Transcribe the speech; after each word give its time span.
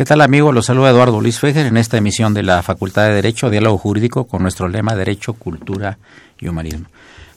¿Qué 0.00 0.06
tal 0.06 0.22
amigos? 0.22 0.54
Los 0.54 0.64
saluda 0.64 0.88
Eduardo 0.88 1.20
Luis 1.20 1.40
Fejer 1.40 1.66
en 1.66 1.76
esta 1.76 1.98
emisión 1.98 2.32
de 2.32 2.42
la 2.42 2.62
Facultad 2.62 3.06
de 3.06 3.16
Derecho, 3.16 3.50
Diálogo 3.50 3.76
Jurídico 3.76 4.26
con 4.26 4.40
nuestro 4.40 4.66
lema 4.66 4.96
Derecho, 4.96 5.34
Cultura 5.34 5.98
y 6.38 6.48
Humanismo. 6.48 6.86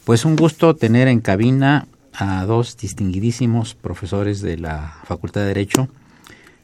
Pues 0.06 0.23
un 0.23 0.38
gusto 0.38 0.73
tener 0.73 1.09
en 1.09 1.19
cabina 1.19 1.88
a 2.14 2.45
dos 2.45 2.78
distinguidísimos 2.78 3.75
profesores 3.75 4.41
de 4.41 4.58
la 4.58 4.95
Facultad 5.03 5.41
de 5.41 5.47
Derecho, 5.47 5.89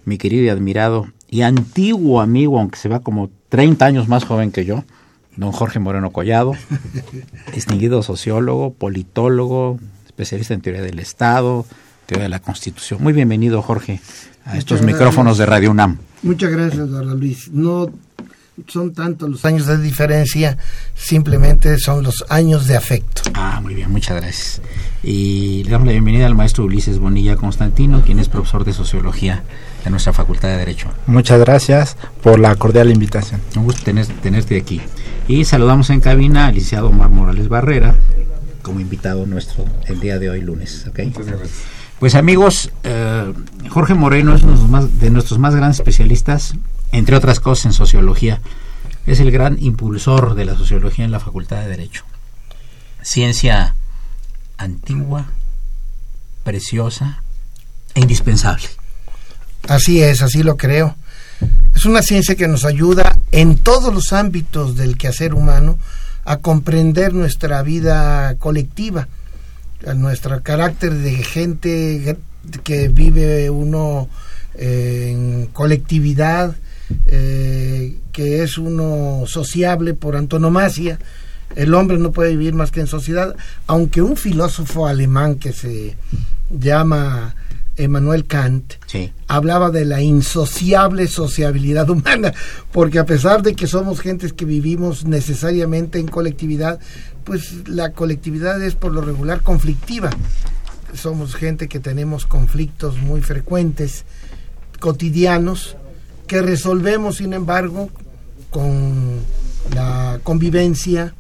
mi 0.06 0.18
querido 0.18 0.46
y 0.46 0.48
admirado 0.48 1.10
y 1.30 1.42
antiguo 1.42 2.22
amigo, 2.22 2.60
aunque 2.60 2.80
se 2.80 2.88
va 2.88 3.02
como 3.02 3.30
30 3.50 3.86
años 3.86 4.08
más 4.08 4.24
joven 4.24 4.54
que 4.54 4.64
yo, 4.64 4.86
don 5.36 5.52
Jorge 5.52 5.80
Moreno 5.80 6.12
Collado, 6.14 6.54
distinguido 7.54 8.04
sociólogo, 8.04 8.72
politólogo, 8.74 9.80
especialista 10.06 10.54
en 10.54 10.62
teoría 10.62 10.82
del 10.82 11.00
Estado, 11.00 11.66
teoría 12.06 12.24
de 12.24 12.30
la 12.30 12.40
Constitución. 12.40 13.04
Muy 13.04 13.12
bienvenido, 13.12 13.62
Jorge, 13.62 14.00
a 14.50 14.58
estos 14.58 14.82
micrófonos 14.82 15.38
de 15.38 15.46
Radio 15.46 15.72
UNAM. 15.72 15.98
Muchas 16.24 16.52
gracias, 16.52 16.80
Eduardo 16.80 17.16
Luis. 17.16 17.50
No 17.52 17.88
son 18.68 18.94
tantos 18.94 19.30
los 19.30 19.46
años 19.46 19.68
de 19.68 19.78
diferencia, 19.78 20.58
simplemente 20.96 21.78
son 21.78 22.04
los 22.04 22.26
años 22.30 22.68
de 22.68 22.76
afecto. 22.76 23.22
Ah, 23.34 23.60
muy 23.62 23.74
bien, 23.74 23.92
muchas 23.92 24.18
gracias. 24.18 24.62
Y 25.04 25.64
le 25.64 25.72
damos 25.72 25.86
la 25.86 25.94
bienvenida 25.94 26.26
al 26.26 26.36
maestro 26.36 26.66
Ulises 26.66 27.00
Bonilla 27.00 27.36
Constantino, 27.36 28.02
quien 28.02 28.20
es 28.20 28.28
profesor 28.28 28.66
de 28.66 28.74
Sociología 28.74 29.44
de 29.84 29.90
nuestra 29.92 30.12
Facultad 30.12 30.50
de 30.50 30.58
Derecho. 30.58 30.90
Muchas 31.08 31.40
gracias 31.40 31.96
por 32.22 32.40
la 32.40 32.56
cordial 32.56 32.92
invitación. 32.92 33.40
Un 33.56 33.64
gusto 33.64 33.84
tener, 33.84 34.08
tenerte 34.08 34.58
aquí. 34.58 34.82
Y 35.28 35.46
saludamos 35.46 35.90
en 35.90 36.02
cabina 36.02 36.48
al 36.48 36.56
licenciado 36.56 36.90
Omar 36.90 37.10
Morales 37.10 37.48
Barrera, 37.48 37.96
como 38.62 38.80
invitado 38.80 39.26
nuestro 39.26 39.64
el 39.86 40.00
día 40.00 40.20
de 40.20 40.32
hoy, 40.32 40.42
lunes. 40.42 40.86
¿okay? 40.88 41.06
Muchas 41.06 41.28
gracias. 41.28 41.79
Pues 42.00 42.16
amigos, 42.16 42.72
eh, 42.84 43.34
Jorge 43.70 43.94
Moreno 43.94 44.34
es 44.34 44.44
uno 44.44 44.88
de 44.88 45.10
nuestros 45.10 45.38
más 45.38 45.54
grandes 45.54 45.80
especialistas, 45.80 46.54
entre 46.94 47.18
otras 47.18 47.42
cosas 47.42 47.66
en 47.66 47.74
sociología. 47.74 48.40
Es 49.06 49.20
el 49.20 49.32
gran 49.32 49.62
impulsor 49.62 50.36
de 50.36 50.46
la 50.46 50.56
sociología 50.56 51.04
en 51.04 51.12
la 51.12 51.20
Facultad 51.20 51.58
de 51.60 51.68
Derecho. 51.68 52.06
Ciencia 53.02 53.76
antigua, 54.58 55.26
preciosa 56.46 57.22
e 57.94 58.00
indispensable. 58.00 58.70
Así 59.68 60.02
es, 60.02 60.22
así 60.22 60.42
lo 60.42 60.56
creo. 60.56 60.96
Es 61.76 61.86
una 61.86 62.02
ciencia 62.02 62.36
que 62.36 62.48
nos 62.48 62.64
ayuda 62.64 63.18
en 63.34 63.58
todos 63.58 63.94
los 63.94 64.14
ámbitos 64.14 64.78
del 64.78 64.98
quehacer 64.98 65.34
humano 65.34 65.78
a 66.24 66.38
comprender 66.38 67.14
nuestra 67.14 67.62
vida 67.62 68.36
colectiva 68.36 69.10
a 69.86 69.94
nuestro 69.94 70.42
carácter 70.42 70.94
de 70.94 71.12
gente 71.24 72.18
que 72.64 72.88
vive 72.90 73.50
uno 73.50 74.10
eh, 74.56 75.10
en 75.12 75.46
colectividad, 75.48 76.56
eh, 77.06 77.96
que 78.12 78.44
es 78.44 78.58
uno 78.58 79.24
sociable 79.28 79.94
por 79.94 80.16
antonomasia. 80.16 81.00
El 81.56 81.74
hombre 81.74 81.98
no 81.98 82.12
puede 82.12 82.32
vivir 82.32 82.54
más 82.54 82.72
que 82.72 82.82
en 82.82 82.88
sociedad, 82.88 83.36
aunque 83.68 84.02
un 84.02 84.18
filósofo 84.18 84.88
alemán 84.88 85.36
que 85.36 85.54
se 85.54 85.96
llama 86.50 87.36
Emmanuel 87.80 88.26
Kant 88.26 88.74
hablaba 89.28 89.72
de 89.72 89.86
la 89.86 90.02
insociable 90.02 91.08
sociabilidad 91.08 91.90
humana, 91.90 92.34
porque 92.72 93.00
a 93.00 93.06
pesar 93.06 93.42
de 93.42 93.56
que 93.56 93.68
somos 93.68 94.02
gentes 94.02 94.34
que 94.34 94.46
vivimos 94.46 95.06
necesariamente 95.06 96.00
en 96.00 96.08
colectividad, 96.08 96.80
pues 97.24 97.68
la 97.68 97.92
colectividad 97.92 98.62
es 98.62 98.76
por 98.76 98.92
lo 98.92 99.02
regular 99.02 99.42
conflictiva. 99.42 100.10
Somos 100.94 101.36
gente 101.36 101.68
que 101.68 101.80
tenemos 101.80 102.26
conflictos 102.26 102.98
muy 102.98 103.22
frecuentes, 103.22 104.06
cotidianos, 104.80 105.78
que 106.28 106.42
resolvemos, 106.42 107.18
sin 107.18 107.34
embargo, 107.34 107.90
con 108.50 109.20
la 109.74 110.20
convivencia, 110.24 111.14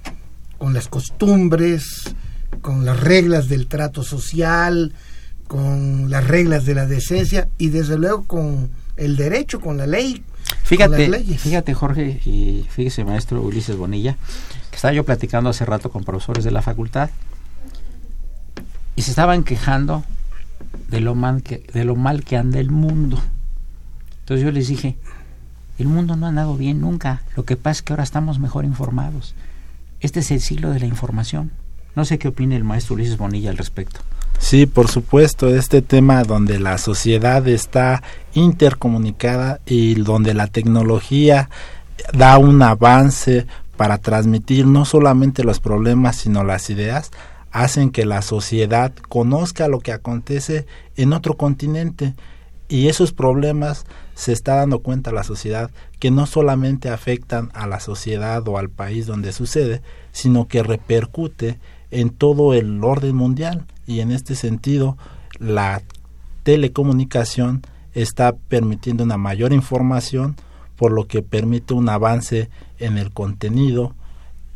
con 0.58 0.74
las 0.74 0.88
costumbres, 0.88 2.14
con 2.62 2.86
las 2.86 3.00
reglas 3.00 3.48
del 3.48 3.68
trato 3.68 4.04
social, 4.04 4.94
con 5.48 6.10
las 6.10 6.28
reglas 6.28 6.66
de 6.66 6.76
la 6.76 6.86
decencia 6.86 7.50
y 7.58 7.70
desde 7.70 7.98
luego 7.98 8.26
con 8.26 8.70
el 8.98 9.16
derecho, 9.16 9.60
con 9.60 9.78
la 9.78 9.88
ley. 9.88 10.24
Fíjate, 10.64 11.10
fíjate 11.38 11.74
Jorge 11.74 12.20
y 12.26 12.66
fíjese 12.70 13.04
maestro 13.04 13.42
Ulises 13.42 13.76
Bonilla, 13.76 14.18
estaba 14.76 14.94
yo 14.94 15.04
platicando 15.04 15.50
hace 15.50 15.66
rato 15.66 15.92
con 15.92 16.04
profesores 16.04 16.44
de 16.44 16.52
la 16.52 16.62
facultad 16.62 17.10
y 18.96 19.02
se 19.02 19.12
estaban 19.12 19.44
quejando 19.44 20.04
de 20.90 21.00
lo 21.00 21.16
mal 21.16 21.44
que, 21.44 21.66
de 21.74 21.86
lo 21.86 21.96
mal 21.96 22.24
que 22.24 22.38
anda 22.38 22.60
el 22.60 22.72
mundo. 22.72 23.20
Entonces 24.22 24.44
yo 24.46 24.52
les 24.52 24.68
dije, 24.68 24.98
el 25.78 25.88
mundo 25.88 26.16
no 26.16 26.26
ha 26.26 26.30
andado 26.30 26.56
bien 26.58 26.82
nunca, 26.82 27.22
lo 27.36 27.46
que 27.46 27.56
pasa 27.56 27.72
es 27.72 27.82
que 27.82 27.94
ahora 27.94 28.04
estamos 28.04 28.40
mejor 28.40 28.66
informados. 28.66 29.36
Este 30.02 30.20
es 30.20 30.32
el 30.32 30.42
siglo 30.42 30.72
de 30.72 30.80
la 30.80 30.86
información. 30.86 31.52
No 31.96 32.06
sé 32.06 32.20
qué 32.20 32.28
opina 32.28 32.56
el 32.56 32.64
maestro 32.64 32.96
Ulises 32.96 33.18
Bonilla 33.18 33.50
al 33.50 33.58
respecto. 33.58 34.02
Sí, 34.38 34.66
por 34.66 34.88
supuesto, 34.88 35.54
este 35.54 35.82
tema 35.82 36.24
donde 36.24 36.60
la 36.60 36.78
sociedad 36.78 37.46
está 37.48 38.02
intercomunicada 38.34 39.60
y 39.66 39.96
donde 39.96 40.34
la 40.34 40.48
tecnología 40.48 41.50
da 42.14 42.38
un 42.38 42.62
avance 42.62 43.46
para 43.80 43.98
transmitir 43.98 44.68
no 44.68 44.84
solamente 44.84 45.46
los 45.46 45.62
problemas, 45.62 46.18
sino 46.18 46.44
las 46.44 46.70
ideas, 46.70 47.12
hacen 47.50 47.92
que 47.92 48.06
la 48.06 48.22
sociedad 48.22 48.92
conozca 49.08 49.70
lo 49.70 49.80
que 49.80 49.94
acontece 49.94 50.66
en 50.98 51.14
otro 51.14 51.38
continente. 51.38 52.14
Y 52.68 52.90
esos 52.90 53.14
problemas 53.14 53.86
se 54.16 54.34
está 54.34 54.56
dando 54.56 54.80
cuenta 54.80 55.14
la 55.14 55.24
sociedad 55.24 55.72
que 55.98 56.12
no 56.12 56.26
solamente 56.26 56.90
afectan 56.90 57.52
a 57.54 57.68
la 57.68 57.80
sociedad 57.80 58.46
o 58.50 58.58
al 58.58 58.70
país 58.70 59.08
donde 59.08 59.32
sucede, 59.32 59.82
sino 60.12 60.50
que 60.50 60.62
repercute 60.62 61.58
en 61.90 62.10
todo 62.10 62.54
el 62.54 62.84
orden 62.84 63.16
mundial. 63.16 63.66
Y 63.88 64.02
en 64.02 64.12
este 64.12 64.36
sentido 64.36 64.98
la 65.38 65.84
telecomunicación 66.44 67.62
está 67.94 68.36
permitiendo 68.36 69.06
una 69.06 69.16
mayor 69.16 69.54
información 69.54 70.36
por 70.76 70.92
lo 70.92 71.08
que 71.08 71.22
permite 71.22 71.74
un 71.74 71.88
avance 71.88 72.50
en 72.80 72.98
el 72.98 73.12
contenido 73.12 73.96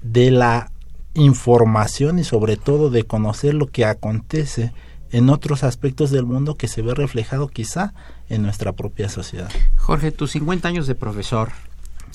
de 0.02 0.32
la 0.32 0.72
información 1.14 2.20
y 2.20 2.24
sobre 2.24 2.58
todo 2.58 2.90
de 2.90 3.04
conocer 3.04 3.54
lo 3.54 3.68
que 3.68 3.86
acontece 3.86 4.72
en 5.12 5.30
otros 5.30 5.64
aspectos 5.64 6.10
del 6.10 6.26
mundo 6.26 6.56
que 6.56 6.68
se 6.68 6.82
ve 6.82 6.96
reflejado 6.96 7.48
quizá 7.48 7.94
en 8.30 8.42
nuestra 8.42 8.74
propia 8.74 9.10
sociedad. 9.10 9.52
Jorge, 9.78 10.12
tus 10.12 10.32
50 10.32 10.68
años 10.68 10.88
de 10.88 10.96
profesor, 10.96 11.52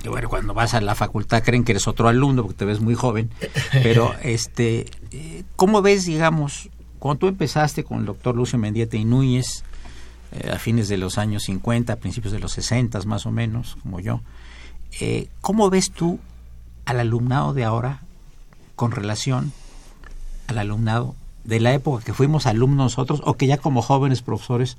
que 0.02 0.08
bueno, 0.08 0.28
cuando 0.28 0.52
vas 0.52 0.74
a 0.74 0.80
la 0.80 0.96
facultad 0.96 1.42
creen 1.44 1.64
que 1.64 1.72
eres 1.72 1.86
otro 1.86 2.08
alumno 2.08 2.42
porque 2.42 2.58
te 2.58 2.64
ves 2.64 2.80
muy 2.80 2.94
joven, 2.94 3.30
pero 3.72 4.14
este, 4.22 4.86
¿cómo 5.54 5.80
ves, 5.80 6.06
digamos, 6.06 6.70
cuando 6.98 7.20
tú 7.20 7.26
empezaste 7.28 7.84
con 7.84 8.00
el 8.00 8.06
doctor 8.06 8.34
Lucio 8.34 8.58
Mendieta 8.58 8.96
y 8.96 9.04
Núñez, 9.04 9.62
eh, 10.32 10.50
a 10.52 10.58
fines 10.58 10.88
de 10.88 10.98
los 10.98 11.18
años 11.18 11.44
50, 11.44 11.92
a 11.92 11.96
principios 11.96 12.32
de 12.32 12.40
los 12.40 12.52
60 12.52 13.00
más 13.02 13.26
o 13.26 13.30
menos, 13.30 13.76
como 13.82 14.00
yo, 14.00 14.20
eh, 15.00 15.28
¿cómo 15.40 15.70
ves 15.70 15.90
tú 15.90 16.18
al 16.84 17.00
alumnado 17.00 17.54
de 17.54 17.64
ahora 17.64 18.02
con 18.76 18.90
relación 18.90 19.52
al 20.46 20.58
alumnado 20.58 21.14
de 21.44 21.60
la 21.60 21.72
época 21.74 22.04
que 22.04 22.14
fuimos 22.14 22.46
alumnos 22.46 22.84
nosotros 22.84 23.20
o 23.24 23.34
que 23.34 23.46
ya 23.46 23.58
como 23.58 23.82
jóvenes 23.82 24.22
profesores 24.22 24.76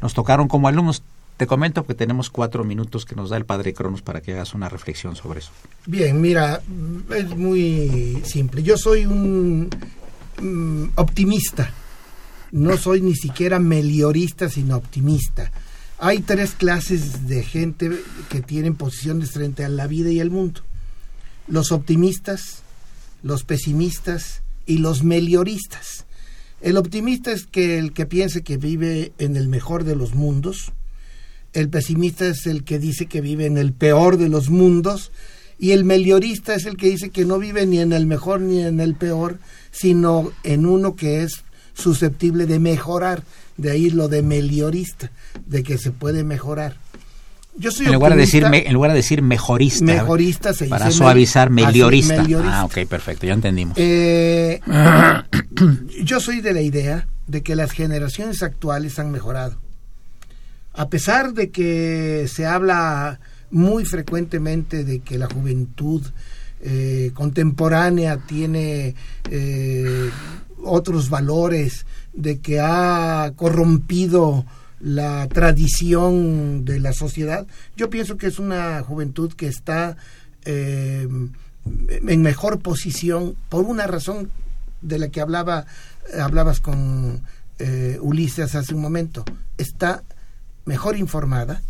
nos 0.00 0.14
tocaron 0.14 0.48
como 0.48 0.68
alumnos? 0.68 1.02
Te 1.36 1.46
comento 1.46 1.86
que 1.86 1.94
tenemos 1.94 2.30
cuatro 2.30 2.62
minutos 2.62 3.04
que 3.04 3.16
nos 3.16 3.30
da 3.30 3.36
el 3.36 3.44
padre 3.44 3.74
Cronos 3.74 4.02
para 4.02 4.20
que 4.20 4.32
hagas 4.32 4.54
una 4.54 4.68
reflexión 4.68 5.16
sobre 5.16 5.40
eso. 5.40 5.50
Bien, 5.86 6.20
mira, 6.20 6.62
es 7.16 7.36
muy 7.36 8.22
simple. 8.24 8.62
Yo 8.62 8.76
soy 8.76 9.06
un 9.06 9.68
mm, 10.40 10.90
optimista. 10.96 11.72
No 12.52 12.76
soy 12.76 13.00
ni 13.00 13.14
siquiera 13.14 13.58
meliorista, 13.58 14.48
sino 14.48 14.76
optimista. 14.76 15.50
Hay 16.04 16.18
tres 16.18 16.54
clases 16.54 17.28
de 17.28 17.44
gente 17.44 17.88
que 18.28 18.42
tienen 18.42 18.74
posiciones 18.74 19.30
frente 19.30 19.64
a 19.64 19.68
la 19.68 19.86
vida 19.86 20.10
y 20.10 20.18
el 20.18 20.32
mundo. 20.32 20.62
Los 21.46 21.70
optimistas, 21.70 22.64
los 23.22 23.44
pesimistas 23.44 24.42
y 24.66 24.78
los 24.78 25.04
melioristas. 25.04 26.06
El 26.60 26.76
optimista 26.76 27.30
es 27.30 27.46
que 27.46 27.78
el 27.78 27.92
que 27.92 28.04
piense 28.06 28.42
que 28.42 28.56
vive 28.56 29.12
en 29.18 29.36
el 29.36 29.46
mejor 29.46 29.84
de 29.84 29.94
los 29.94 30.12
mundos, 30.16 30.72
el 31.52 31.68
pesimista 31.68 32.26
es 32.26 32.48
el 32.48 32.64
que 32.64 32.80
dice 32.80 33.06
que 33.06 33.20
vive 33.20 33.46
en 33.46 33.56
el 33.56 33.72
peor 33.72 34.16
de 34.16 34.28
los 34.28 34.50
mundos 34.50 35.12
y 35.56 35.70
el 35.70 35.84
meliorista 35.84 36.56
es 36.56 36.66
el 36.66 36.76
que 36.76 36.90
dice 36.90 37.10
que 37.10 37.24
no 37.24 37.38
vive 37.38 37.64
ni 37.64 37.78
en 37.78 37.92
el 37.92 38.06
mejor 38.06 38.40
ni 38.40 38.60
en 38.60 38.80
el 38.80 38.96
peor, 38.96 39.38
sino 39.70 40.32
en 40.42 40.66
uno 40.66 40.96
que 40.96 41.22
es 41.22 41.44
susceptible 41.74 42.46
de 42.46 42.58
mejorar. 42.58 43.22
De 43.56 43.70
ahí 43.70 43.90
lo 43.90 44.08
de 44.08 44.22
meliorista, 44.22 45.10
de 45.46 45.62
que 45.62 45.78
se 45.78 45.90
puede 45.90 46.24
mejorar. 46.24 46.76
Yo 47.56 47.70
soy 47.70 47.86
en, 47.86 47.92
lugar 47.92 48.14
de 48.14 48.18
decir 48.18 48.44
en 48.44 48.72
lugar 48.72 48.92
de 48.92 48.96
decir 48.96 49.20
mejorista, 49.20 49.84
mejorista 49.84 50.52
para 50.70 50.90
suavizar 50.90 51.50
meliorista. 51.50 52.24
Ah, 52.44 52.64
ok, 52.64 52.86
perfecto, 52.88 53.26
ya 53.26 53.34
entendimos. 53.34 53.76
Eh, 53.78 54.60
yo 56.02 56.18
soy 56.18 56.40
de 56.40 56.54
la 56.54 56.62
idea 56.62 57.06
de 57.26 57.42
que 57.42 57.54
las 57.54 57.72
generaciones 57.72 58.42
actuales 58.42 58.98
han 58.98 59.10
mejorado 59.10 59.58
a 60.74 60.88
pesar 60.88 61.34
de 61.34 61.50
que 61.50 62.26
se 62.28 62.46
habla 62.46 63.20
muy 63.50 63.84
frecuentemente 63.84 64.84
de 64.84 65.00
que 65.00 65.18
la 65.18 65.26
juventud 65.26 66.02
eh, 66.60 67.10
contemporánea 67.14 68.18
tiene 68.18 68.94
eh, 69.30 70.10
otros 70.64 71.10
valores, 71.10 71.84
de 72.12 72.40
que 72.40 72.60
ha 72.60 73.32
corrompido 73.36 74.44
la 74.80 75.28
tradición 75.28 76.64
de 76.64 76.80
la 76.80 76.92
sociedad, 76.92 77.46
yo 77.76 77.88
pienso 77.90 78.16
que 78.16 78.26
es 78.26 78.38
una 78.38 78.82
juventud 78.82 79.32
que 79.32 79.46
está 79.46 79.96
eh, 80.44 81.08
en 81.88 82.22
mejor 82.22 82.60
posición 82.60 83.36
por 83.48 83.64
una 83.64 83.86
razón 83.86 84.30
de 84.80 84.98
la 84.98 85.08
que 85.08 85.20
hablaba 85.20 85.66
hablabas 86.18 86.60
con 86.60 87.22
Ulises 88.00 88.56
hace 88.56 88.74
un 88.74 88.80
momento. 88.80 89.24
Está 89.56 90.02
mejor 90.64 90.96
informada 90.96 91.62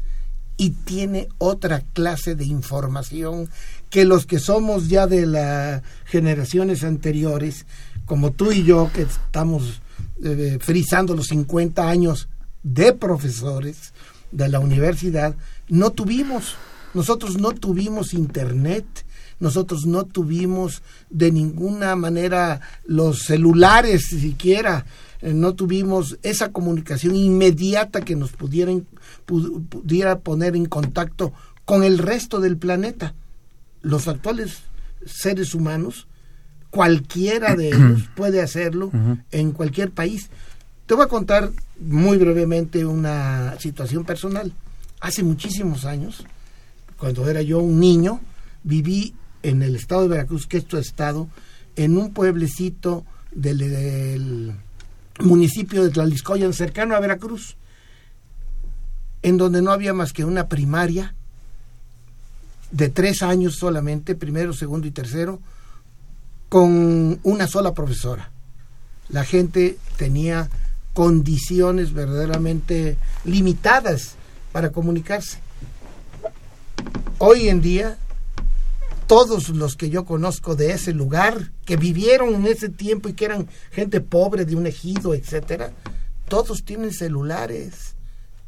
y 0.57 0.71
tiene 0.71 1.29
otra 1.39 1.83
clase 1.93 2.35
de 2.35 2.45
información 2.45 3.49
que 3.91 4.05
los 4.05 4.27
que 4.27 4.39
somos 4.39 4.89
ya 4.89 5.07
de 5.07 5.27
las 5.27 5.83
generaciones 6.05 6.85
anteriores, 6.85 7.67
como 8.07 8.33
tú 8.33 8.53
y 8.53 8.65
yo, 8.65 8.91
que 8.93 9.03
estamos 9.03 9.83
eh, 10.23 10.59
frisando 10.61 11.15
los 11.15 11.27
50 11.29 11.89
años 11.89 12.29
de 12.63 12.93
profesores 12.93 13.93
de 14.31 14.49
la 14.49 14.61
universidad, 14.61 15.35
no 15.69 15.91
tuvimos, 15.91 16.57
nosotros 16.95 17.39
no 17.39 17.53
tuvimos 17.53 18.15
internet, 18.15 18.85
nosotros 19.41 19.87
no 19.87 20.05
tuvimos 20.05 20.83
de 21.11 21.33
ninguna 21.33 21.97
manera 21.97 22.61
los 22.85 23.23
celulares 23.23 24.07
siquiera, 24.09 24.87
eh, 25.21 25.35
no 25.35 25.55
tuvimos 25.55 26.19
esa 26.23 26.53
comunicación 26.53 27.17
inmediata 27.17 28.03
que 28.03 28.15
nos 28.17 28.33
pudiera, 28.33 28.73
pudiera 29.27 30.21
poner 30.21 30.55
en 30.55 30.67
contacto 30.67 31.33
con 31.65 31.85
el 31.85 31.99
resto 31.99 32.41
del 32.41 32.57
planeta. 32.57 33.15
Los 33.81 34.09
actuales 34.09 34.59
seres 35.05 35.55
humanos, 35.55 36.07
cualquiera 36.73 37.55
de 37.55 37.69
ellos 37.69 38.09
puede 38.17 38.41
hacerlo 38.41 38.91
en 39.31 39.53
cualquier 39.53 39.91
país. 39.91 40.31
Te 40.87 40.95
voy 40.95 41.05
a 41.05 41.09
contar 41.09 41.53
muy 41.79 42.17
brevemente 42.17 42.85
una 42.87 43.57
situación 43.61 44.05
personal. 44.05 44.53
Hace 44.99 45.23
muchísimos 45.23 45.85
años, 45.85 46.25
cuando 46.97 47.29
era 47.29 47.43
yo 47.43 47.59
un 47.61 47.79
niño, 47.79 48.21
viví 48.65 49.15
en 49.43 49.63
el 49.63 49.77
estado 49.77 50.03
de 50.03 50.09
Veracruz, 50.09 50.47
que 50.47 50.57
es 50.57 50.65
tu 50.65 50.79
estado, 50.79 51.29
en 51.77 51.99
un 51.99 52.15
pueblecito 52.15 53.05
del 53.33 54.55
municipio 55.21 55.85
de 55.85 55.91
Tlaliscoyan, 55.91 56.55
cercano 56.55 56.97
a 56.97 57.01
Veracruz, 57.01 57.57
en 59.23 59.37
donde 59.37 59.61
no 59.61 59.73
había 59.73 59.93
más 59.93 60.15
que 60.15 60.25
una 60.25 60.49
primaria 60.49 61.15
de 62.71 62.89
tres 62.89 63.23
años 63.23 63.57
solamente, 63.57 64.15
primero, 64.15 64.55
segundo 64.55 64.87
y 64.87 64.91
tercero, 64.91 65.39
con 66.53 67.19
una 67.23 67.49
sola 67.49 67.73
profesora. 67.73 68.31
La 69.09 69.25
gente 69.25 69.79
tenía 69.97 70.51
condiciones 70.93 71.95
verdaderamente 71.95 72.99
limitadas 73.25 74.17
para 74.53 74.71
comunicarse. 74.71 75.39
Hoy 77.17 77.49
en 77.49 77.63
día 77.63 77.97
todos 79.07 79.49
los 79.49 79.77
que 79.77 79.89
yo 79.89 80.05
conozco 80.05 80.55
de 80.55 80.73
ese 80.73 80.93
lugar, 80.93 81.53
que 81.65 81.79
vivieron 81.79 82.35
en 82.35 82.47
ese 82.47 82.69
tiempo 82.69 83.09
y 83.09 83.15
que 83.15 83.25
eran 83.25 83.49
gente 83.71 84.03
pobre 84.03 84.45
de 84.45 84.55
un 84.55 84.67
ejido, 84.67 85.15
etcétera, 85.15 85.73
todos 86.29 86.65
tienen 86.65 86.93
celulares. 86.93 87.95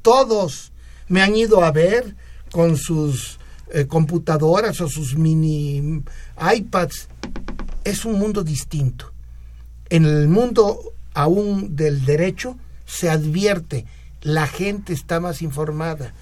Todos 0.03 0.73
me 1.09 1.23
han 1.23 1.35
ido 1.35 1.65
a 1.65 1.73
ver 1.73 2.17
con 2.53 2.77
sus 2.77 3.39
eh, 3.73 3.87
computadoras 3.87 4.79
o 4.83 4.91
sus 4.91 5.17
mini 5.17 6.03
iPads. 6.55 7.09
Es 7.85 8.05
un 8.05 8.19
mundo 8.19 8.43
distinto. 8.43 9.13
En 9.91 10.05
el 10.05 10.29
mundo 10.29 10.95
aún 11.15 11.77
del 11.77 12.05
derecho 12.05 12.57
se 12.87 13.09
advierte, 13.09 13.87
la 14.23 14.47
gente 14.47 14.93
está 14.93 15.21
más 15.21 15.43
informada. 15.43 16.13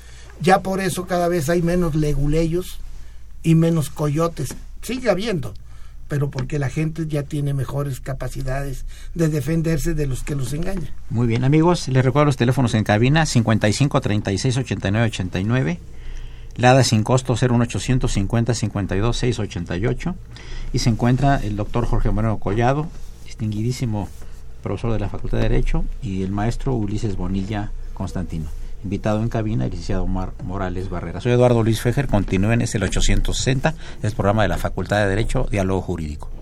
Ya 0.40 0.60
por 0.60 0.80
eso 0.80 1.06
cada 1.06 1.28
vez 1.28 1.48
hay 1.48 1.62
menos 1.62 1.94
leguleyos 1.94 2.78
y 3.42 3.54
menos 3.54 3.90
coyotes. 3.90 4.54
Sigue 4.82 5.10
habiendo, 5.10 5.54
pero 6.08 6.30
porque 6.30 6.58
la 6.58 6.68
gente 6.68 7.06
ya 7.06 7.22
tiene 7.22 7.54
mejores 7.54 8.00
capacidades 8.00 8.84
de 9.14 9.28
defenderse 9.28 9.94
de 9.94 10.06
los 10.06 10.22
que 10.24 10.34
los 10.34 10.52
engañan. 10.52 10.90
Muy 11.10 11.26
bien, 11.26 11.44
amigos, 11.44 11.88
les 11.88 12.04
recuerdo 12.04 12.26
los 12.26 12.36
teléfonos 12.36 12.74
en 12.74 12.84
cabina 12.84 13.24
55 13.24 14.00
36 14.00 14.56
89 14.58 15.06
89. 15.06 15.78
Lada 16.56 16.84
sin 16.84 17.02
costo 17.02 17.34
01800 17.34 18.10
50 18.10 18.54
52 18.54 19.16
688 19.16 20.14
y 20.72 20.78
se 20.78 20.90
encuentra 20.90 21.36
el 21.36 21.56
doctor 21.56 21.86
Jorge 21.86 22.10
Moreno 22.10 22.38
Collado, 22.38 22.88
distinguidísimo 23.24 24.08
profesor 24.62 24.92
de 24.92 25.00
la 25.00 25.08
Facultad 25.08 25.38
de 25.38 25.48
Derecho 25.48 25.84
y 26.02 26.22
el 26.22 26.30
maestro 26.30 26.74
Ulises 26.74 27.16
Bonilla 27.16 27.72
Constantino. 27.94 28.46
Invitado 28.84 29.22
en 29.22 29.28
cabina, 29.28 29.64
el 29.64 29.70
licenciado 29.70 30.04
Omar 30.04 30.32
Morales 30.42 30.90
Barrera. 30.90 31.20
Soy 31.20 31.32
Eduardo 31.32 31.62
Luis 31.62 31.80
Fejer, 31.80 32.08
continúen, 32.08 32.62
es 32.62 32.74
el 32.74 32.82
860, 32.82 33.74
el 34.02 34.12
programa 34.12 34.42
de 34.42 34.48
la 34.48 34.58
Facultad 34.58 34.98
de 34.98 35.08
Derecho, 35.08 35.46
Diálogo 35.50 35.80
Jurídico. 35.80 36.41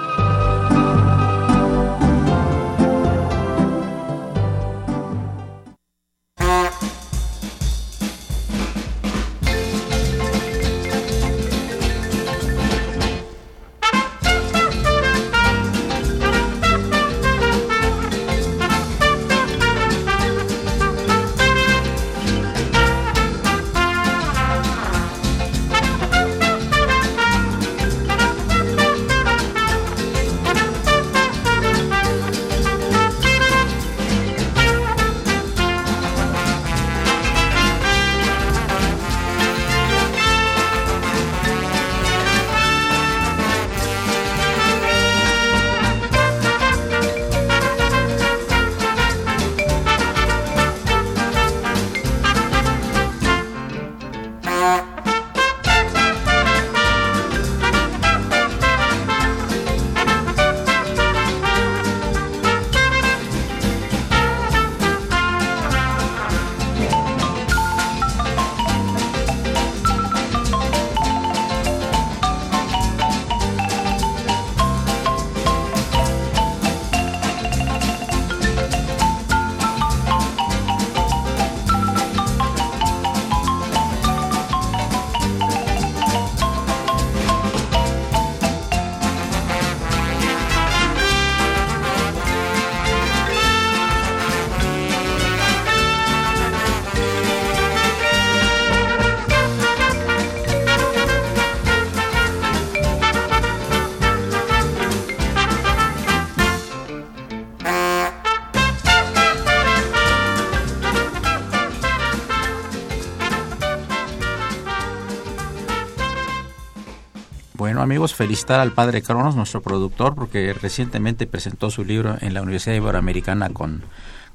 Felicitar 118.07 118.59
al 118.59 118.73
padre 118.73 119.01
Cronos, 119.01 119.35
nuestro 119.35 119.61
productor, 119.61 120.15
porque 120.15 120.53
recientemente 120.53 121.27
presentó 121.27 121.69
su 121.69 121.85
libro 121.85 122.17
en 122.21 122.33
la 122.33 122.41
Universidad 122.41 122.75
Iberoamericana 122.75 123.49
con 123.49 123.83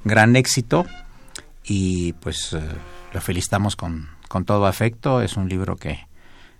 gran 0.03 0.35
éxito 0.35 0.85
y 1.63 2.13
pues 2.13 2.53
eh, 2.53 2.61
lo 3.13 3.21
felicitamos 3.21 3.75
con, 3.75 4.09
con 4.27 4.45
todo 4.45 4.65
afecto. 4.65 5.21
Es 5.21 5.37
un 5.37 5.49
libro 5.49 5.75
que 5.75 6.07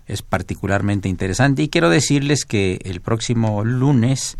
es 0.06 0.22
particularmente 0.22 1.08
interesante 1.08 1.62
y 1.62 1.68
quiero 1.68 1.90
decirles 1.90 2.44
que 2.44 2.78
el 2.84 3.00
próximo 3.00 3.64
lunes 3.64 4.36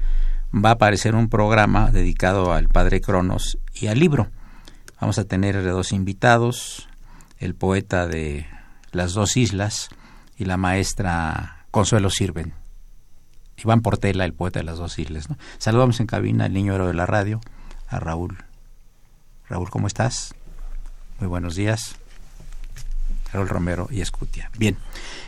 va 0.54 0.70
a 0.70 0.72
aparecer 0.72 1.14
un 1.14 1.28
programa 1.28 1.90
dedicado 1.90 2.52
al 2.52 2.68
padre 2.68 3.00
Cronos 3.00 3.58
y 3.74 3.86
al 3.86 3.98
libro. 3.98 4.28
Vamos 5.00 5.18
a 5.18 5.24
tener 5.24 5.62
dos 5.64 5.92
invitados, 5.92 6.88
el 7.38 7.54
poeta 7.54 8.06
de 8.06 8.46
las 8.92 9.12
dos 9.12 9.36
islas 9.36 9.90
y 10.36 10.44
la 10.44 10.56
maestra 10.56 11.66
Consuelo 11.70 12.10
Sirven. 12.10 12.57
Iván 13.62 13.80
Portela, 13.80 14.24
el 14.24 14.32
poeta 14.32 14.60
de 14.60 14.64
las 14.64 14.78
dos 14.78 14.98
islas. 14.98 15.28
Saludamos 15.58 16.00
en 16.00 16.06
cabina 16.06 16.44
al 16.44 16.52
niño 16.52 16.74
héroe 16.74 16.88
de 16.88 16.94
la 16.94 17.06
radio, 17.06 17.40
a 17.88 17.98
Raúl. 18.00 18.38
Raúl, 19.48 19.70
¿cómo 19.70 19.86
estás? 19.86 20.34
Muy 21.20 21.28
buenos 21.28 21.54
días. 21.54 21.96
Raúl 23.32 23.48
Romero 23.48 23.88
y 23.90 24.00
Escutia. 24.00 24.50
Bien, 24.56 24.76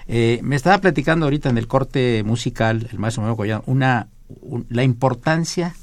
eh, 0.09 0.41
me 0.43 0.57
estaba 0.57 0.79
platicando 0.79 1.27
ahorita 1.27 1.51
en 1.51 1.59
el 1.59 1.67
corte 1.67 2.23
musical, 2.25 2.89
el 2.91 2.99
maestro 2.99 3.23
Manuel 3.23 3.37
Collado, 3.37 3.63
una, 3.67 4.09
la 4.69 4.85
importancia 4.85 5.75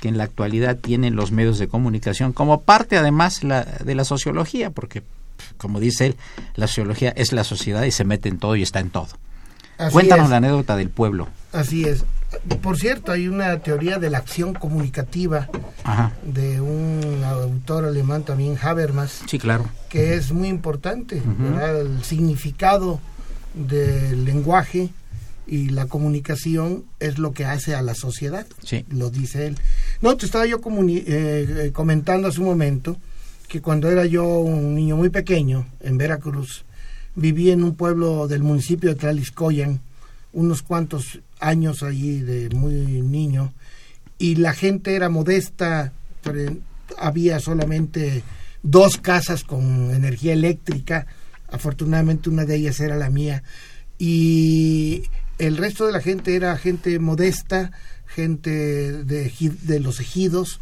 que 0.00 0.08
en 0.08 0.16
la 0.16 0.24
actualidad 0.24 0.78
tienen 0.78 1.14
los 1.14 1.30
medios 1.30 1.58
de 1.58 1.68
comunicación 1.68 2.32
como 2.32 2.62
parte 2.62 2.96
además 2.96 3.44
la, 3.44 3.64
de 3.64 3.94
la 3.94 4.04
sociología, 4.04 4.70
porque 4.70 5.02
como 5.56 5.78
dice 5.78 6.06
él, 6.06 6.16
la 6.54 6.66
sociología 6.66 7.10
es 7.10 7.32
la 7.32 7.44
sociedad 7.44 7.82
y 7.84 7.90
se 7.90 8.04
mete 8.04 8.28
en 8.28 8.38
todo 8.38 8.56
y 8.56 8.62
está 8.62 8.80
en 8.80 8.90
todo. 8.90 9.08
Cuéntanos 9.92 10.28
la 10.30 10.38
anécdota 10.38 10.76
del 10.76 10.90
pueblo. 10.90 11.28
Así 11.52 11.84
es. 11.84 12.04
Por 12.62 12.78
cierto, 12.78 13.10
hay 13.10 13.26
una 13.26 13.58
teoría 13.58 13.98
de 13.98 14.08
la 14.08 14.18
acción 14.18 14.54
comunicativa 14.54 15.48
de 16.22 16.60
un 16.60 17.22
autor 17.24 17.84
alemán 17.84 18.22
también, 18.22 18.56
Habermas. 18.60 19.22
Sí, 19.26 19.38
claro. 19.38 19.68
Que 19.88 20.14
es 20.14 20.30
muy 20.30 20.48
importante, 20.48 21.20
El 21.62 22.04
significado 22.04 23.00
del 23.54 24.24
lenguaje 24.24 24.90
y 25.46 25.70
la 25.70 25.86
comunicación 25.86 26.84
es 27.00 27.18
lo 27.18 27.32
que 27.32 27.44
hace 27.44 27.74
a 27.74 27.82
la 27.82 27.94
sociedad. 27.94 28.46
Sí. 28.62 28.84
Lo 28.88 29.10
dice 29.10 29.48
él. 29.48 29.58
No, 30.00 30.16
te 30.16 30.26
estaba 30.26 30.46
yo 30.46 30.58
eh, 30.58 31.02
eh, 31.06 31.70
comentando 31.72 32.28
hace 32.28 32.38
un 32.38 32.46
momento 32.46 32.96
que 33.48 33.60
cuando 33.60 33.90
era 33.90 34.06
yo 34.06 34.24
un 34.38 34.76
niño 34.76 34.96
muy 34.96 35.08
pequeño 35.08 35.66
en 35.80 35.98
Veracruz, 35.98 36.64
viví 37.16 37.50
en 37.50 37.64
un 37.64 37.74
pueblo 37.74 38.28
del 38.28 38.44
municipio 38.44 38.90
de 38.90 38.94
Tlaliscoyan, 38.94 39.80
unos 40.32 40.62
cuantos 40.62 41.20
años 41.38 41.82
allí 41.82 42.20
de 42.20 42.50
muy 42.50 42.74
niño, 43.02 43.52
y 44.18 44.36
la 44.36 44.52
gente 44.52 44.94
era 44.94 45.08
modesta, 45.08 45.92
había 46.98 47.40
solamente 47.40 48.22
dos 48.62 48.98
casas 48.98 49.44
con 49.44 49.92
energía 49.94 50.34
eléctrica, 50.34 51.06
afortunadamente 51.50 52.28
una 52.28 52.44
de 52.44 52.56
ellas 52.56 52.80
era 52.80 52.96
la 52.96 53.10
mía, 53.10 53.42
y 53.98 55.04
el 55.38 55.56
resto 55.56 55.86
de 55.86 55.92
la 55.92 56.00
gente 56.00 56.36
era 56.36 56.56
gente 56.56 56.98
modesta, 56.98 57.72
gente 58.06 58.50
de, 59.04 59.32
de 59.62 59.80
los 59.80 60.00
ejidos, 60.00 60.60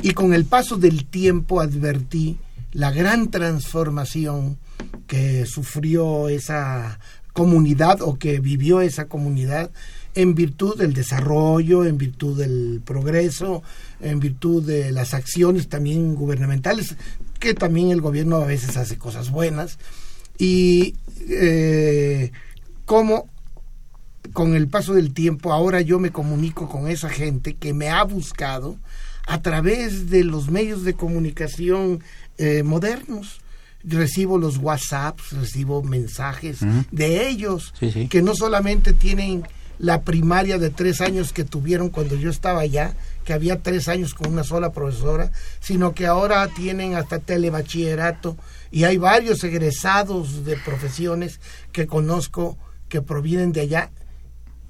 y 0.00 0.12
con 0.12 0.32
el 0.32 0.44
paso 0.44 0.76
del 0.76 1.04
tiempo 1.04 1.60
advertí 1.60 2.38
la 2.72 2.90
gran 2.90 3.30
transformación 3.30 4.58
que 5.06 5.44
sufrió 5.46 6.28
esa 6.28 6.98
comunidad 7.32 8.02
o 8.02 8.18
que 8.18 8.40
vivió 8.40 8.80
esa 8.80 9.06
comunidad 9.06 9.70
en 10.14 10.34
virtud 10.34 10.76
del 10.76 10.92
desarrollo, 10.92 11.84
en 11.84 11.96
virtud 11.98 12.38
del 12.38 12.82
progreso, 12.84 13.62
en 14.00 14.20
virtud 14.20 14.62
de 14.64 14.92
las 14.92 15.14
acciones 15.14 15.68
también 15.68 16.14
gubernamentales, 16.14 16.96
que 17.38 17.54
también 17.54 17.90
el 17.90 18.00
gobierno 18.00 18.36
a 18.36 18.46
veces 18.46 18.76
hace 18.76 18.98
cosas 18.98 19.30
buenas, 19.30 19.78
y 20.38 20.96
eh, 21.28 22.32
cómo 22.84 23.28
con 24.32 24.54
el 24.54 24.68
paso 24.68 24.94
del 24.94 25.12
tiempo 25.12 25.52
ahora 25.52 25.80
yo 25.80 25.98
me 25.98 26.12
comunico 26.12 26.68
con 26.68 26.88
esa 26.88 27.08
gente 27.08 27.54
que 27.54 27.72
me 27.72 27.88
ha 27.88 28.02
buscado, 28.04 28.76
a 29.26 29.40
través 29.40 30.10
de 30.10 30.24
los 30.24 30.50
medios 30.50 30.84
de 30.84 30.94
comunicación 30.94 32.02
eh, 32.38 32.62
modernos. 32.62 33.41
Recibo 33.84 34.38
los 34.38 34.58
WhatsApps, 34.58 35.32
recibo 35.32 35.82
mensajes 35.82 36.60
de 36.90 37.28
ellos, 37.28 37.74
que 38.08 38.22
no 38.22 38.34
solamente 38.34 38.92
tienen 38.92 39.44
la 39.78 40.02
primaria 40.02 40.58
de 40.58 40.70
tres 40.70 41.00
años 41.00 41.32
que 41.32 41.44
tuvieron 41.44 41.90
cuando 41.90 42.14
yo 42.14 42.30
estaba 42.30 42.60
allá, 42.60 42.94
que 43.24 43.32
había 43.32 43.62
tres 43.62 43.88
años 43.88 44.14
con 44.14 44.32
una 44.32 44.44
sola 44.44 44.70
profesora, 44.70 45.32
sino 45.60 45.92
que 45.92 46.06
ahora 46.06 46.46
tienen 46.48 46.94
hasta 46.94 47.18
telebachillerato 47.18 48.36
y 48.70 48.84
hay 48.84 48.98
varios 48.98 49.42
egresados 49.42 50.44
de 50.44 50.56
profesiones 50.56 51.40
que 51.72 51.88
conozco 51.88 52.56
que 52.88 53.02
provienen 53.02 53.52
de 53.52 53.62
allá 53.62 53.90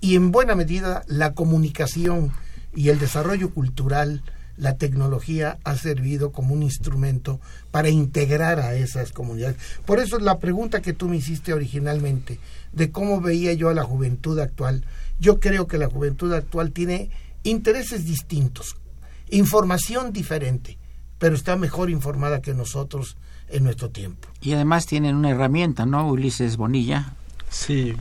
y 0.01 0.17
en 0.17 0.33
buena 0.33 0.55
medida 0.55 1.05
la 1.07 1.35
comunicación 1.35 2.33
y 2.75 2.89
el 2.89 2.99
desarrollo 2.99 3.51
cultural 3.51 4.23
la 4.63 4.77
tecnología 4.77 5.59
ha 5.65 5.77
servido 5.77 6.31
como 6.31 6.55
un 6.55 6.63
instrumento 6.63 7.41
para 7.73 7.89
integrar 7.89 8.61
a 8.61 8.75
esas 8.77 9.11
comunidades. 9.11 9.57
Por 9.85 9.99
eso 9.99 10.21
la 10.21 10.39
pregunta 10.39 10.81
que 10.81 10.93
tú 10.93 11.09
me 11.09 11.17
hiciste 11.17 11.53
originalmente 11.53 12.39
de 12.73 12.93
cómo 12.93 13.21
veía 13.21 13.53
yo 13.55 13.71
a 13.71 13.75
la 13.75 13.83
juventud 13.83 14.39
actual, 14.39 14.85
yo 15.19 15.41
creo 15.41 15.67
que 15.67 15.79
la 15.79 15.89
juventud 15.89 16.33
actual 16.33 16.71
tiene 16.71 17.11
intereses 17.43 18.05
distintos, 18.05 18.77
información 19.31 20.13
diferente, 20.13 20.79
pero 21.19 21.35
está 21.35 21.57
mejor 21.57 21.91
informada 21.91 22.41
que 22.41 22.55
nosotros 22.55 23.17
en 23.49 23.65
nuestro 23.65 23.91
tiempo. 23.91 24.29
Y 24.41 24.53
además 24.53 24.87
tienen 24.87 25.17
una 25.17 25.31
herramienta, 25.31 25.87
¿no, 25.87 26.09
Ulises 26.09 26.57
Bonilla? 26.57 27.15
Sí, 27.51 27.95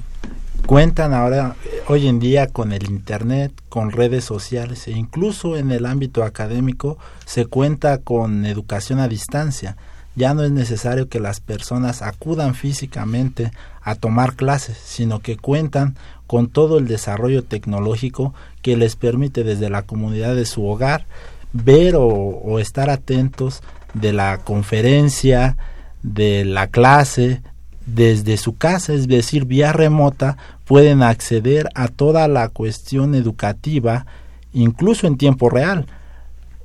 cuentan 0.66 1.14
ahora 1.14 1.56
hoy 1.88 2.08
en 2.08 2.20
día 2.20 2.48
con 2.48 2.72
el 2.72 2.90
internet, 2.90 3.52
con 3.70 3.92
redes 3.92 4.24
sociales 4.24 4.88
e 4.88 4.92
incluso 4.92 5.58
en 5.58 5.72
el 5.72 5.86
ámbito 5.86 6.24
académico 6.24 6.98
se 7.26 7.46
cuenta 7.46 7.98
con 8.00 8.46
educación 8.46 9.00
a 9.00 9.08
distancia. 9.08 9.78
Ya 10.16 10.34
no 10.34 10.44
es 10.44 10.52
necesario 10.52 11.08
que 11.08 11.20
las 11.20 11.40
personas 11.40 12.02
acudan 12.02 12.54
físicamente 12.54 13.52
a 13.82 13.96
tomar 13.96 14.36
clases, 14.36 14.78
sino 14.84 15.20
que 15.20 15.38
cuentan 15.38 15.96
con 16.28 16.50
todo 16.50 16.78
el 16.78 16.88
desarrollo 16.88 17.44
tecnológico 17.44 18.34
que 18.62 18.76
les 18.76 18.96
permite 18.96 19.44
desde 19.44 19.70
la 19.70 19.84
comunidad 19.84 20.36
de 20.36 20.46
su 20.46 20.66
hogar 20.66 21.06
ver 21.54 21.96
o, 21.96 22.06
o 22.08 22.60
estar 22.60 22.90
atentos 22.90 23.62
de 23.94 24.14
la 24.14 24.38
conferencia, 24.38 25.58
de 26.04 26.46
la 26.46 26.68
clase, 26.68 27.42
desde 27.86 28.38
su 28.38 28.56
casa, 28.58 28.94
es 28.94 29.08
decir, 29.08 29.46
vía 29.46 29.74
remota, 29.74 30.38
pueden 30.66 31.04
acceder 31.04 31.70
a 31.76 31.88
toda 31.88 32.28
la 32.28 32.50
cuestión 32.50 33.16
educativa, 33.16 34.06
incluso 34.54 35.08
en 35.08 35.18
tiempo 35.18 35.50
real. 35.50 35.86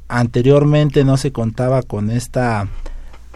Anteriormente 0.08 1.04
no 1.04 1.16
se 1.16 1.32
contaba 1.32 1.82
con 1.82 2.10
esta 2.10 2.68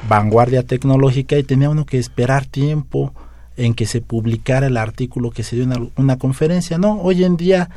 vanguardia 0.08 0.62
tecnológica 0.62 1.36
y 1.36 1.42
tenía 1.42 1.70
uno 1.70 1.84
que 1.84 1.98
esperar 1.98 2.46
tiempo 2.46 3.12
en 3.56 3.74
que 3.74 3.86
se 3.86 4.00
publicara 4.00 4.68
el 4.68 4.76
artículo 4.76 5.30
que 5.30 5.42
se 5.42 5.56
dio 5.56 5.64
en 5.64 5.90
una 5.96 6.16
conferencia. 6.16 6.78
No, 6.78 7.00
hoy 7.00 7.24
en 7.24 7.36
día, 7.36 7.68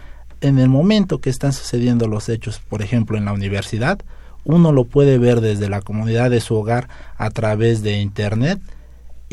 en 0.41 0.59
el 0.59 0.69
momento 0.69 1.19
que 1.19 1.29
están 1.29 1.53
sucediendo 1.53 2.07
los 2.07 2.29
hechos, 2.29 2.61
por 2.69 2.81
ejemplo, 2.81 3.17
en 3.17 3.25
la 3.25 3.33
universidad, 3.33 3.99
uno 4.45 4.71
lo 4.71 4.85
puede 4.85 5.17
ver 5.17 5.41
desde 5.41 5.69
la 5.69 5.81
comunidad 5.81 6.29
de 6.29 6.41
su 6.41 6.55
hogar 6.55 6.87
a 7.17 7.29
través 7.31 7.81
de 7.81 7.99
Internet 7.99 8.59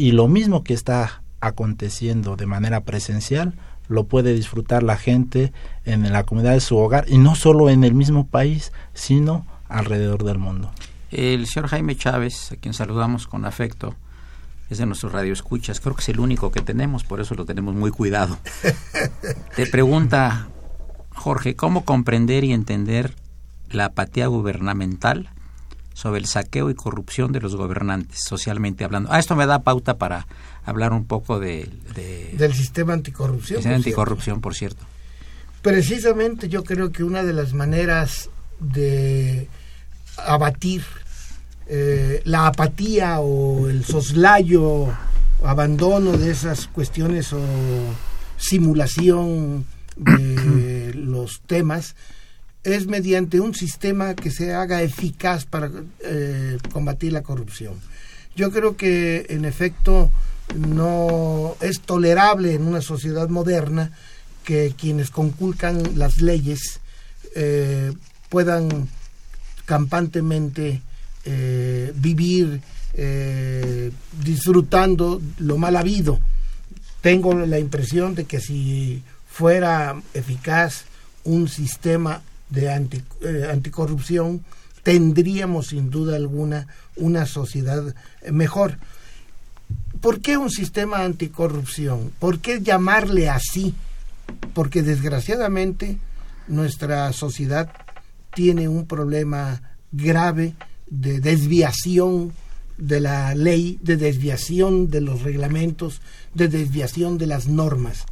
y 0.00 0.12
lo 0.12 0.28
mismo 0.28 0.64
que 0.64 0.72
está 0.72 1.22
aconteciendo 1.40 2.36
de 2.36 2.46
manera 2.46 2.84
presencial 2.84 3.52
lo 3.86 4.04
puede 4.04 4.32
disfrutar 4.32 4.82
la 4.82 4.96
gente 4.96 5.52
en 5.84 6.10
la 6.10 6.22
comunidad 6.22 6.54
de 6.54 6.60
su 6.60 6.78
hogar 6.78 7.04
y 7.06 7.18
no 7.18 7.34
solo 7.34 7.68
en 7.68 7.84
el 7.84 7.92
mismo 7.92 8.26
país, 8.26 8.72
sino 8.94 9.46
alrededor 9.68 10.24
del 10.24 10.38
mundo. 10.38 10.70
El 11.10 11.46
señor 11.46 11.68
Jaime 11.68 11.96
Chávez, 11.96 12.52
a 12.52 12.56
quien 12.56 12.72
saludamos 12.72 13.26
con 13.26 13.44
afecto, 13.44 13.94
es 14.70 14.78
de 14.78 14.86
nuestros 14.86 15.12
radioescuchas, 15.12 15.80
creo 15.80 15.94
que 15.94 16.00
es 16.00 16.08
el 16.08 16.20
único 16.20 16.50
que 16.50 16.62
tenemos, 16.62 17.04
por 17.04 17.20
eso 17.20 17.34
lo 17.34 17.44
tenemos 17.44 17.74
muy 17.74 17.90
cuidado. 17.90 18.38
Te 19.56 19.66
pregunta, 19.66 20.48
Jorge, 21.14 21.56
¿cómo 21.56 21.84
comprender 21.84 22.44
y 22.44 22.54
entender 22.54 23.16
la 23.68 23.86
apatía 23.86 24.28
gubernamental 24.28 25.28
sobre 25.94 26.20
el 26.20 26.26
saqueo 26.26 26.70
y 26.70 26.74
corrupción 26.74 27.32
de 27.32 27.40
los 27.40 27.56
gobernantes, 27.56 28.20
socialmente 28.24 28.84
hablando. 28.84 29.10
Ah, 29.12 29.18
esto 29.18 29.36
me 29.36 29.46
da 29.46 29.62
pauta 29.62 29.98
para 29.98 30.26
hablar 30.64 30.92
un 30.92 31.04
poco 31.04 31.38
de, 31.38 31.68
del 32.32 32.54
sistema 32.54 32.92
anticorrupción. 32.92 33.58
Sistema 33.58 33.76
anticorrupción, 33.76 34.40
por 34.40 34.54
cierto. 34.54 34.84
Precisamente 35.62 36.48
yo 36.48 36.64
creo 36.64 36.90
que 36.90 37.04
una 37.04 37.22
de 37.22 37.32
las 37.32 37.52
maneras 37.52 38.30
de 38.60 39.48
abatir 40.16 40.82
eh, 41.66 42.22
la 42.24 42.46
apatía 42.46 43.20
o 43.20 43.68
el 43.68 43.84
soslayo, 43.84 44.88
abandono 45.44 46.16
de 46.16 46.30
esas 46.30 46.66
cuestiones 46.66 47.32
o 47.32 47.40
simulación 48.36 49.66
de 49.96 50.92
los 50.96 51.42
temas 51.42 51.94
es 52.64 52.86
mediante 52.86 53.40
un 53.40 53.54
sistema 53.54 54.14
que 54.14 54.30
se 54.30 54.52
haga 54.52 54.82
eficaz 54.82 55.46
para 55.46 55.70
eh, 56.00 56.58
combatir 56.72 57.12
la 57.12 57.22
corrupción. 57.22 57.74
Yo 58.36 58.50
creo 58.50 58.76
que 58.76 59.26
en 59.30 59.44
efecto 59.44 60.10
no 60.54 61.56
es 61.60 61.80
tolerable 61.80 62.54
en 62.54 62.66
una 62.66 62.82
sociedad 62.82 63.28
moderna 63.28 63.92
que 64.44 64.74
quienes 64.76 65.10
conculcan 65.10 65.98
las 65.98 66.20
leyes 66.20 66.80
eh, 67.34 67.92
puedan 68.28 68.88
campantemente 69.64 70.82
eh, 71.24 71.92
vivir 71.94 72.60
disfrutando 74.22 75.22
lo 75.38 75.56
mal 75.56 75.76
habido. 75.76 76.18
Tengo 77.00 77.32
la 77.32 77.58
impresión 77.58 78.14
de 78.14 78.24
que 78.24 78.40
si 78.40 79.02
fuera 79.26 80.02
eficaz 80.12 80.84
un 81.24 81.48
sistema 81.48 82.20
de 82.50 82.66
eh, 82.66 83.48
anticorrupción, 83.50 84.44
tendríamos 84.82 85.68
sin 85.68 85.90
duda 85.90 86.16
alguna 86.16 86.66
una 86.96 87.26
sociedad 87.26 87.94
mejor. 88.30 88.78
¿Por 90.00 90.20
qué 90.20 90.36
un 90.36 90.50
sistema 90.50 91.04
anticorrupción? 91.04 92.12
¿Por 92.18 92.40
qué 92.40 92.60
llamarle 92.60 93.28
así? 93.28 93.74
Porque 94.54 94.82
desgraciadamente 94.82 95.98
nuestra 96.48 97.12
sociedad 97.12 97.70
tiene 98.34 98.68
un 98.68 98.86
problema 98.86 99.62
grave 99.92 100.54
de 100.88 101.20
desviación 101.20 102.32
de 102.78 103.00
la 103.00 103.34
ley, 103.34 103.78
de 103.82 103.96
desviación 103.96 104.90
de 104.90 105.02
los 105.02 105.22
reglamentos, 105.22 106.00
de 106.34 106.48
desviación 106.48 107.18
de 107.18 107.26
las 107.26 107.46
normas. 107.46 108.06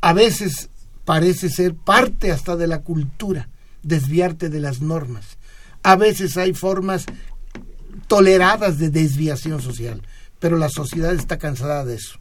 A 0.00 0.12
veces 0.12 0.68
parece 1.04 1.48
ser 1.48 1.74
parte 1.74 2.30
hasta 2.30 2.56
de 2.56 2.66
la 2.66 2.80
cultura, 2.80 3.48
desviarte 3.82 4.48
de 4.48 4.60
las 4.60 4.80
normas. 4.80 5.38
A 5.82 5.96
veces 5.96 6.36
hay 6.36 6.54
formas 6.54 7.06
toleradas 8.06 8.78
de 8.78 8.90
desviación 8.90 9.60
social, 9.60 10.02
pero 10.38 10.56
la 10.56 10.68
sociedad 10.68 11.12
está 11.14 11.38
cansada 11.38 11.84
de 11.84 11.96
eso. 11.96 12.18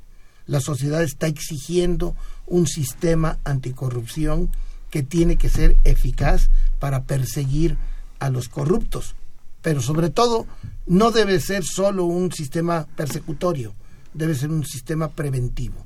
La 0.48 0.60
sociedad 0.60 1.04
está 1.04 1.28
exigiendo 1.28 2.16
un 2.48 2.68
sistema 2.68 3.38
anticorrupción 3.44 4.50
que 4.90 5.04
tiene 5.04 5.38
que 5.38 5.50
ser 5.50 5.78
eficaz 5.84 6.50
para 6.80 7.04
perseguir 7.04 7.78
a 8.20 8.30
los 8.30 8.50
corruptos. 8.50 9.16
Pero 9.62 9.82
sobre 9.82 10.10
todo, 10.10 10.48
no 10.88 11.12
debe 11.12 11.40
ser 11.40 11.64
solo 11.64 12.06
un 12.06 12.32
sistema 12.32 12.88
persecutorio, 12.96 13.74
debe 14.14 14.36
ser 14.36 14.50
un 14.50 14.66
sistema 14.66 15.10
preventivo 15.10 15.86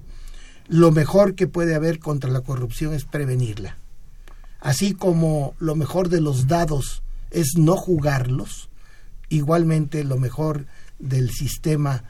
lo 0.67 0.91
mejor 0.91 1.35
que 1.35 1.47
puede 1.47 1.75
haber 1.75 1.99
contra 1.99 2.29
la 2.29 2.41
corrupción 2.41 2.93
es 2.93 3.05
prevenirla. 3.05 3.77
Así 4.59 4.93
como 4.93 5.53
lo 5.59 5.75
mejor 5.75 6.09
de 6.09 6.21
los 6.21 6.47
dados 6.47 7.03
es 7.31 7.53
no 7.57 7.75
jugarlos, 7.75 8.69
igualmente 9.29 10.03
lo 10.03 10.17
mejor 10.17 10.65
del 10.99 11.29
sistema 11.29 12.03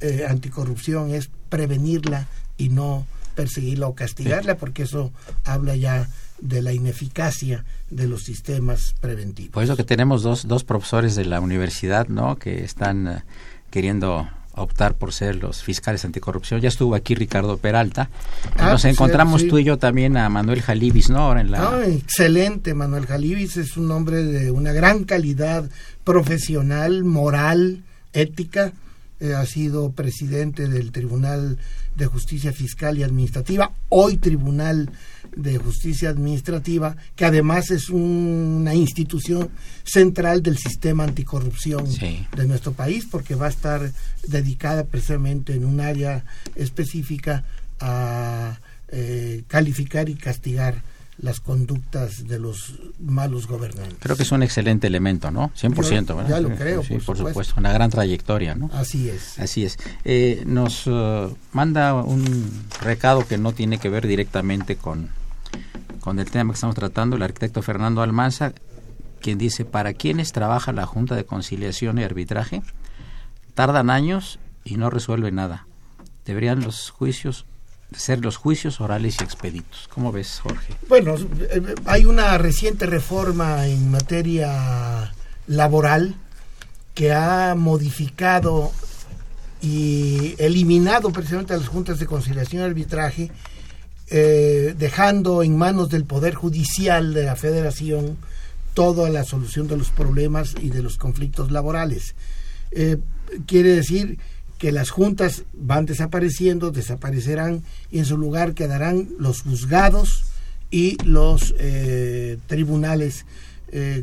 eh, 0.00 0.26
anticorrupción 0.28 1.10
es 1.10 1.30
prevenirla 1.48 2.26
y 2.56 2.70
no 2.70 3.06
perseguirla 3.34 3.86
o 3.86 3.94
castigarla, 3.94 4.56
porque 4.56 4.82
eso 4.82 5.12
habla 5.44 5.76
ya 5.76 6.08
de 6.40 6.62
la 6.62 6.72
ineficacia 6.72 7.64
de 7.90 8.06
los 8.06 8.22
sistemas 8.24 8.94
preventivos. 9.00 9.52
Por 9.52 9.62
eso 9.62 9.76
que 9.76 9.84
tenemos 9.84 10.22
dos, 10.22 10.48
dos 10.48 10.64
profesores 10.64 11.14
de 11.14 11.26
la 11.26 11.40
universidad, 11.40 12.08
¿no? 12.08 12.36
Que 12.36 12.64
están 12.64 13.08
eh, 13.08 13.22
queriendo 13.70 14.28
optar 14.62 14.94
por 14.94 15.12
ser 15.12 15.36
los 15.36 15.62
fiscales 15.62 16.04
anticorrupción. 16.04 16.60
Ya 16.60 16.68
estuvo 16.68 16.94
aquí 16.94 17.14
Ricardo 17.14 17.56
Peralta. 17.56 18.10
Ah, 18.56 18.70
Nos 18.70 18.82
pues, 18.82 18.92
encontramos 18.92 19.46
tú 19.48 19.58
y 19.58 19.64
yo 19.64 19.78
también 19.78 20.16
a 20.16 20.28
Manuel 20.28 20.62
Jalibis, 20.62 21.10
¿no? 21.10 21.18
Ahora 21.18 21.40
en 21.40 21.50
la... 21.50 21.68
Ah, 21.68 21.86
excelente, 21.86 22.74
Manuel 22.74 23.06
Jalibis 23.06 23.56
es 23.56 23.76
un 23.76 23.90
hombre 23.90 24.22
de 24.22 24.50
una 24.50 24.72
gran 24.72 25.04
calidad 25.04 25.68
profesional, 26.04 27.04
moral, 27.04 27.82
ética. 28.12 28.72
Eh, 29.20 29.34
ha 29.34 29.44
sido 29.44 29.92
presidente 29.92 30.66
del 30.66 30.92
Tribunal 30.92 31.58
de 31.94 32.06
Justicia 32.06 32.52
Fiscal 32.52 32.96
y 32.96 33.02
Administrativa, 33.02 33.72
hoy 33.90 34.16
Tribunal 34.16 34.90
de 35.36 35.58
Justicia 35.58 36.10
Administrativa, 36.10 36.96
que 37.16 37.24
además 37.24 37.70
es 37.70 37.88
una 37.88 38.74
institución 38.74 39.50
central 39.84 40.42
del 40.42 40.58
sistema 40.58 41.04
anticorrupción 41.04 41.84
de 41.88 42.46
nuestro 42.46 42.72
país, 42.72 43.06
porque 43.10 43.34
va 43.34 43.46
a 43.46 43.50
estar 43.50 43.92
dedicada 44.26 44.84
precisamente 44.84 45.54
en 45.54 45.64
un 45.64 45.80
área 45.80 46.24
específica 46.54 47.44
a 47.80 48.58
eh, 48.88 49.44
calificar 49.48 50.08
y 50.08 50.14
castigar 50.14 50.82
las 51.22 51.40
conductas 51.40 52.26
de 52.26 52.38
los 52.38 52.74
malos 52.98 53.46
gobernantes. 53.46 53.98
Creo 54.00 54.16
que 54.16 54.22
es 54.22 54.32
un 54.32 54.42
excelente 54.42 54.86
elemento, 54.86 55.30
¿no? 55.30 55.50
100%, 55.54 56.16
¿verdad? 56.16 56.28
Ya 56.28 56.40
lo 56.40 56.54
creo, 56.54 56.82
sí, 56.82 56.94
por, 56.98 57.16
supuesto. 57.16 57.54
Una 57.58 57.72
gran 57.72 57.90
trayectoria, 57.90 58.54
¿no? 58.54 58.70
Así 58.72 59.08
es. 59.08 59.38
Así 59.38 59.64
es. 59.64 59.78
Eh, 60.04 60.42
nos 60.46 60.86
uh, 60.86 61.36
manda 61.52 61.94
un 61.94 62.50
recado 62.80 63.26
que 63.26 63.36
no 63.36 63.52
tiene 63.52 63.78
que 63.78 63.90
ver 63.90 64.06
directamente 64.06 64.76
con, 64.76 65.10
con 66.00 66.18
el 66.18 66.30
tema 66.30 66.52
que 66.52 66.56
estamos 66.56 66.76
tratando, 66.76 67.16
el 67.16 67.22
arquitecto 67.22 67.62
Fernando 67.62 68.02
Almanza, 68.02 68.52
quien 69.20 69.38
dice, 69.38 69.64
¿para 69.64 69.92
quiénes 69.92 70.32
trabaja 70.32 70.72
la 70.72 70.86
Junta 70.86 71.14
de 71.14 71.24
Conciliación 71.24 71.98
y 71.98 72.04
Arbitraje? 72.04 72.62
Tardan 73.54 73.90
años 73.90 74.38
y 74.64 74.76
no 74.76 74.90
resuelve 74.90 75.30
nada. 75.30 75.66
Deberían 76.24 76.60
los 76.60 76.90
juicios 76.90 77.46
ser 77.96 78.20
los 78.20 78.36
juicios 78.36 78.80
orales 78.80 79.16
y 79.20 79.24
expeditos. 79.24 79.88
¿Cómo 79.92 80.12
ves, 80.12 80.40
Jorge? 80.40 80.74
Bueno, 80.88 81.16
eh, 81.16 81.74
hay 81.86 82.04
una 82.04 82.38
reciente 82.38 82.86
reforma 82.86 83.66
en 83.66 83.90
materia 83.90 85.12
laboral 85.46 86.14
que 86.94 87.12
ha 87.12 87.54
modificado 87.56 88.70
y 89.60 90.34
eliminado 90.38 91.10
precisamente 91.10 91.52
a 91.52 91.58
las 91.58 91.68
juntas 91.68 91.98
de 91.98 92.06
conciliación 92.06 92.62
y 92.62 92.64
arbitraje, 92.64 93.30
eh, 94.12 94.74
dejando 94.76 95.44
en 95.44 95.56
manos 95.56 95.88
del 95.88 96.04
Poder 96.04 96.34
Judicial 96.34 97.14
de 97.14 97.24
la 97.24 97.36
Federación 97.36 98.16
toda 98.74 99.08
la 99.08 99.22
solución 99.22 99.68
de 99.68 99.76
los 99.76 99.90
problemas 99.90 100.56
y 100.60 100.70
de 100.70 100.82
los 100.82 100.96
conflictos 100.96 101.52
laborales. 101.52 102.16
Eh, 102.72 102.98
quiere 103.46 103.68
decir 103.68 104.18
que 104.58 104.72
las 104.72 104.90
juntas 104.90 105.44
van 105.52 105.86
desapareciendo, 105.86 106.72
desaparecerán 106.72 107.62
y 107.92 107.98
en 107.98 108.04
su 108.04 108.18
lugar 108.18 108.54
quedarán 108.54 109.10
los 109.18 109.42
juzgados 109.42 110.24
y 110.72 110.96
los 111.04 111.54
eh, 111.58 112.38
tribunales 112.46 113.26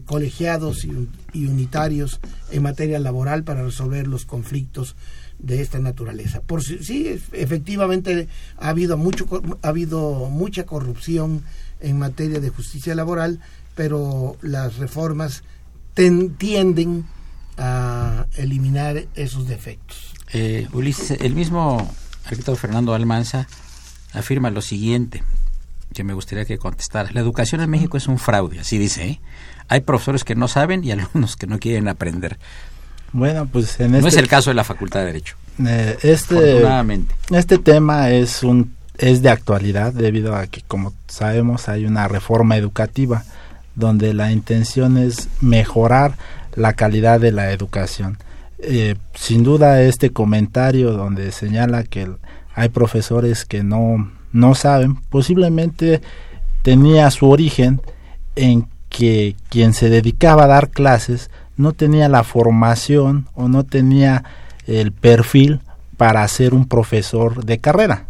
colegiados 0.05 0.85
y, 0.85 1.45
unitarios 1.45 2.21
en 2.51 2.63
materia 2.63 2.99
laboral 2.99 3.43
para 3.43 3.63
resolver 3.63 4.07
los 4.07 4.23
conflictos 4.23 4.95
de 5.39 5.61
esta 5.61 5.79
naturaleza. 5.79 6.41
Por 6.41 6.63
sí, 6.63 7.19
efectivamente 7.31 8.27
ha 8.57 8.69
habido 8.69 8.97
mucho 8.97 9.27
ha 9.61 9.67
habido 9.67 10.29
mucha 10.29 10.65
corrupción 10.65 11.43
en 11.79 11.99
materia 11.99 12.39
de 12.39 12.49
justicia 12.49 12.95
laboral, 12.95 13.39
pero 13.75 14.37
las 14.41 14.77
reformas 14.77 15.43
tienden 15.93 17.05
a 17.57 18.25
eliminar 18.35 19.05
esos 19.15 19.47
defectos. 19.47 20.13
Eh, 20.33 20.67
Ulises, 20.73 21.19
el 21.21 21.33
mismo 21.33 21.89
arquitecto 22.23 22.55
Fernando 22.55 22.93
Almanza 22.93 23.47
afirma 24.13 24.49
lo 24.49 24.61
siguiente, 24.61 25.23
que 25.93 26.03
me 26.03 26.13
gustaría 26.13 26.45
que 26.45 26.57
contestara. 26.57 27.09
La 27.11 27.21
educación 27.21 27.61
en 27.61 27.69
México 27.69 27.97
es 27.97 28.07
un 28.07 28.19
fraude, 28.19 28.59
así 28.59 28.77
dice. 28.77 29.07
¿eh? 29.07 29.21
Hay 29.69 29.81
profesores 29.81 30.23
que 30.23 30.35
no 30.35 30.47
saben 30.47 30.83
y 30.83 30.91
alumnos 30.93 31.35
que 31.35 31.47
no 31.47 31.59
quieren 31.59 31.87
aprender. 31.87 32.37
Bueno, 33.13 33.47
pues 33.47 33.79
en 33.79 33.91
No 33.91 33.97
este 33.97 34.09
es 34.09 34.17
el 34.17 34.27
caso 34.27 34.49
de 34.49 34.55
la 34.55 34.63
Facultad 34.63 35.01
de 35.01 35.05
Derecho. 35.07 35.35
Eh, 35.65 35.97
este, 36.03 36.63
este 37.31 37.57
tema 37.57 38.11
es 38.11 38.43
un 38.43 38.75
es 38.97 39.21
de 39.21 39.29
actualidad 39.29 39.93
debido 39.93 40.35
a 40.35 40.47
que 40.47 40.61
como 40.61 40.93
sabemos 41.07 41.69
hay 41.69 41.85
una 41.85 42.07
reforma 42.07 42.57
educativa 42.57 43.23
donde 43.75 44.13
la 44.13 44.31
intención 44.31 44.97
es 44.97 45.29
mejorar 45.39 46.15
la 46.55 46.73
calidad 46.73 47.19
de 47.19 47.31
la 47.31 47.51
educación. 47.51 48.17
Eh, 48.59 48.95
sin 49.13 49.43
duda 49.43 49.83
este 49.83 50.09
comentario 50.09 50.93
donde 50.93 51.31
señala 51.31 51.83
que 51.83 52.09
hay 52.55 52.69
profesores 52.69 53.45
que 53.45 53.63
no, 53.63 54.11
no 54.33 54.55
saben, 54.55 54.95
posiblemente 54.95 56.01
tenía 56.63 57.11
su 57.11 57.29
origen 57.29 57.81
en 58.35 58.67
que 58.89 59.35
quien 59.49 59.75
se 59.75 59.89
dedicaba 59.89 60.45
a 60.45 60.47
dar 60.47 60.69
clases 60.69 61.29
no 61.57 61.73
tenía 61.73 62.07
la 62.07 62.23
formación 62.23 63.27
o 63.33 63.49
no 63.49 63.63
tenía 63.65 64.23
el 64.65 64.91
perfil 64.91 65.59
para 65.97 66.27
ser 66.27 66.53
un 66.53 66.67
profesor 66.67 67.43
de 67.43 67.57
carrera. 67.57 68.05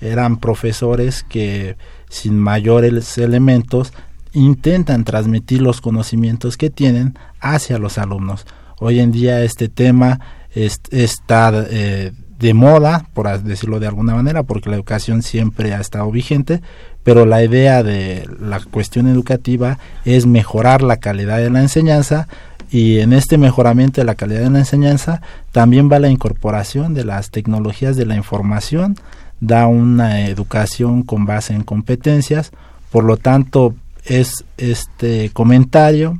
Eran 0.00 0.38
profesores 0.38 1.24
que 1.28 1.76
sin 2.08 2.38
mayores 2.38 3.18
elementos 3.18 3.92
intentan 4.32 5.04
transmitir 5.04 5.60
los 5.60 5.80
conocimientos 5.80 6.56
que 6.56 6.70
tienen 6.70 7.18
hacia 7.40 7.78
los 7.78 7.98
alumnos. 7.98 8.46
Hoy 8.78 9.00
en 9.00 9.12
día 9.12 9.42
este 9.42 9.68
tema 9.68 10.20
está 10.54 11.52
eh, 11.70 12.12
de 12.38 12.54
moda, 12.54 13.06
por 13.14 13.40
decirlo 13.42 13.78
de 13.78 13.86
alguna 13.86 14.14
manera, 14.14 14.42
porque 14.42 14.68
la 14.68 14.76
educación 14.76 15.22
siempre 15.22 15.74
ha 15.74 15.80
estado 15.80 16.10
vigente, 16.10 16.60
pero 17.04 17.24
la 17.24 17.42
idea 17.42 17.82
de 17.82 18.28
la 18.40 18.60
cuestión 18.60 19.06
educativa 19.06 19.78
es 20.04 20.26
mejorar 20.26 20.82
la 20.82 20.96
calidad 20.98 21.38
de 21.38 21.50
la 21.50 21.60
enseñanza 21.60 22.28
y 22.72 23.00
en 23.00 23.12
este 23.12 23.36
mejoramiento 23.36 24.00
de 24.00 24.06
la 24.06 24.14
calidad 24.14 24.40
de 24.40 24.50
la 24.50 24.60
enseñanza 24.60 25.20
también 25.52 25.90
va 25.92 25.98
la 25.98 26.08
incorporación 26.08 26.94
de 26.94 27.04
las 27.04 27.30
tecnologías 27.30 27.96
de 27.96 28.06
la 28.06 28.16
información, 28.16 28.96
da 29.40 29.66
una 29.66 30.26
educación 30.26 31.02
con 31.02 31.26
base 31.26 31.52
en 31.52 31.62
competencias, 31.62 32.50
por 32.90 33.04
lo 33.04 33.18
tanto 33.18 33.74
es 34.04 34.44
este 34.56 35.30
comentario 35.32 36.18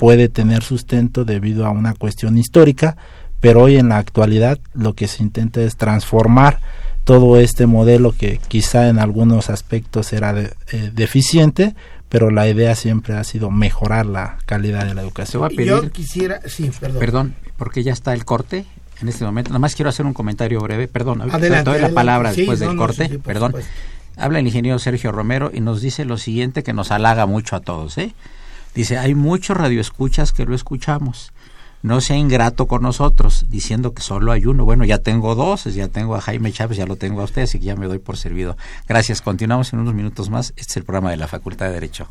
puede 0.00 0.30
tener 0.30 0.62
sustento 0.62 1.26
debido 1.26 1.66
a 1.66 1.70
una 1.70 1.92
cuestión 1.92 2.38
histórica, 2.38 2.96
pero 3.38 3.64
hoy 3.64 3.76
en 3.76 3.90
la 3.90 3.98
actualidad 3.98 4.58
lo 4.72 4.94
que 4.94 5.06
se 5.08 5.22
intenta 5.22 5.60
es 5.60 5.76
transformar 5.76 6.58
todo 7.04 7.38
este 7.38 7.66
modelo 7.66 8.12
que 8.12 8.40
quizá 8.48 8.88
en 8.88 8.98
algunos 8.98 9.50
aspectos 9.50 10.14
era 10.14 10.34
eh, 10.40 10.90
deficiente, 10.94 11.74
pero 12.10 12.30
la 12.30 12.46
idea 12.48 12.74
siempre 12.74 13.14
ha 13.14 13.24
sido 13.24 13.50
mejorar 13.50 14.04
la 14.04 14.36
calidad 14.44 14.84
de 14.84 14.94
la 14.94 15.00
educación. 15.00 15.48
Yo 15.50 15.90
quisiera, 15.90 16.40
sí, 16.46 16.70
perdón. 16.78 16.98
Perdón, 16.98 17.34
porque 17.56 17.82
ya 17.82 17.92
está 17.92 18.12
el 18.12 18.24
corte 18.24 18.66
en 19.00 19.08
este 19.08 19.24
momento. 19.24 19.50
Nada 19.50 19.60
más 19.60 19.76
quiero 19.76 19.88
hacer 19.88 20.04
un 20.04 20.12
comentario 20.12 20.60
breve, 20.60 20.88
perdón, 20.88 21.22
adelante, 21.22 21.70
doy 21.70 21.80
la 21.80 21.90
palabra 21.90 22.32
después 22.32 22.58
del 22.58 22.76
corte, 22.76 23.20
perdón. 23.20 23.54
Habla 24.16 24.40
el 24.40 24.46
ingeniero 24.46 24.78
Sergio 24.80 25.12
Romero 25.12 25.50
y 25.54 25.60
nos 25.60 25.80
dice 25.80 26.04
lo 26.04 26.18
siguiente 26.18 26.64
que 26.64 26.72
nos 26.72 26.90
halaga 26.90 27.26
mucho 27.26 27.56
a 27.56 27.60
todos, 27.60 27.96
¿eh? 27.96 28.12
Dice, 28.74 28.98
hay 28.98 29.14
muchos 29.14 29.56
radioescuchas 29.56 30.32
que 30.32 30.44
lo 30.44 30.54
escuchamos 30.54 31.32
no 31.82 32.00
sea 32.00 32.16
ingrato 32.16 32.66
con 32.66 32.82
nosotros, 32.82 33.46
diciendo 33.48 33.94
que 33.94 34.02
solo 34.02 34.32
hay 34.32 34.46
uno. 34.46 34.64
Bueno, 34.64 34.84
ya 34.84 34.98
tengo 34.98 35.34
dos, 35.34 35.64
ya 35.64 35.88
tengo 35.88 36.14
a 36.14 36.20
Jaime 36.20 36.52
Chávez, 36.52 36.78
ya 36.78 36.86
lo 36.86 36.96
tengo 36.96 37.20
a 37.20 37.24
usted, 37.24 37.42
así 37.42 37.58
que 37.58 37.66
ya 37.66 37.76
me 37.76 37.86
doy 37.86 37.98
por 37.98 38.16
servido. 38.16 38.56
Gracias, 38.88 39.22
continuamos 39.22 39.72
en 39.72 39.80
unos 39.80 39.94
minutos 39.94 40.30
más. 40.30 40.50
Este 40.56 40.72
es 40.72 40.76
el 40.78 40.84
programa 40.84 41.10
de 41.10 41.16
la 41.16 41.26
Facultad 41.26 41.66
de 41.66 41.72
Derecho. 41.72 42.08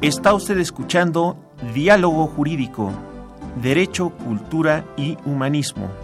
Está 0.00 0.34
usted 0.34 0.58
escuchando 0.58 1.38
Diálogo 1.72 2.26
Jurídico, 2.26 2.92
Derecho, 3.62 4.10
Cultura 4.10 4.84
y 4.98 5.16
Humanismo. 5.24 6.03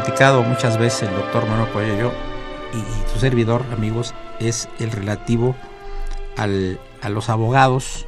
Platicado 0.00 0.42
muchas 0.42 0.76
veces 0.76 1.08
el 1.08 1.14
doctor 1.14 1.48
Manuel 1.48 1.72
Coelho 1.72 1.94
y 1.94 1.98
yo, 1.98 2.12
y, 2.74 3.10
su 3.10 3.18
servidor, 3.18 3.64
amigos, 3.72 4.12
es 4.40 4.68
el 4.78 4.90
relativo 4.90 5.56
al, 6.36 6.78
a 7.00 7.08
los 7.08 7.30
abogados, 7.30 8.04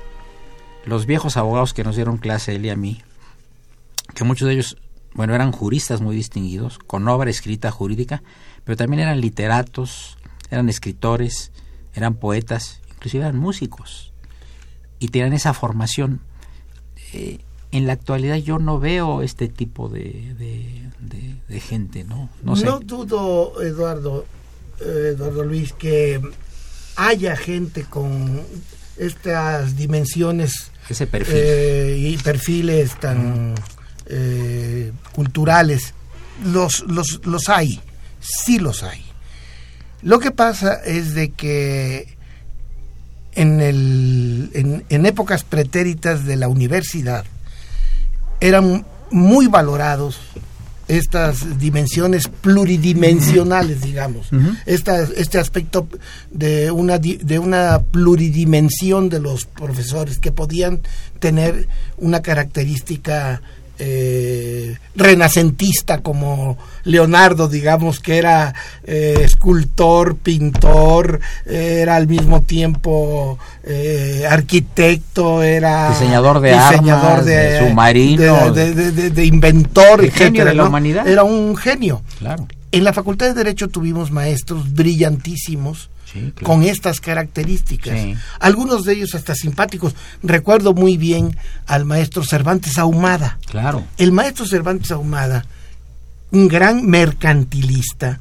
los 0.85 1.07
viejos 1.07 1.38
abogados 1.38 1.72
que 1.72 1.85
nos 1.85 1.96
dieron 1.96 2.18
clase, 2.18 2.55
él 2.55 2.66
y 2.66 2.68
a 2.68 2.77
mí, 2.77 3.01
que 4.14 4.24
muchos 4.24 4.48
de 4.48 4.53
ellos, 4.53 4.77
bueno, 5.14 5.35
eran 5.35 5.51
juristas 5.51 6.03
muy 6.03 6.14
distinguidos, 6.14 6.79
con 6.79 7.09
obra 7.09 7.31
escrita 7.31 7.70
jurídica, 7.70 8.22
pero 8.64 8.77
también 8.77 9.01
eran 9.01 9.22
literatos, 9.22 10.18
eran 10.51 10.68
escritores, 10.68 11.53
eran 11.94 12.16
poetas, 12.16 12.83
inclusive 12.96 13.24
eran 13.24 13.38
músicos, 13.38 14.12
y 14.98 15.09
tenían 15.09 15.33
esa 15.33 15.55
formación. 15.55 16.20
Eh, 17.14 17.38
en 17.73 17.87
la 17.87 17.93
actualidad 17.93 18.37
yo 18.37 18.59
no 18.59 18.79
veo 18.79 19.23
este 19.23 19.49
tipo 19.49 19.89
de, 19.89 20.35
de, 21.49 21.61
gente, 21.61 22.05
¿no? 22.05 22.31
No, 22.43 22.55
dudo, 22.81 23.61
Eduardo, 23.63 24.25
eh, 24.81 25.13
Eduardo 25.15 25.43
Luis, 25.43 25.73
que 25.73 26.21
haya 26.97 27.37
gente 27.37 27.85
con 27.85 28.43
estas 28.97 29.77
dimensiones 29.77 30.71
Ese 30.89 31.07
perfil. 31.07 31.35
Eh, 31.37 31.97
y 31.99 32.17
perfiles 32.19 32.99
tan 33.01 33.55
eh, 34.07 34.93
culturales. 35.13 35.95
Los, 36.45 36.85
los, 36.87 37.21
los 37.27 37.49
hay, 37.49 37.81
sí 38.21 38.59
los 38.59 38.83
hay. 38.83 39.05
Lo 40.03 40.21
que 40.21 40.31
pasa 40.31 40.75
es 40.75 41.15
de 41.15 41.33
que 41.33 42.17
en, 43.33 43.61
el, 43.61 44.51
en, 44.55 44.85
en 44.89 45.07
épocas 45.07 45.43
pretéritas 45.43 46.25
de 46.25 46.37
la 46.37 46.47
universidad, 46.49 47.25
eran 48.40 48.85
muy 49.11 49.46
valorados 49.46 50.18
estas 50.88 51.59
dimensiones 51.59 52.29
pluridimensionales, 52.29 53.83
digamos, 53.83 54.31
este 54.64 55.38
aspecto 55.38 55.87
de 56.31 56.70
una, 56.70 56.98
de 56.98 57.38
una 57.38 57.83
pluridimensión 57.83 59.11
de 59.11 59.20
los 59.20 59.44
profesores 59.44 60.18
que 60.18 60.33
podían 60.33 60.81
tener 61.20 61.68
una 61.98 62.22
característica 62.22 63.42
eh, 63.79 64.77
renacentista 64.95 65.99
como 65.99 66.59
Leonardo, 66.85 67.49
digamos 67.49 68.01
que 68.01 68.19
era 68.19 68.55
eh, 68.85 69.21
escultor, 69.23 70.17
pintor, 70.17 71.21
era 71.47 71.97
al 71.97 72.09
mismo 72.09 72.43
tiempo 72.43 73.38
eh, 73.62 74.27
arquitecto, 74.29 75.43
era 75.43 75.91
diseñador 75.91 76.41
de 76.41 76.53
diseñador 76.53 77.11
armas, 77.11 77.27
de, 77.27 77.69
submarino, 77.69 78.53
de, 78.53 78.75
de, 78.75 79.11
de 79.11 79.25
inventor, 79.25 80.05
el 80.05 80.11
genio 80.11 80.45
de 80.45 80.55
la 80.55 80.62
¿no? 80.62 80.69
humanidad. 80.69 81.07
Era 81.07 81.23
un 81.23 81.57
genio. 81.57 82.03
Claro. 82.19 82.47
En 82.71 82.85
la 82.85 82.93
Facultad 82.93 83.27
de 83.27 83.35
Derecho 83.35 83.69
tuvimos 83.69 84.11
maestros 84.11 84.75
brillantísimos 84.75 85.88
Sí, 86.12 86.33
claro. 86.35 86.47
con 86.47 86.62
estas 86.62 87.01
características. 87.01 88.01
Sí. 88.01 88.14
Algunos 88.40 88.85
de 88.85 88.94
ellos 88.94 89.14
hasta 89.14 89.35
simpáticos. 89.35 89.94
Recuerdo 90.23 90.73
muy 90.75 90.97
bien 90.97 91.37
al 91.66 91.85
maestro 91.85 92.25
Cervantes 92.25 92.79
Ahumada. 92.79 93.38
Claro. 93.47 93.85
El 93.99 94.12
maestro 94.12 94.47
Cervantes 94.47 94.90
Ahumada, 94.90 95.44
un 96.31 96.49
gran 96.49 96.87
mercantilista, 96.87 98.21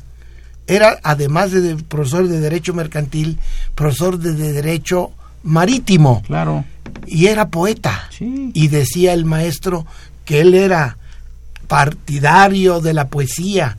era 0.67 0.99
además 1.03 1.51
de, 1.51 1.61
de 1.61 1.75
profesor 1.83 2.27
de 2.27 2.39
Derecho 2.41 2.73
Mercantil, 2.73 3.39
profesor 3.73 4.19
de, 4.19 4.33
de 4.33 4.51
Derecho 4.51 5.11
Marítimo 5.43 6.23
Claro. 6.27 6.65
y 7.05 7.27
era 7.27 7.47
poeta. 7.49 8.09
Sí. 8.17 8.51
Y 8.53 8.67
decía 8.67 9.13
el 9.13 9.23
maestro 9.23 9.85
que 10.25 10.41
él 10.41 10.53
era 10.53 10.97
partidario 11.67 12.81
de 12.81 12.93
la 12.93 13.07
poesía 13.07 13.77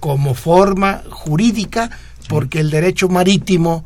como 0.00 0.34
forma 0.34 1.02
jurídica, 1.10 1.90
porque 2.28 2.60
el 2.60 2.70
derecho 2.70 3.08
marítimo 3.08 3.84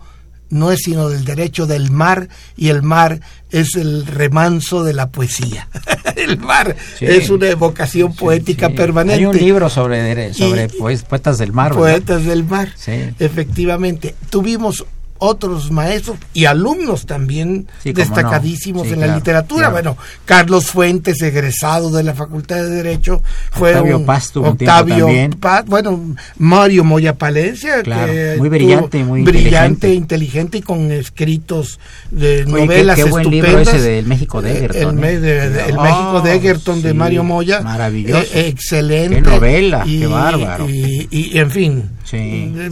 no 0.51 0.72
es 0.72 0.81
sino 0.85 1.11
del 1.11 1.24
derecho 1.27 1.66
del 1.66 1.90
mar 1.90 2.29
y 2.57 2.68
el 2.68 2.83
mar 2.83 3.20
es 3.51 3.74
el 3.77 4.07
remanso 4.07 4.83
de 4.83 4.94
la 4.94 5.11
poesía. 5.11 5.68
el 6.16 6.38
mar 6.38 6.74
Sí. 6.98 7.05
es 7.05 7.29
una 7.29 7.48
evocación 7.48 8.14
poética 8.14 8.68
Sí. 8.68 8.74
permanente. 8.74 9.18
Hay 9.20 9.27
un 9.27 9.37
libro 9.37 9.68
sobre, 9.68 10.33
sobre 10.33 10.64
Y- 10.64 10.96
poetas 11.09 11.37
del 11.38 11.53
mar. 11.53 11.72
¿verdad? 11.74 11.81
Poetas 11.92 12.24
del 12.24 12.44
mar. 12.44 12.72
Efectivamente. 13.18 14.14
Tuvimos 14.31 14.87
otros 15.18 15.70
maestros 15.70 16.16
y 16.33 16.44
alumnos 16.44 17.07
también 17.07 17.66
Sí, 17.83 17.92
destacadísimos 17.92 18.85
no. 18.85 18.88
Sí, 18.88 18.94
en 18.94 19.00
la 19.00 19.14
literatura. 19.16 19.68
claro. 19.70 19.72
Bueno, 19.72 19.96
Carlos 20.24 20.66
Fuentes, 20.66 21.20
egresado 21.22 21.90
de 21.90 22.02
la 22.02 22.14
Facultad 22.14 22.57
de 22.57 22.70
Derecho, 22.70 23.22
fue 23.50 23.70
Octavio 23.70 23.98
un 23.98 24.07
Paz 24.07 24.31
tuvo 24.33 24.46
un 24.46 24.52
Octavio 24.52 25.07
también. 25.07 25.31
Paz, 25.33 25.64
bueno, 25.66 26.14
Mario 26.38 26.85
Moya 26.85 27.14
Palencia, 27.14 27.83
Claro, 27.83 28.12
que 28.12 28.35
muy 28.38 28.48
brillante, 28.48 29.04
muy 29.04 29.22
brillante, 29.22 29.92
inteligente. 29.92 29.94
inteligente 29.94 30.59
y 30.59 30.62
con 30.62 30.90
escritos 30.92 31.78
de 32.11 32.44
Oye, 32.44 32.44
qué- 32.44 32.50
novelas 32.50 32.96
qué 32.96 33.04
buen 33.04 33.31
libro 33.31 33.59
ese 33.59 33.81
del 33.81 34.07
México 34.07 34.40
de 34.42 34.52
Egerton, 34.57 34.98
El, 34.98 35.04
¿eh? 35.04 35.20
de- 35.20 35.50
de- 35.50 35.64
el 35.68 35.78
Oh, 35.78 35.83
México 35.83 36.20
de 36.22 36.35
Egerton 36.37 36.83
de 36.83 36.94
Mario 36.94 37.24
Moya. 37.24 37.61
maravilloso. 37.61 38.22
Eh, 38.35 38.48
excelente. 38.48 39.16
Qué 39.16 39.22
novela, 39.22 39.85
qué 39.85 40.07
bárbaro. 40.07 40.68
Y, 40.68 41.09
y- 41.11 41.31
y, 41.35 41.38
en 41.38 41.50
fin, 41.50 41.90
eh, 42.12 42.70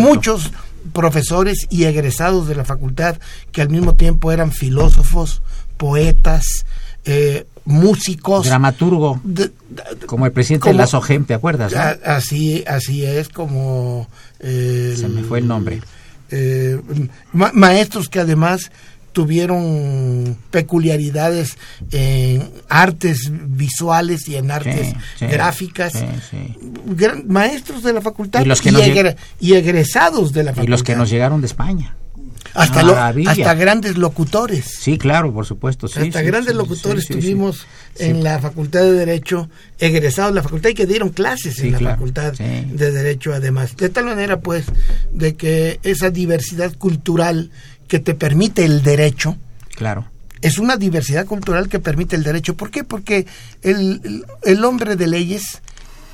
muchos 0.00 0.50
profesores 0.92 1.66
y 1.70 1.84
egresados 1.84 2.48
de 2.48 2.54
la 2.54 2.64
facultad 2.64 3.16
que 3.52 3.62
al 3.62 3.68
mismo 3.70 3.94
tiempo 3.94 4.32
eran 4.32 4.52
filósofos, 4.52 5.42
poetas, 5.76 6.66
eh, 7.04 7.46
músicos. 7.64 8.46
Dramaturgo, 8.46 9.20
de- 9.24 9.50
como 10.06 10.26
el 10.26 10.32
presidente 10.32 10.62
como- 10.62 10.72
de 10.74 10.78
la 10.78 10.86
SOGEM, 10.86 11.24
¿te 11.24 11.34
acuerdas? 11.34 11.72
no? 11.72 11.78
a- 11.78 12.16
así, 12.16 12.64
así 12.66 13.04
es 13.04 13.28
como... 13.28 14.08
eh, 14.40 14.94
Se 14.96 15.08
me 15.08 15.22
fue 15.22 15.38
el 15.40 15.48
nombre. 15.48 15.80
eh, 16.30 16.80
ma- 17.32 17.52
maestros 17.54 18.08
que 18.08 18.18
además 18.20 18.70
tuvieron 19.16 20.36
peculiaridades 20.50 21.56
en 21.90 22.50
artes 22.68 23.30
visuales 23.32 24.28
y 24.28 24.36
en 24.36 24.50
artes 24.50 24.88
Sí, 24.88 24.94
sí, 25.20 25.26
gráficas. 25.26 25.94
sí. 25.94 26.54
Gran- 26.84 27.24
maestros 27.26 27.82
de 27.82 27.94
la 27.94 28.02
facultad 28.02 28.42
Y 28.42 28.44
los 28.44 28.60
que 28.60 28.72
nos 28.72 28.82
egre- 28.82 29.16
y 29.40 29.54
egresados 29.54 30.34
de 30.34 30.44
la 30.44 30.50
facultad. 30.50 30.68
Y 30.68 30.70
los 30.70 30.82
que 30.82 30.96
nos 30.96 31.08
llegaron 31.08 31.40
de 31.40 31.46
España. 31.46 31.96
hasta, 32.54 32.82
lo- 32.82 32.96
hasta 32.96 33.54
grandes 33.54 33.96
locutores. 33.98 34.64
Sí, 34.80 34.96
claro, 34.96 35.32
por 35.32 35.44
supuesto. 35.44 35.88
Sí, 35.88 36.00
hasta 36.00 36.20
sí, 36.20 36.24
grandes 36.26 36.52
sí, 36.52 36.56
locutores 36.58 37.06
tuvimos 37.06 37.66
en 37.98 38.22
la 38.24 38.38
Facultad 38.38 38.80
de 38.80 38.92
Derecho, 38.92 39.50
egresados 39.78 40.32
de 40.32 40.36
la 40.36 40.42
facultad 40.42 40.70
y 40.70 40.74
que 40.74 40.86
dieron 40.86 41.10
clases 41.10 41.58
en 41.60 41.72
la 41.72 41.78
claro, 41.78 41.96
Facultad 41.96 42.32
de 42.34 42.92
Derecho 42.92 43.34
además. 43.34 43.76
De 43.76 43.88
tal 43.90 44.06
manera 44.06 44.40
pues 44.40 44.64
de 45.12 45.34
que 45.36 45.80
esa 45.82 46.08
diversidad 46.10 46.74
cultural 46.78 47.50
que 47.88 47.98
te 47.98 48.14
permite 48.14 48.64
el 48.64 48.82
derecho, 48.82 49.36
Claro. 49.76 50.06
es 50.42 50.58
una 50.58 50.76
diversidad 50.76 51.26
cultural 51.26 51.68
que 51.68 51.78
permite 51.80 52.16
el 52.16 52.22
derecho. 52.22 52.54
¿Por 52.56 52.70
qué? 52.70 52.84
Porque 52.84 53.26
el, 53.62 54.00
el- 54.04 54.24
el 54.44 54.64
hombre 54.64 54.96
de 54.96 55.06
leyes 55.06 55.60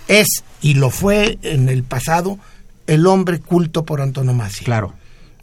es, 0.09 0.27
y 0.61 0.75
lo 0.75 0.91
fue 0.91 1.39
en 1.43 1.69
el 1.69 1.83
pasado, 1.85 2.39
el 2.87 3.07
hombre 3.07 3.39
culto 3.41 3.85
por 3.85 4.01
antonomasia. 4.01 4.65
Claro. 4.65 4.93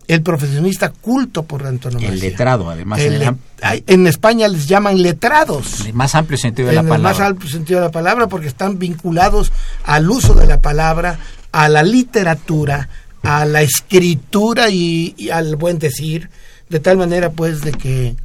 El 0.08 0.24
profesionista 0.24 0.90
culto 0.90 1.44
por 1.44 1.66
antonomasia. 1.68 2.10
El 2.10 2.20
letrado, 2.20 2.70
además. 2.70 3.00
El 3.00 3.22
en 3.22 3.38
el 3.62 3.84
en 3.86 4.08
España 4.08 4.48
les 4.48 4.68
llaman 4.68 5.02
letrados. 5.04 5.82
en 5.82 5.88
el 5.88 5.94
más 5.94 6.16
amplio 6.16 6.38
sentido 6.38 6.68
de 6.68 6.72
En 6.72 6.76
la 6.78 6.82
el 6.82 6.88
palabra. 6.88 7.12
más 7.12 7.20
amplio 7.30 7.48
sentido 7.50 7.80
de 7.80 7.86
la 7.86 7.92
palabra, 7.92 8.28
porque 8.28 8.48
están 8.48 8.80
vinculados 8.80 9.52
al 9.84 10.10
uso 10.10 10.34
de 10.34 10.48
la 10.48 10.62
palabra, 10.62 11.20
a 11.52 11.70
la 11.70 11.84
literatura, 11.84 12.90
a 13.24 13.46
la 13.46 13.62
escritura 13.62 14.70
y, 14.70 15.14
y 15.18 15.30
al 15.30 15.56
buen 15.56 15.80
decir, 15.80 16.30
de 16.70 16.80
tal 16.80 16.98
manera 16.98 17.32
pues 17.32 17.62
de 17.62 17.72
que 17.72 18.16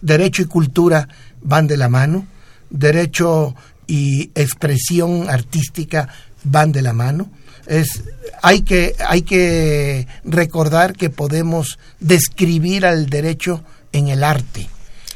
derecho 0.00 0.42
y 0.42 0.46
cultura 0.46 1.08
van 1.42 1.66
de 1.66 1.76
la 1.76 1.88
mano, 1.88 2.26
derecho 2.70 3.54
y 3.86 4.30
expresión 4.34 5.28
artística 5.28 6.08
van 6.44 6.72
de 6.72 6.82
la 6.82 6.92
mano. 6.92 7.30
Es, 7.66 8.04
hay, 8.42 8.62
que, 8.62 8.94
hay 9.06 9.22
que 9.22 10.06
recordar 10.24 10.94
que 10.94 11.10
podemos 11.10 11.78
describir 12.00 12.86
al 12.86 13.10
derecho 13.10 13.62
en 13.92 14.08
el 14.08 14.24
arte 14.24 14.68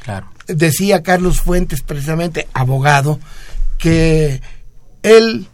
Claro. 0.02 0.26
decía 0.48 1.02
Carlos 1.02 1.40
Fuentes, 1.40 1.82
precisamente 1.82 2.48
abogado, 2.52 3.20
que 3.78 4.40
él, 5.02 5.46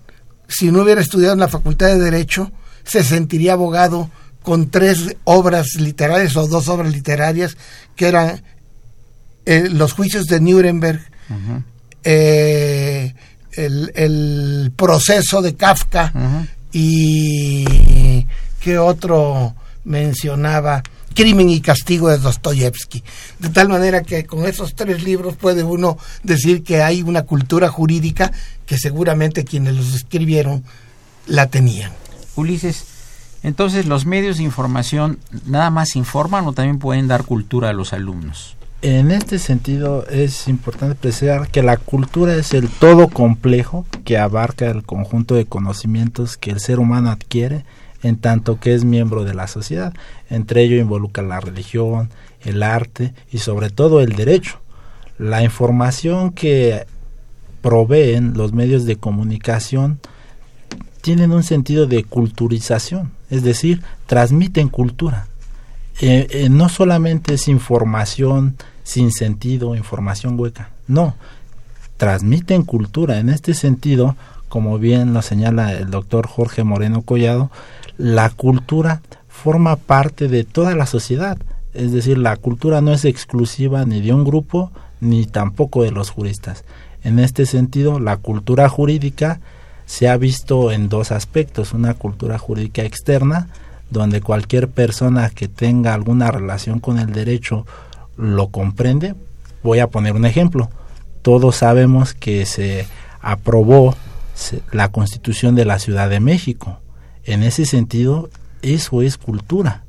si 0.48 0.70
no 0.70 0.82
hubiera 0.82 1.02
estudiado 1.02 1.34
en 1.34 1.40
la 1.40 1.48
Facultad 1.48 1.88
de 1.88 1.98
Derecho, 1.98 2.50
se 2.88 3.04
sentiría 3.04 3.52
abogado 3.52 4.10
con 4.42 4.70
tres 4.70 5.16
obras 5.24 5.74
literarias 5.74 6.36
o 6.36 6.48
dos 6.48 6.68
obras 6.68 6.92
literarias, 6.92 7.56
que 7.94 8.08
eran 8.08 8.42
eh, 9.44 9.68
Los 9.70 9.92
juicios 9.92 10.26
de 10.26 10.40
Nuremberg, 10.40 11.00
eh, 12.02 13.14
el, 13.52 13.92
el 13.94 14.72
proceso 14.74 15.42
de 15.42 15.54
Kafka 15.54 16.12
y 16.72 18.26
qué 18.60 18.78
otro 18.78 19.54
mencionaba 19.84 20.82
Crimen 21.14 21.50
y 21.50 21.60
Castigo 21.60 22.08
de 22.08 22.18
Dostoyevsky. 22.18 23.02
De 23.38 23.48
tal 23.48 23.68
manera 23.68 24.02
que 24.02 24.24
con 24.24 24.46
esos 24.46 24.74
tres 24.74 25.02
libros 25.02 25.36
puede 25.36 25.64
uno 25.64 25.98
decir 26.22 26.62
que 26.62 26.82
hay 26.82 27.02
una 27.02 27.22
cultura 27.22 27.68
jurídica 27.68 28.32
que 28.64 28.78
seguramente 28.78 29.44
quienes 29.44 29.74
los 29.74 29.94
escribieron 29.94 30.64
la 31.26 31.48
tenían. 31.48 31.90
Ulises, 32.38 32.86
entonces 33.42 33.86
los 33.86 34.06
medios 34.06 34.38
de 34.38 34.44
información 34.44 35.18
nada 35.46 35.70
más 35.70 35.96
informan 35.96 36.46
o 36.46 36.52
también 36.52 36.78
pueden 36.78 37.08
dar 37.08 37.24
cultura 37.24 37.70
a 37.70 37.72
los 37.72 37.92
alumnos. 37.92 38.56
En 38.80 39.10
este 39.10 39.40
sentido 39.40 40.06
es 40.06 40.46
importante 40.46 40.94
precisar 40.94 41.48
que 41.48 41.64
la 41.64 41.76
cultura 41.76 42.36
es 42.36 42.54
el 42.54 42.68
todo 42.68 43.08
complejo 43.08 43.84
que 44.04 44.18
abarca 44.18 44.70
el 44.70 44.84
conjunto 44.84 45.34
de 45.34 45.46
conocimientos 45.46 46.36
que 46.36 46.52
el 46.52 46.60
ser 46.60 46.78
humano 46.78 47.10
adquiere 47.10 47.64
en 48.04 48.18
tanto 48.18 48.60
que 48.60 48.74
es 48.74 48.84
miembro 48.84 49.24
de 49.24 49.34
la 49.34 49.48
sociedad. 49.48 49.92
Entre 50.30 50.62
ello 50.62 50.76
involucra 50.76 51.24
la 51.24 51.40
religión, 51.40 52.10
el 52.42 52.62
arte 52.62 53.14
y 53.32 53.38
sobre 53.38 53.70
todo 53.70 54.00
el 54.00 54.14
derecho. 54.14 54.60
La 55.18 55.42
información 55.42 56.30
que 56.30 56.86
proveen 57.62 58.34
los 58.34 58.52
medios 58.52 58.86
de 58.86 58.94
comunicación 58.94 59.98
tienen 61.00 61.32
un 61.32 61.42
sentido 61.42 61.86
de 61.86 62.04
culturización, 62.04 63.12
es 63.30 63.42
decir, 63.42 63.82
transmiten 64.06 64.68
cultura. 64.68 65.26
Eh, 66.00 66.26
eh, 66.30 66.48
no 66.48 66.68
solamente 66.68 67.34
es 67.34 67.48
información 67.48 68.56
sin 68.84 69.10
sentido, 69.10 69.74
información 69.74 70.38
hueca, 70.38 70.70
no, 70.86 71.14
transmiten 71.96 72.62
cultura. 72.62 73.18
En 73.18 73.28
este 73.28 73.54
sentido, 73.54 74.16
como 74.48 74.78
bien 74.78 75.12
lo 75.12 75.22
señala 75.22 75.72
el 75.72 75.90
doctor 75.90 76.26
Jorge 76.26 76.64
Moreno 76.64 77.02
Collado, 77.02 77.50
la 77.98 78.30
cultura 78.30 79.02
forma 79.28 79.76
parte 79.76 80.28
de 80.28 80.44
toda 80.44 80.74
la 80.74 80.86
sociedad. 80.86 81.38
Es 81.74 81.92
decir, 81.92 82.18
la 82.18 82.36
cultura 82.36 82.80
no 82.80 82.92
es 82.92 83.04
exclusiva 83.04 83.84
ni 83.84 84.00
de 84.00 84.12
un 84.12 84.24
grupo 84.24 84.70
ni 85.00 85.26
tampoco 85.26 85.82
de 85.82 85.90
los 85.90 86.10
juristas. 86.10 86.64
En 87.04 87.18
este 87.18 87.46
sentido, 87.46 88.00
la 88.00 88.16
cultura 88.16 88.68
jurídica 88.68 89.40
se 89.88 90.06
ha 90.06 90.18
visto 90.18 90.70
en 90.70 90.90
dos 90.90 91.10
aspectos. 91.10 91.72
Una 91.72 91.94
cultura 91.94 92.38
jurídica 92.38 92.82
externa, 92.82 93.48
donde 93.90 94.20
cualquier 94.20 94.68
persona 94.68 95.30
que 95.30 95.48
tenga 95.48 95.94
alguna 95.94 96.30
relación 96.30 96.78
con 96.78 96.98
el 96.98 97.10
derecho 97.10 97.66
lo 98.18 98.48
comprende. 98.48 99.14
Voy 99.62 99.78
a 99.78 99.88
poner 99.88 100.12
un 100.12 100.26
ejemplo. 100.26 100.68
Todos 101.22 101.56
sabemos 101.56 102.12
que 102.12 102.44
se 102.44 102.86
aprobó 103.22 103.96
la 104.72 104.90
constitución 104.90 105.54
de 105.54 105.64
la 105.64 105.78
Ciudad 105.78 106.10
de 106.10 106.20
México. 106.20 106.80
En 107.24 107.42
ese 107.42 107.64
sentido, 107.64 108.28
eso 108.60 109.00
es 109.00 109.16
cultura. 109.16 109.84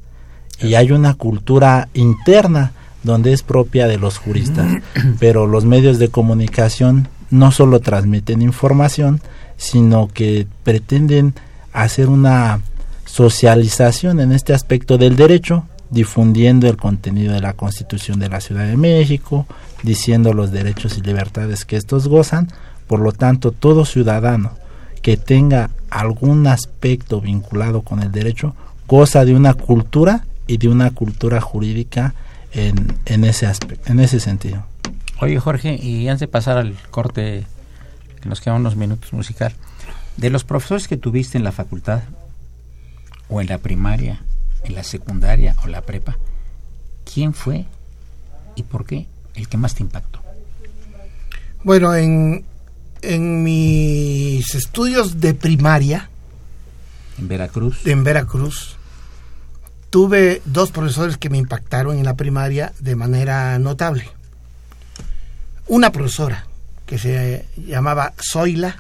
Y 0.62 0.76
hay 0.76 0.94
una 0.94 1.14
cultura 1.16 1.90
interna 1.94 2.72
donde 3.04 3.34
es 3.34 3.44
propia 3.44 3.86
de 3.88 3.98
los 3.98 4.18
juristas. 4.18 4.82
Pero 5.20 5.46
los 5.46 5.66
medios 5.66 6.00
de 6.00 6.08
comunicación 6.08 7.10
no 7.30 7.52
solo 7.52 7.82
transmiten 7.82 8.42
información, 8.42 9.22
sino 9.60 10.08
que 10.08 10.48
pretenden 10.64 11.36
hacer 11.74 12.10
una 12.10 12.62
socialización 13.06 14.20
en 14.20 14.32
este 14.32 14.54
aspecto 14.54 14.98
del 14.98 15.16
derecho, 15.16 15.66
difundiendo 15.92 16.68
el 16.68 16.78
contenido 16.78 17.34
de 17.34 17.42
la 17.42 17.54
Constitución 17.54 18.20
de 18.20 18.30
la 18.30 18.40
Ciudad 18.40 18.66
de 18.66 18.78
México, 18.78 19.46
diciendo 19.84 20.34
los 20.34 20.52
derechos 20.52 20.98
y 20.98 21.02
libertades 21.02 21.66
que 21.66 21.76
estos 21.76 22.08
gozan. 22.08 22.48
Por 22.88 23.02
lo 23.02 23.12
tanto, 23.12 23.52
todo 23.52 23.86
ciudadano 23.86 24.54
que 25.02 25.18
tenga 25.18 25.70
algún 25.90 26.48
aspecto 26.48 27.22
vinculado 27.22 27.82
con 27.82 28.02
el 28.02 28.12
derecho 28.12 28.56
goza 28.88 29.26
de 29.26 29.36
una 29.36 29.54
cultura 29.54 30.26
y 30.48 30.58
de 30.58 30.70
una 30.70 30.92
cultura 30.92 31.42
jurídica 31.42 32.16
en, 32.54 32.98
en 33.06 33.24
ese 33.26 33.46
aspecto, 33.46 33.92
en 33.92 34.00
ese 34.00 34.20
sentido. 34.20 34.64
Oye 35.22 35.38
Jorge, 35.38 35.76
y 35.76 36.08
antes 36.08 36.22
de 36.22 36.28
pasar 36.28 36.58
al 36.58 36.76
corte, 36.90 37.46
que 38.22 38.30
nos 38.30 38.42
quedan 38.42 38.58
unos 38.58 38.76
minutos 38.76 39.14
musical, 39.14 39.54
de 40.18 40.30
los 40.30 40.44
profesores 40.44 40.88
que 40.88 40.98
tuviste 40.98 41.38
en 41.38 41.44
la 41.44 41.52
facultad, 41.52 42.02
o 43.30 43.42
en 43.42 43.48
la 43.48 43.60
primaria, 43.60 44.22
en 44.64 44.76
la 44.76 44.84
secundaria 44.84 45.56
o 45.64 45.68
la 45.68 45.82
prepa, 45.82 46.18
¿quién 47.12 47.34
fue 47.34 47.66
y 48.56 48.64
por 48.64 48.86
qué 48.86 49.08
el 49.36 49.48
que 49.48 49.58
más 49.58 49.76
te 49.76 49.84
impactó? 49.84 50.22
Bueno, 51.64 51.94
en, 51.96 52.44
en 53.02 53.44
mis 53.44 54.56
estudios 54.56 55.20
de 55.20 55.34
primaria, 55.34 56.10
en 57.18 57.28
Veracruz, 57.28 57.86
en 57.86 58.04
Veracruz, 58.04 58.78
tuve 59.90 60.42
dos 60.46 60.72
profesores 60.72 61.18
que 61.18 61.30
me 61.30 61.38
impactaron 61.38 61.98
en 61.98 62.06
la 62.06 62.16
primaria 62.16 62.74
de 62.80 62.96
manera 62.96 63.60
notable. 63.60 64.10
Una 65.68 65.92
profesora 65.92 66.48
que 66.90 66.98
se 66.98 67.46
llamaba 67.56 68.14
Zoila, 68.20 68.76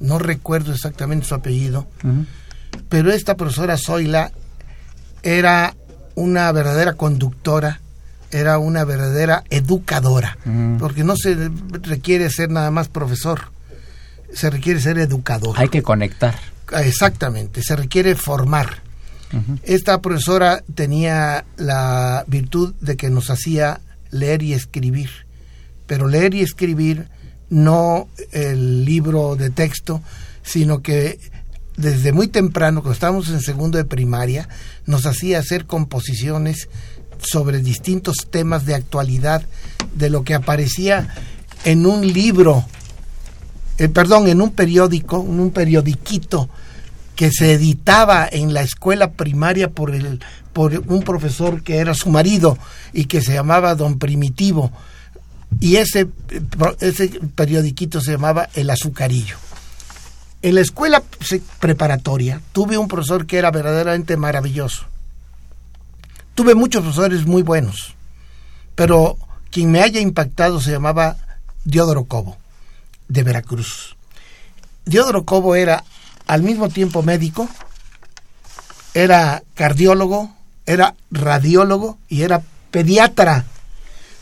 no 0.00 0.18
recuerdo 0.18 0.72
exactamente 0.72 1.28
su 1.28 1.34
apellido, 1.36 1.86
pero 2.88 3.12
esta 3.12 3.36
profesora 3.36 3.76
Zoila 3.76 4.32
era 5.22 5.76
una 6.16 6.50
verdadera 6.50 6.94
conductora, 6.94 7.80
era 8.32 8.58
una 8.58 8.82
verdadera 8.82 9.44
educadora, 9.48 10.36
porque 10.80 11.04
no 11.04 11.14
se 11.16 11.36
requiere 11.82 12.30
ser 12.30 12.50
nada 12.50 12.72
más 12.72 12.88
profesor, 12.88 13.52
se 14.34 14.50
requiere 14.50 14.80
ser 14.80 14.98
educador. 14.98 15.54
Hay 15.56 15.68
que 15.68 15.84
conectar. 15.84 16.34
Exactamente, 16.72 17.62
se 17.62 17.76
requiere 17.76 18.16
formar. 18.16 18.82
Esta 19.62 20.02
profesora 20.02 20.64
tenía 20.74 21.44
la 21.56 22.24
virtud 22.26 22.74
de 22.80 22.96
que 22.96 23.08
nos 23.08 23.30
hacía 23.30 23.78
leer 24.10 24.42
y 24.42 24.52
escribir, 24.52 25.10
pero 25.86 26.08
leer 26.08 26.34
y 26.34 26.40
escribir 26.40 27.06
no 27.48 28.08
el 28.32 28.84
libro 28.84 29.36
de 29.36 29.50
texto, 29.50 30.02
sino 30.42 30.82
que 30.82 31.18
desde 31.76 32.12
muy 32.12 32.28
temprano, 32.28 32.80
cuando 32.80 32.94
estábamos 32.94 33.28
en 33.28 33.40
segundo 33.40 33.78
de 33.78 33.84
primaria, 33.84 34.48
nos 34.86 35.06
hacía 35.06 35.38
hacer 35.38 35.66
composiciones 35.66 36.68
sobre 37.18 37.60
distintos 37.60 38.28
temas 38.30 38.64
de 38.66 38.74
actualidad, 38.74 39.42
de 39.94 40.10
lo 40.10 40.24
que 40.24 40.34
aparecía 40.34 41.08
en 41.64 41.86
un 41.86 42.12
libro, 42.12 42.64
eh, 43.78 43.88
perdón, 43.88 44.28
en 44.28 44.40
un 44.40 44.50
periódico, 44.50 45.20
en 45.22 45.40
un 45.40 45.50
periodiquito 45.50 46.48
que 47.14 47.30
se 47.30 47.52
editaba 47.52 48.28
en 48.30 48.52
la 48.52 48.62
escuela 48.62 49.12
primaria 49.12 49.70
por, 49.70 49.94
el, 49.94 50.20
por 50.52 50.82
un 50.86 51.02
profesor 51.02 51.62
que 51.62 51.78
era 51.78 51.94
su 51.94 52.10
marido 52.10 52.58
y 52.92 53.06
que 53.06 53.22
se 53.22 53.34
llamaba 53.34 53.74
Don 53.74 53.98
Primitivo. 53.98 54.70
Y 55.60 55.76
ese, 55.76 56.08
ese 56.80 57.08
periodiquito 57.34 58.00
se 58.00 58.12
llamaba 58.12 58.48
El 58.54 58.70
Azucarillo. 58.70 59.36
En 60.42 60.54
la 60.54 60.60
escuela 60.60 61.02
preparatoria 61.60 62.40
tuve 62.52 62.78
un 62.78 62.88
profesor 62.88 63.26
que 63.26 63.38
era 63.38 63.50
verdaderamente 63.50 64.16
maravilloso. 64.16 64.84
Tuve 66.34 66.54
muchos 66.54 66.82
profesores 66.82 67.26
muy 67.26 67.42
buenos, 67.42 67.94
pero 68.74 69.16
quien 69.50 69.70
me 69.70 69.80
haya 69.80 70.00
impactado 70.00 70.60
se 70.60 70.70
llamaba 70.70 71.16
Diodoro 71.64 72.04
Cobo, 72.04 72.36
de 73.08 73.22
Veracruz. 73.22 73.96
Diodoro 74.84 75.24
Cobo 75.24 75.56
era 75.56 75.82
al 76.26 76.42
mismo 76.42 76.68
tiempo 76.68 77.02
médico, 77.02 77.48
era 78.94 79.42
cardiólogo, 79.54 80.30
era 80.66 80.94
radiólogo 81.10 81.98
y 82.08 82.22
era 82.22 82.42
pediatra. 82.70 83.46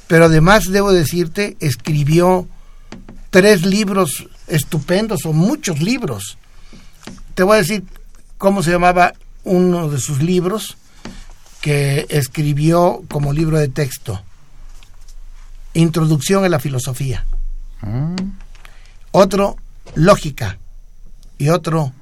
Pero 0.07 0.27
además, 0.27 0.65
debo 0.71 0.93
decirte, 0.93 1.57
escribió 1.61 2.47
tres 3.31 3.65
libros 3.65 4.27
estupendos 4.47 5.25
o 5.25 5.33
muchos 5.33 5.81
libros. 5.81 6.39
Te 7.35 7.43
voy 7.43 7.57
a 7.57 7.61
decir 7.61 7.85
cómo 8.39 8.63
se 8.63 8.71
llamaba 8.71 9.15
uno 9.45 9.89
de 9.89 9.99
sus 9.99 10.23
libros 10.23 10.77
que 11.61 12.07
escribió 12.11 13.03
como 13.09 13.33
libro 13.33 13.59
de 13.59 13.69
texto. 13.69 14.23
Introducción 15.73 16.45
a 16.45 16.49
la 16.49 16.61
filosofía. 16.61 17.25
Mm. 17.81 18.15
Otro, 19.13 19.57
lógica 19.95 20.59
y 21.39 21.49
otro 21.49 21.93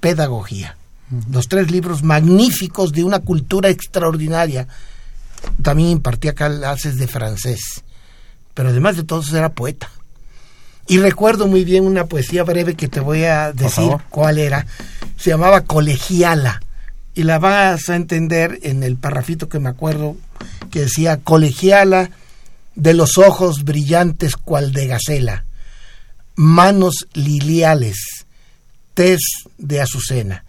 pedagogía. 0.00 0.76
Los 1.30 1.48
tres 1.48 1.70
libros 1.70 2.02
magníficos 2.02 2.92
de 2.92 3.02
una 3.02 3.18
cultura 3.18 3.68
extraordinaria. 3.68 4.68
También 5.62 5.90
impartía 5.90 6.34
clases 6.34 6.96
de 6.96 7.06
francés, 7.06 7.82
pero 8.54 8.70
además 8.70 8.96
de 8.96 9.04
todo 9.04 9.22
era 9.36 9.50
poeta. 9.50 9.90
Y 10.86 10.98
recuerdo 10.98 11.46
muy 11.46 11.64
bien 11.64 11.84
una 11.84 12.06
poesía 12.06 12.42
breve 12.42 12.74
que 12.74 12.88
te 12.88 13.00
voy 13.00 13.24
a 13.24 13.52
decir 13.52 13.92
cuál 14.08 14.38
era. 14.38 14.66
Se 15.16 15.30
llamaba 15.30 15.62
Colegiala. 15.62 16.60
Y 17.14 17.24
la 17.24 17.38
vas 17.38 17.88
a 17.88 17.96
entender 17.96 18.58
en 18.62 18.82
el 18.82 18.96
parrafito 18.96 19.48
que 19.48 19.58
me 19.58 19.68
acuerdo, 19.68 20.16
que 20.70 20.80
decía 20.80 21.18
Colegiala 21.18 22.10
de 22.74 22.94
los 22.94 23.18
ojos 23.18 23.64
brillantes 23.64 24.36
cual 24.36 24.72
de 24.72 24.86
gacela, 24.86 25.44
manos 26.36 27.08
liliales, 27.12 28.24
de 29.58 29.80
azucena. 29.80 30.44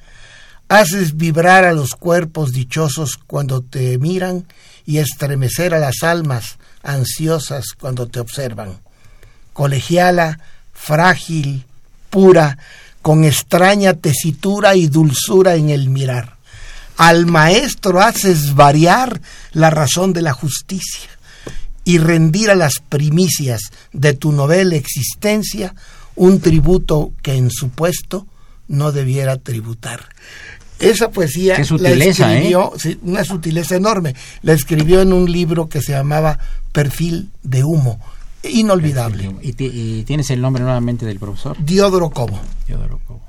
Haces 0.67 1.15
vibrar 1.15 1.63
a 1.63 1.73
los 1.73 1.91
cuerpos 1.91 2.51
dichosos 2.51 3.17
cuando 3.17 3.61
te 3.61 3.97
miran 3.97 4.45
y 4.91 4.97
estremecer 4.97 5.73
a 5.73 5.79
las 5.79 6.03
almas 6.03 6.57
ansiosas 6.83 7.67
cuando 7.79 8.07
te 8.07 8.19
observan. 8.19 8.81
Colegiala, 9.53 10.37
frágil, 10.73 11.65
pura, 12.09 12.57
con 13.01 13.23
extraña 13.23 13.93
tesitura 13.93 14.75
y 14.75 14.87
dulzura 14.87 15.55
en 15.55 15.69
el 15.69 15.87
mirar. 15.87 16.35
Al 16.97 17.25
maestro 17.25 18.01
haces 18.01 18.53
variar 18.53 19.21
la 19.53 19.69
razón 19.69 20.11
de 20.11 20.23
la 20.23 20.33
justicia 20.33 21.09
y 21.85 21.97
rendir 21.97 22.51
a 22.51 22.55
las 22.55 22.79
primicias 22.79 23.61
de 23.93 24.13
tu 24.13 24.33
novela 24.33 24.75
existencia 24.75 25.73
un 26.17 26.41
tributo 26.41 27.13
que 27.21 27.35
en 27.35 27.49
su 27.49 27.69
puesto 27.69 28.27
no 28.67 28.91
debiera 28.91 29.37
tributar. 29.37 30.09
Esa 30.81 31.11
poesía 31.11 31.57
la 31.79 31.89
¿eh? 31.89 32.09
escribió, 32.09 32.73
una 33.03 33.23
sutileza 33.23 33.75
enorme, 33.75 34.15
la 34.41 34.53
escribió 34.53 35.01
en 35.01 35.13
un 35.13 35.31
libro 35.31 35.69
que 35.69 35.81
se 35.81 35.91
llamaba 35.91 36.39
Perfil 36.71 37.29
de 37.43 37.63
Humo, 37.63 37.99
inolvidable. 38.43 39.35
¿Y, 39.41 40.03
tienes 40.03 40.29
el 40.31 40.41
nombre 40.41 40.63
nuevamente 40.63 41.05
del 41.05 41.19
profesor? 41.19 41.55
Diodoro 41.59 42.09
Cobo. 42.09 42.39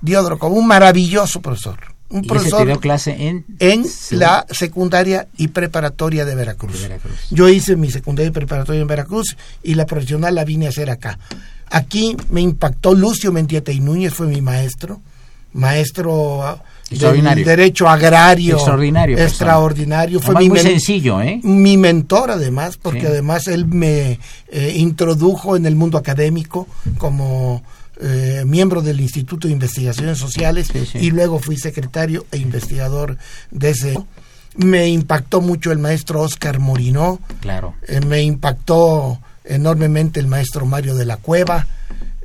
Diodoro 0.00 0.38
Cobo. 0.38 0.54
un 0.54 0.66
maravilloso 0.66 1.40
profesor. 1.40 1.78
Un 2.08 2.24
profesor 2.24 2.66
dio 2.66 2.78
clase 2.78 3.28
en, 3.28 3.46
en 3.58 3.86
la 4.10 4.44
secundaria 4.50 5.28
y 5.38 5.48
preparatoria 5.48 6.26
de 6.26 6.34
Veracruz. 6.34 6.74
de 6.74 6.88
Veracruz. 6.88 7.16
Yo 7.30 7.48
hice 7.48 7.74
mi 7.76 7.90
secundaria 7.90 8.28
y 8.28 8.32
preparatoria 8.32 8.82
en 8.82 8.86
Veracruz 8.86 9.36
y 9.62 9.74
la 9.74 9.86
profesional 9.86 10.34
la 10.34 10.44
vine 10.44 10.66
a 10.66 10.70
hacer 10.70 10.90
acá. 10.90 11.18
Aquí 11.70 12.14
me 12.28 12.42
impactó 12.42 12.94
Lucio 12.94 13.32
Mentieta 13.32 13.72
y 13.72 13.80
Núñez, 13.80 14.12
fue 14.12 14.26
mi 14.26 14.42
maestro 14.42 15.00
maestro 15.52 16.60
del 16.90 17.44
derecho 17.44 17.88
agrario 17.88 18.56
extraordinario 18.56 19.18
extraordinario. 19.18 20.20
fue 20.20 20.46
muy 20.46 20.58
sencillo 20.58 21.22
¿eh? 21.22 21.40
mi 21.42 21.76
mentor 21.76 22.30
además 22.30 22.76
porque 22.76 23.06
además 23.06 23.48
él 23.48 23.66
me 23.66 24.18
eh, 24.48 24.74
introdujo 24.76 25.56
en 25.56 25.64
el 25.66 25.74
mundo 25.74 25.96
académico 25.96 26.68
como 26.98 27.62
eh, 28.04 28.42
miembro 28.46 28.82
del 28.82 29.00
Instituto 29.00 29.46
de 29.46 29.52
Investigaciones 29.52 30.18
Sociales 30.18 30.68
y 30.94 31.10
luego 31.10 31.38
fui 31.38 31.56
secretario 31.56 32.26
e 32.32 32.38
investigador 32.38 33.16
de 33.52 33.70
ese. 33.70 33.96
Me 34.56 34.88
impactó 34.88 35.40
mucho 35.40 35.70
el 35.70 35.78
maestro 35.78 36.22
Oscar 36.22 36.58
Morinó. 36.58 37.20
Claro. 37.40 37.74
Me 38.08 38.22
impactó 38.22 39.20
enormemente 39.44 40.18
el 40.18 40.26
maestro 40.26 40.66
Mario 40.66 40.96
de 40.96 41.04
la 41.04 41.18
Cueva. 41.18 41.66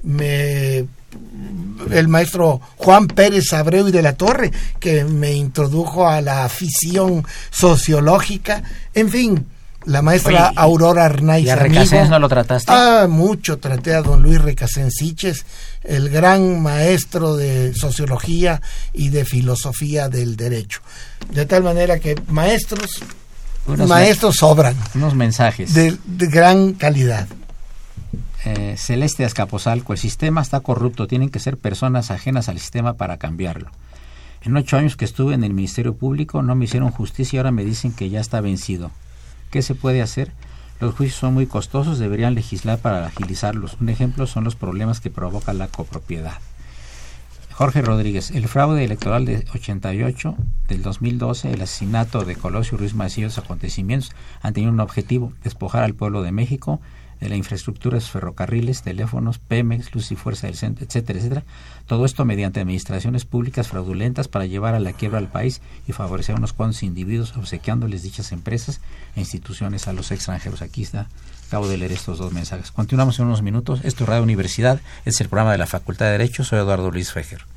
Me 0.02 0.86
el 1.92 2.08
maestro 2.08 2.62
Juan 2.76 3.08
Pérez 3.08 3.54
Abreu 3.54 3.88
y 3.88 3.92
de 3.92 4.02
la 4.02 4.14
Torre, 4.14 4.52
que 4.80 5.04
me 5.04 5.34
introdujo 5.34 6.08
a 6.08 6.22
la 6.22 6.46
afición 6.46 7.26
sociológica, 7.52 8.64
en 8.94 9.10
fin, 9.10 9.46
la 9.88 10.02
maestra 10.02 10.52
Aurora 10.56 11.06
Arnaiz. 11.06 11.46
¿Y 11.46 11.50
a 11.50 11.56
Recasens 11.56 12.10
no 12.10 12.20
lo 12.20 12.28
trataste? 12.28 12.72
Ah, 12.72 13.08
mucho 13.10 13.58
traté 13.58 13.96
a 13.96 14.02
don 14.02 14.22
Luis 14.22 14.42
Recasensiches, 14.42 15.46
el 15.84 16.10
gran 16.10 16.62
maestro 16.62 17.36
de 17.36 17.74
sociología 17.74 18.62
y 18.94 19.10
de 19.10 19.24
filosofía 19.24 20.10
del 20.10 20.36
derecho. 20.36 20.82
De 21.32 21.46
tal 21.46 21.64
manera 21.64 22.00
que 22.00 22.16
maestros, 22.28 23.02
maestros 23.66 24.36
sobran. 24.36 24.76
Unos 24.94 25.16
mensajes. 25.16 25.74
De, 25.74 25.98
gran 26.06 26.74
calidad. 26.74 27.28
Eh, 28.50 28.78
Celeste 28.78 29.26
Azcapotzalco, 29.26 29.92
el 29.92 30.00
sistema 30.00 30.40
está 30.40 30.62
corrupto, 30.62 31.06
tienen 31.06 31.30
que 31.30 31.40
ser 31.40 31.58
personas 31.58 32.12
ajenas 32.12 32.48
al 32.48 32.58
sistema 32.60 32.94
para 32.94 33.18
cambiarlo. 33.18 33.72
En 34.42 34.56
ocho 34.56 34.78
años 34.78 34.96
que 34.96 35.04
estuve 35.04 35.34
en 35.34 35.44
el 35.44 35.54
Ministerio 35.54 35.96
Público 35.96 36.42
no 36.42 36.56
me 36.56 36.64
hicieron 36.64 36.92
justicia 36.92 37.36
y 37.36 37.40
ahora 37.40 37.52
me 37.52 37.66
dicen 37.66 37.92
que 37.92 38.10
ya 38.10 38.22
está 38.22 38.40
vencido. 38.40 38.92
¿Qué 39.52 39.62
se 39.62 39.76
puede 39.76 40.02
hacer? 40.02 40.32
Los 40.80 40.96
juicios 40.96 41.20
son 41.20 41.34
muy 41.34 41.46
costosos, 41.46 42.00
deberían 42.00 42.36
legislar 42.36 42.80
para 42.80 43.08
agilizarlos. 43.08 43.76
Un 43.82 43.90
ejemplo 43.90 44.26
son 44.28 44.46
los 44.46 44.56
problemas 44.56 45.02
que 45.02 45.10
provoca 45.10 45.52
la 45.52 45.68
copropiedad. 45.68 46.38
Jorge 47.52 47.82
Rodríguez, 47.82 48.32
el 48.32 48.48
fraude 48.48 48.86
electoral 48.86 49.26
de 49.26 49.46
88, 49.56 50.36
del 50.70 50.84
2012, 50.84 51.52
el 51.52 51.62
asesinato 51.62 52.24
de 52.24 52.38
Colosio 52.38 52.78
Ruiz 52.78 52.94
Macías, 52.94 53.38
acontecimientos 53.40 54.12
han 54.42 54.54
tenido 54.54 54.72
un 54.72 54.80
objetivo, 54.80 55.34
despojar 55.44 55.84
al 55.84 55.96
pueblo 55.96 56.22
de 56.22 56.32
México 56.32 56.80
de 57.20 57.30
la 57.30 57.36
infraestructura, 57.36 58.00
ferrocarriles, 58.00 58.82
teléfonos, 58.82 59.40
Pemex, 59.40 59.94
Luz 59.94 60.12
y 60.12 60.16
Fuerza 60.16 60.48
del 60.48 60.56
Centro, 60.56 60.86
etcétera, 60.86 61.20
etcétera. 61.20 61.44
Todo 61.86 62.06
esto 62.06 62.26
mediante 62.26 62.60
administraciones 62.60 63.26
públicas 63.26 63.68
fraudulentas 63.68 64.28
para 64.28 64.46
llevar 64.46 64.76
a 64.76 64.80
la 64.80 64.94
quiebra 64.94 65.20
al 65.20 65.30
país 65.30 65.62
y 65.88 65.94
favorecer 65.94 66.36
a 66.36 66.38
unos 66.38 66.54
cuantos 66.54 66.84
individuos 66.84 67.36
obsequiándoles 67.38 68.04
dichas 68.04 68.32
empresas 68.32 68.82
e 69.16 69.22
instituciones 69.22 69.88
a 69.88 69.94
los 69.94 70.12
extranjeros. 70.12 70.62
Aquí 70.62 70.84
está, 70.84 71.08
acabo 71.48 71.68
de 71.68 71.78
leer 71.78 71.92
estos 71.92 72.18
dos 72.18 72.34
mensajes. 72.34 72.72
Continuamos 72.72 73.20
en 73.20 73.26
unos 73.26 73.42
minutos. 73.42 73.82
Esto 73.84 74.04
es 74.04 74.10
Radio 74.10 74.24
Universidad, 74.24 74.82
es 75.06 75.22
el 75.22 75.30
programa 75.30 75.52
de 75.52 75.58
la 75.58 75.68
Facultad 75.68 76.06
de 76.06 76.12
Derecho. 76.14 76.44
Soy 76.44 76.60
Eduardo 76.60 76.92
Luis 76.92 77.12
Fejer. 77.12 77.57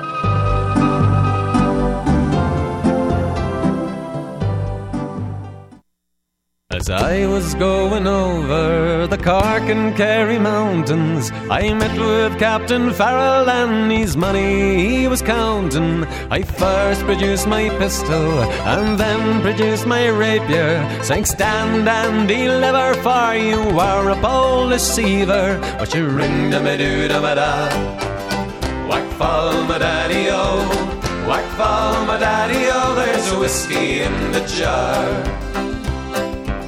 I 6.91 7.25
was 7.25 7.55
going 7.55 8.05
over 8.05 9.07
the 9.07 9.17
Cork 9.17 9.63
and 9.69 9.95
Kerry 9.95 10.37
mountains, 10.37 11.31
I 11.49 11.73
met 11.73 11.97
with 11.97 12.37
Captain 12.37 12.91
Farrell 12.93 13.49
and 13.49 13.89
his 13.89 14.17
money 14.17 14.83
he 14.83 15.07
was 15.07 15.21
counting. 15.21 16.03
I 16.29 16.41
first 16.41 17.01
produced 17.03 17.47
my 17.47 17.69
pistol 17.77 18.41
and 18.67 18.99
then 18.99 19.41
produced 19.41 19.87
my 19.87 20.09
rapier, 20.09 20.85
saying, 21.01 21.25
Stand 21.25 21.87
and 21.87 22.27
deliver, 22.27 22.93
for 23.01 23.35
you 23.35 23.79
are 23.79 24.09
a 24.09 24.15
bold 24.21 24.71
deceiver. 24.71 25.59
But 25.79 25.93
you 25.93 26.07
ring 26.07 26.49
da 26.51 26.61
me 26.61 26.75
do 26.75 27.07
da 27.07 27.21
ma 27.21 27.35
da. 27.35 27.69
Whack 28.89 29.09
fall 29.13 29.63
my 29.63 29.77
daddy 29.77 30.27
o, 30.29 30.67
whack 31.25 31.45
fall 31.55 32.05
my 32.05 32.19
daddy 32.19 32.65
o, 32.69 32.95
there's 32.95 33.31
a 33.31 33.39
whiskey 33.39 34.01
in 34.01 34.31
the 34.33 34.45
jar. 34.57 35.50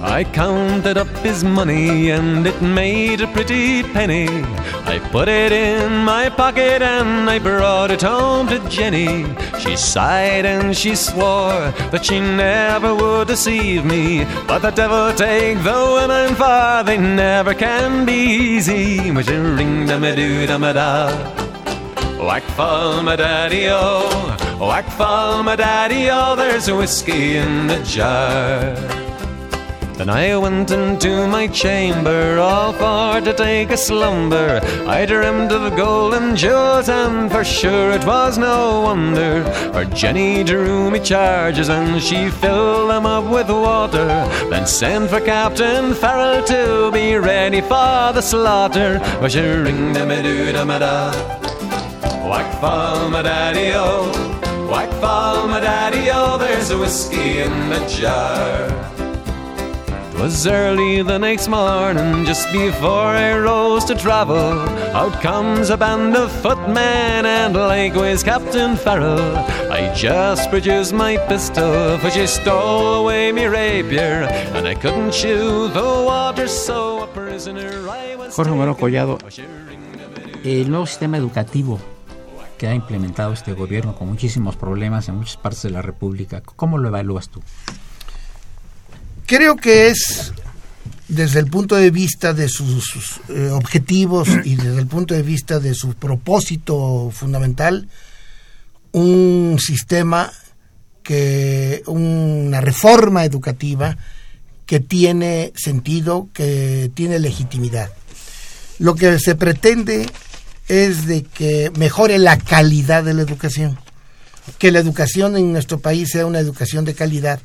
I 0.03 0.25
counted 0.25 0.97
up 0.97 1.07
his 1.23 1.45
money 1.45 2.11
and 2.11 2.45
it 2.45 2.61
made 2.61 3.21
a 3.21 3.27
pretty 3.27 3.83
penny. 3.83 4.27
I 4.85 4.99
put 5.11 5.29
it 5.29 5.53
in 5.53 6.03
my 6.03 6.29
pocket 6.29 6.81
and 6.81 7.29
I 7.29 7.39
brought 7.39 7.89
it 7.89 8.01
home 8.01 8.47
to 8.49 8.59
Jenny. 8.69 9.25
She 9.59 9.77
sighed 9.77 10.45
and 10.45 10.75
she 10.75 10.95
swore 10.95 11.71
that 11.91 12.05
she 12.05 12.19
never 12.19 12.93
would 12.93 13.27
deceive 13.29 13.85
me. 13.85 14.25
But 14.45 14.59
the 14.59 14.71
devil 14.71 15.13
take 15.13 15.63
the 15.63 15.79
women 15.95 16.35
for 16.35 16.83
they 16.83 16.97
never 16.97 17.53
can 17.53 18.05
be 18.05 18.13
easy. 18.13 19.09
Ring 19.09 19.85
da 19.87 19.97
doo 19.99 20.45
da 20.45 20.57
me 20.57 20.73
da. 20.73 21.43
Whack 22.21 22.43
fall 22.55 23.03
my 23.03 23.15
daddy 23.15 23.67
o, 23.69 24.37
whack 24.59 24.89
fall 24.91 25.43
my 25.43 25.55
daddy 25.55 26.09
o, 26.09 26.35
there's 26.35 26.69
whiskey 26.71 27.37
in 27.37 27.67
the 27.67 27.81
jar. 27.83 29.02
Then 30.03 30.17
I 30.17 30.35
went 30.35 30.69
into 30.69 31.27
my 31.27 31.47
chamber, 31.47 32.37
all 32.37 32.73
for 32.73 33.21
to 33.21 33.33
take 33.33 33.71
a 33.71 33.77
slumber. 33.77 34.59
I 34.85 35.05
dreamed 35.05 35.53
of 35.53 35.77
golden 35.77 36.35
jewels, 36.35 36.89
and 36.89 37.31
for 37.31 37.45
sure 37.45 37.91
it 37.91 38.05
was 38.05 38.37
no 38.37 38.81
wonder. 38.81 39.45
For 39.71 39.85
Jenny 39.85 40.43
drew 40.43 40.91
me 40.91 40.99
charges, 40.99 41.69
and 41.69 42.01
she 42.03 42.29
filled 42.29 42.89
them 42.89 43.05
up 43.05 43.23
with 43.31 43.47
water. 43.47 44.07
Then 44.49 44.67
sent 44.67 45.09
for 45.09 45.21
Captain 45.21 45.93
Farrell 45.93 46.43
to 46.47 46.91
be 46.91 47.15
ready 47.15 47.61
for 47.61 48.11
the 48.11 48.19
slaughter. 48.21 48.99
Was 49.21 49.31
she 49.31 49.39
ring 49.39 49.93
da 49.93 50.03
doo 50.21 50.51
da 50.51 50.65
ma 50.65 50.79
da? 50.79 51.11
Whack 52.27 52.59
fall 52.59 53.09
my 53.09 53.21
daddy 53.21 53.71
o, 53.73 54.11
whack 54.69 54.91
fall 54.99 55.47
my 55.47 55.61
daddy 55.61 56.09
o. 56.11 56.37
There's 56.37 56.71
a 56.71 56.77
whiskey 56.77 57.39
in 57.39 57.69
the 57.69 57.79
jar. 57.87 58.92
Was 60.19 60.47
early 60.47 61.01
the 61.01 61.17
next 61.17 61.47
morning, 61.47 62.23
just 62.23 62.51
before 62.51 63.13
I 63.17 63.37
rose 63.37 63.83
to 63.85 63.95
travel. 63.95 64.59
Out 64.93 65.21
comes 65.21 65.69
a 65.69 65.77
band 65.77 66.15
of 66.15 66.31
footmen, 66.31 67.25
and 67.25 67.55
likewise 67.55 68.23
Captain 68.23 68.77
Farrell. 68.77 69.35
I 69.71 69.91
just 69.95 70.49
produced 70.49 70.93
my 70.93 71.17
pistol, 71.27 71.97
for 71.99 72.09
she 72.09 72.27
stole 72.27 73.01
away 73.01 73.31
me 73.31 73.47
rapier, 73.47 74.27
and 74.53 74.67
I 74.67 74.75
couldn't 74.75 75.11
chew 75.11 75.67
the 75.69 76.03
water, 76.05 76.47
so 76.47 77.03
a 77.03 77.07
prisoner 77.07 77.87
I 77.89 78.15
was. 78.15 78.35
Jorge 78.35 78.51
Romero 78.51 78.77
Collado, 78.77 79.17
el 80.43 80.69
nuevo 80.69 80.85
sistema 80.85 81.17
educativo 81.17 81.79
que 82.57 82.67
ha 82.67 82.73
implementado 82.75 83.33
este 83.33 83.53
gobierno 83.53 83.95
con 83.95 84.07
muchísimos 84.07 84.55
problemas 84.55 85.09
en 85.09 85.15
muchas 85.15 85.37
partes 85.37 85.63
de 85.63 85.71
la 85.71 85.81
República, 85.81 86.41
¿cómo 86.41 86.77
lo 86.77 86.87
evalúas 86.87 87.27
tú? 87.29 87.41
Creo 89.35 89.55
que 89.55 89.87
es 89.87 90.31
desde 91.07 91.39
el 91.39 91.47
punto 91.47 91.75
de 91.75 91.89
vista 91.89 92.33
de 92.33 92.47
sus 92.47 93.19
eh, 93.29 93.49
objetivos 93.49 94.29
y 94.45 94.53
desde 94.53 94.77
el 94.77 94.85
punto 94.85 95.15
de 95.15 95.23
vista 95.23 95.59
de 95.59 95.73
su 95.73 95.95
propósito 95.95 97.09
fundamental, 97.11 97.89
un 98.91 99.57
sistema 99.59 100.31
que, 101.01 101.81
una 101.87 102.61
reforma 102.61 103.25
educativa 103.25 103.97
que 104.67 104.79
tiene 104.79 105.51
sentido, 105.55 106.29
que 106.31 106.91
tiene 106.93 107.17
legitimidad. 107.17 107.89
Lo 108.77 108.93
que 108.93 109.17
se 109.17 109.33
pretende 109.33 110.05
es 110.67 111.07
de 111.07 111.23
que 111.23 111.71
mejore 111.75 112.19
la 112.19 112.37
calidad 112.37 113.03
de 113.03 113.15
la 113.15 113.23
educación, 113.23 113.79
que 114.59 114.71
la 114.71 114.77
educación 114.77 115.35
en 115.37 115.51
nuestro 115.51 115.79
país 115.79 116.11
sea 116.11 116.27
una 116.27 116.37
educación 116.37 116.85
de 116.85 116.93
calidad 116.93 117.39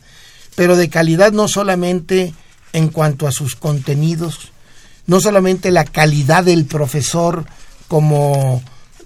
pero 0.58 0.74
de 0.74 0.88
calidad 0.88 1.30
no 1.30 1.46
solamente 1.46 2.34
en 2.72 2.88
cuanto 2.88 3.28
a 3.28 3.30
sus 3.30 3.54
contenidos, 3.54 4.50
no 5.06 5.20
solamente 5.20 5.70
la 5.70 5.84
calidad 5.84 6.42
del 6.42 6.64
profesor 6.64 7.46
como 7.86 8.60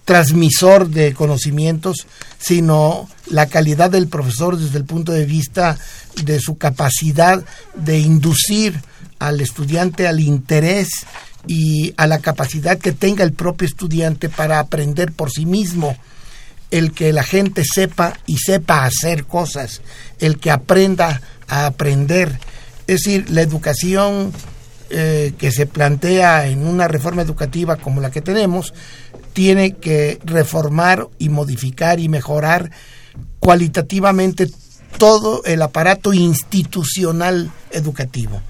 transmisor 0.07 0.88
de 0.88 1.12
conocimientos, 1.12 2.07
sino 2.38 3.07
la 3.26 3.48
calidad 3.48 3.90
del 3.90 4.09
profesor 4.09 4.57
desde 4.57 4.78
el 4.78 4.86
punto 4.86 5.12
de 5.12 5.26
vista 5.26 5.76
de 6.24 6.40
su 6.40 6.57
capacidad 6.57 7.44
de 7.74 7.98
inducir 7.98 8.80
al 9.18 9.42
estudiante 9.42 10.09
al 10.09 10.20
interés 10.20 10.88
y 11.46 11.92
a 11.98 12.07
la 12.07 12.20
capacidad 12.20 12.78
que 12.78 12.92
tenga 12.92 13.24
el 13.24 13.34
propio 13.34 13.68
estudiante 13.68 14.30
para 14.30 14.59
aprender 14.59 15.12
por 15.12 15.30
sí 15.30 15.44
mismo. 15.44 15.98
El 16.70 16.92
que 16.92 17.12
la 17.12 17.22
gente 17.22 17.64
sepa 17.70 18.14
y 18.26 18.38
sepa 18.38 18.86
hacer 18.86 19.26
cosas, 19.26 19.82
el 20.18 20.38
que 20.38 20.50
aprenda 20.50 21.20
a 21.53 21.66
aprender, 21.66 22.38
Es 22.86 23.03
decir, 23.05 23.28
la 23.28 23.42
educación 23.42 24.32
eh, 24.88 25.34
que 25.36 25.53
se 25.53 25.66
plantea 25.66 26.46
en 26.46 26.66
una 26.66 26.88
reforma 26.88 27.20
educativa 27.20 27.76
como 27.76 28.00
la 28.00 28.11
que 28.11 28.22
tenemos 28.22 28.72
tiene 29.34 29.72
que 29.72 30.18
reformar 30.24 31.09
y 31.18 31.28
modificar 31.28 32.00
y 32.00 32.09
mejorar 32.09 32.70
cualitativamente 33.38 34.50
todo 34.96 35.44
el 35.44 35.61
aparato 35.61 36.14
institucional 36.14 37.50
educativo, 37.70 38.40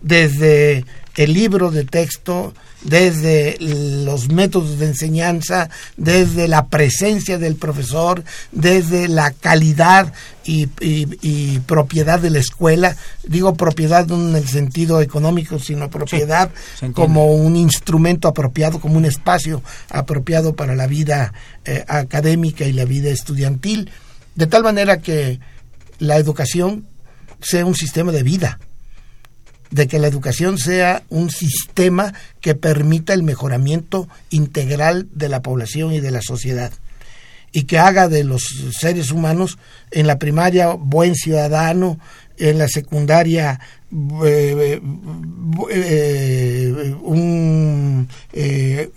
desde 0.00 0.84
el 1.16 1.32
libro 1.32 1.70
de 1.70 1.84
texto, 1.84 2.52
desde 2.82 3.56
los 3.60 4.28
métodos 4.28 4.78
de 4.78 4.86
enseñanza, 4.86 5.70
desde 5.96 6.46
la 6.46 6.66
presencia 6.66 7.38
del 7.38 7.56
profesor, 7.56 8.22
desde 8.52 9.08
la 9.08 9.32
calidad 9.32 10.12
y, 10.44 10.66
propiedad 11.66 12.20
de 12.20 12.30
la 12.30 12.38
escuela. 12.38 12.96
Digo 13.24 13.54
propiedad 13.54 14.06
no 14.06 14.28
en 14.28 14.36
el 14.36 14.46
sentido 14.46 15.00
económico, 15.00 15.58
sino 15.58 15.90
propiedad 15.90 16.50
como 16.94 17.32
un 17.32 17.56
instrumento 17.56 18.28
apropiado, 18.28 18.78
como 18.78 18.96
un 18.98 19.06
espacio 19.06 19.62
apropiado 19.90 20.54
para 20.54 20.76
la 20.76 20.86
vida 20.86 21.32
eh, 21.64 21.84
académica 21.88 22.66
y 22.66 22.72
la 22.72 22.84
vida 22.84 23.10
estudiantil, 23.10 23.90
de 24.34 24.46
tal 24.46 24.62
manera 24.62 24.98
que 24.98 25.40
la 25.98 26.18
educación 26.18 26.86
sea 27.40 27.64
un 27.64 27.74
sistema 27.74 28.12
de 28.12 28.22
vida 28.22 28.60
de 29.70 29.86
que 29.86 29.98
la 29.98 30.08
educación 30.08 30.58
sea 30.58 31.02
un 31.08 31.30
sistema 31.30 32.14
que 32.40 32.54
permita 32.54 33.14
el 33.14 33.22
mejoramiento 33.22 34.08
integral 34.30 35.08
de 35.12 35.28
la 35.28 35.42
población 35.42 35.92
y 35.92 36.00
de 36.00 36.10
la 36.10 36.22
sociedad 36.22 36.72
y 37.52 37.62
que 37.62 37.78
haga 37.78 38.08
de 38.08 38.22
los 38.22 38.42
seres 38.78 39.10
humanos 39.10 39.58
en 39.90 40.06
la 40.06 40.18
primaria 40.18 40.74
buen 40.74 41.14
ciudadano, 41.14 41.98
en 42.36 42.58
la 42.58 42.68
secundaria 42.68 43.60
eh, 44.24 44.80
eh, 45.70 46.94
un 47.02 48.08
eh, 48.34 48.90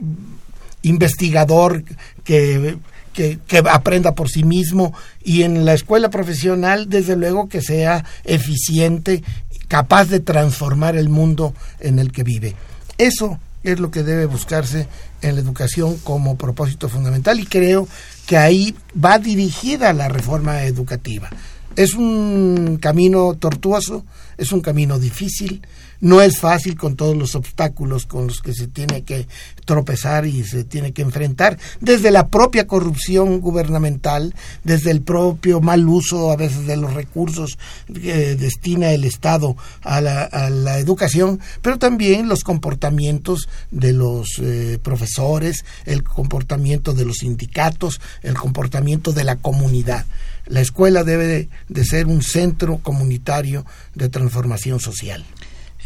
investigador 0.82 1.84
que, 2.26 2.78
que, 3.14 3.40
que, 3.48 3.58
aprenda 3.70 4.14
por 4.14 4.30
sí 4.30 4.44
mismo 4.44 4.94
y 5.24 5.44
en 5.44 5.64
la 5.64 5.74
escuela 5.74 6.10
profesional 6.10 6.90
desde 6.90 7.16
luego 7.16 7.48
que 7.48 7.62
sea 7.62 8.04
eficiente 8.26 9.24
capaz 9.70 10.10
de 10.10 10.20
transformar 10.20 10.98
el 10.98 11.08
mundo 11.08 11.54
en 11.80 12.00
el 12.00 12.12
que 12.12 12.24
vive. 12.24 12.56
Eso 12.98 13.40
es 13.64 13.80
lo 13.80 13.92
que 13.92 14.04
debe 14.04 14.26
buscarse 14.26 14.88
en 15.22 15.36
la 15.36 15.42
educación 15.42 15.98
como 16.00 16.38
propósito 16.38 16.90
fundamental 16.90 17.40
y 17.40 17.46
creo 17.46 17.88
que 18.26 18.36
ahí 18.36 18.76
va 19.02 19.20
dirigida 19.20 19.94
la 19.94 20.10
reforma 20.10 20.64
educativa. 20.64 21.30
Es 21.76 21.94
un 21.94 22.78
camino 22.82 23.36
tortuoso, 23.36 24.04
es 24.38 24.52
un 24.52 24.62
camino 24.62 25.00
difícil, 25.00 25.62
no 26.02 26.22
es 26.22 26.40
fácil 26.40 26.78
con 26.78 26.96
todos 26.96 27.16
los 27.16 27.36
obstáculos 27.36 28.06
con 28.06 28.28
los 28.28 28.40
que 28.40 28.54
se 28.54 28.68
tiene 28.68 29.04
que 29.04 29.28
tropezar 29.66 30.26
y 30.26 30.44
se 30.44 30.64
tiene 30.64 30.94
que 30.94 31.02
enfrentar, 31.02 31.60
desde 31.80 32.12
la 32.12 32.28
propia 32.28 32.68
corrupción 32.68 33.40
gubernamental, 33.40 34.34
desde 34.64 34.92
el 34.92 35.02
propio 35.02 35.62
mal 35.62 35.88
uso 35.88 36.32
a 36.32 36.36
veces 36.36 36.66
de 36.66 36.78
los 36.78 36.94
recursos 36.94 37.58
que 37.94 38.36
destina 38.36 38.92
el 38.92 39.04
Estado 39.04 39.56
a 39.84 40.02
la, 40.02 40.80
educación, 40.80 41.40
pero 41.62 41.78
también 41.78 42.30
los 42.30 42.44
comportamientos 42.44 43.50
de 43.72 43.94
los 43.94 44.40
eh, 44.40 44.80
profesores, 44.82 45.66
el 45.86 46.04
comportamiento 46.04 46.94
de 46.94 47.06
los 47.06 47.18
sindicatos, 47.18 48.00
el 48.24 48.36
comportamiento 48.36 49.12
de 49.12 49.24
la 49.24 49.36
comunidad. 49.36 50.06
La 50.46 50.62
escuela 50.62 51.04
debe 51.04 51.50
de 51.68 51.86
ser 51.86 52.08
un 52.08 52.24
centro 52.24 52.80
comunitario 52.80 53.66
de 53.94 54.10
transformación 54.10 54.80
social. 54.80 55.24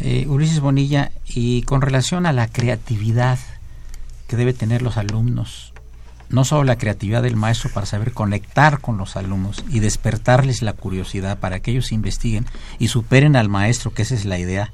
Eh, 0.00 0.26
Ulises 0.28 0.60
Bonilla, 0.60 1.12
y 1.26 1.62
con 1.62 1.80
relación 1.80 2.26
a 2.26 2.32
la 2.32 2.48
creatividad 2.48 3.38
que 4.26 4.36
debe 4.36 4.52
tener 4.52 4.82
los 4.82 4.96
alumnos, 4.96 5.72
no 6.30 6.44
solo 6.44 6.64
la 6.64 6.78
creatividad 6.78 7.22
del 7.22 7.36
maestro 7.36 7.70
para 7.72 7.86
saber 7.86 8.12
conectar 8.12 8.80
con 8.80 8.96
los 8.96 9.16
alumnos 9.16 9.64
y 9.70 9.78
despertarles 9.78 10.62
la 10.62 10.72
curiosidad 10.72 11.38
para 11.38 11.60
que 11.60 11.70
ellos 11.70 11.92
investiguen 11.92 12.46
y 12.78 12.88
superen 12.88 13.36
al 13.36 13.48
maestro, 13.48 13.92
que 13.92 14.02
esa 14.02 14.14
es 14.14 14.24
la 14.24 14.38
idea. 14.38 14.72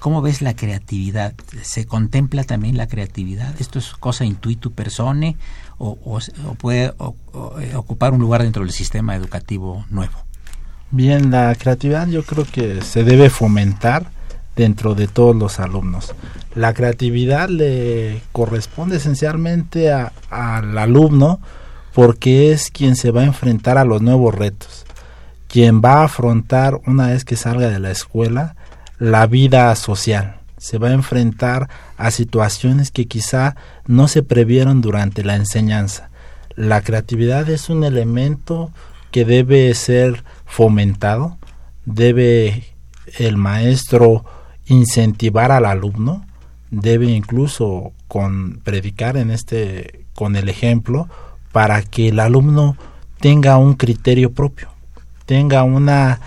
¿Cómo 0.00 0.20
ves 0.20 0.42
la 0.42 0.56
creatividad? 0.56 1.34
¿Se 1.62 1.86
contempla 1.86 2.42
también 2.42 2.76
la 2.76 2.88
creatividad? 2.88 3.54
¿Esto 3.60 3.78
es 3.78 3.92
cosa 3.92 4.24
intuitu 4.24 4.72
persone 4.72 5.36
o, 5.78 6.18
puede 6.58 6.86
eh, 6.86 7.76
ocupar 7.76 8.12
un 8.12 8.20
lugar 8.20 8.42
dentro 8.42 8.64
del 8.64 8.72
sistema 8.72 9.14
educativo 9.14 9.84
nuevo? 9.90 10.18
Bien, 10.90 11.30
la 11.30 11.54
creatividad 11.54 12.08
yo 12.08 12.24
creo 12.24 12.44
que 12.44 12.82
se 12.82 13.04
debe 13.04 13.30
fomentar 13.30 14.10
dentro 14.56 14.94
de 14.94 15.08
todos 15.08 15.34
los 15.34 15.60
alumnos. 15.60 16.14
La 16.54 16.74
creatividad 16.74 17.48
le 17.48 18.22
corresponde 18.32 18.96
esencialmente 18.96 19.92
al 19.92 20.78
alumno 20.78 21.40
porque 21.92 22.52
es 22.52 22.70
quien 22.70 22.96
se 22.96 23.10
va 23.10 23.22
a 23.22 23.26
enfrentar 23.26 23.78
a 23.78 23.84
los 23.84 24.02
nuevos 24.02 24.34
retos, 24.34 24.84
quien 25.48 25.80
va 25.82 26.00
a 26.00 26.04
afrontar 26.04 26.80
una 26.86 27.08
vez 27.08 27.24
que 27.24 27.36
salga 27.36 27.68
de 27.68 27.80
la 27.80 27.90
escuela 27.90 28.56
la 28.98 29.26
vida 29.26 29.74
social, 29.74 30.36
se 30.58 30.78
va 30.78 30.88
a 30.88 30.92
enfrentar 30.92 31.68
a 31.96 32.12
situaciones 32.12 32.92
que 32.92 33.08
quizá 33.08 33.56
no 33.86 34.06
se 34.06 34.22
previeron 34.22 34.80
durante 34.80 35.24
la 35.24 35.34
enseñanza. 35.34 36.10
La 36.54 36.82
creatividad 36.82 37.48
es 37.50 37.68
un 37.68 37.82
elemento 37.82 38.70
que 39.10 39.24
debe 39.24 39.74
ser 39.74 40.22
fomentado, 40.46 41.38
debe 41.84 42.62
el 43.18 43.36
maestro 43.36 44.24
incentivar 44.66 45.52
al 45.52 45.66
alumno, 45.66 46.24
debe 46.70 47.06
incluso 47.06 47.92
con 48.08 48.60
predicar 48.64 49.16
en 49.16 49.30
este 49.30 50.04
con 50.14 50.36
el 50.36 50.48
ejemplo 50.48 51.08
para 51.52 51.82
que 51.82 52.08
el 52.08 52.20
alumno 52.20 52.76
tenga 53.20 53.56
un 53.56 53.74
criterio 53.74 54.32
propio, 54.32 54.68
tenga 55.26 55.62
una 55.62 56.20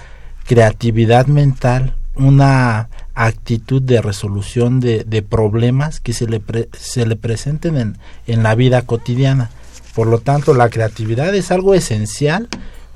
creatividad 0.46 1.28
mental, 1.28 1.96
una 2.16 2.90
actitud 3.16 3.82
de 3.82 4.02
resolución 4.02 4.80
de, 4.80 5.26
problemas 5.28 6.00
que 6.00 6.14
se 6.14 6.28
le, 6.28 6.42
se 6.78 7.06
le 7.06 7.16
presenten 7.16 7.78
en, 7.78 7.98
en 8.28 8.44
la 8.44 8.56
vida 8.56 8.84
cotidiana. 8.84 9.50
Por 9.96 10.08
lo 10.08 10.20
tanto, 10.20 10.54
la 10.54 10.70
creatividad 10.70 11.34
es 11.34 11.52
algo 11.52 11.74
esencial, 11.74 12.50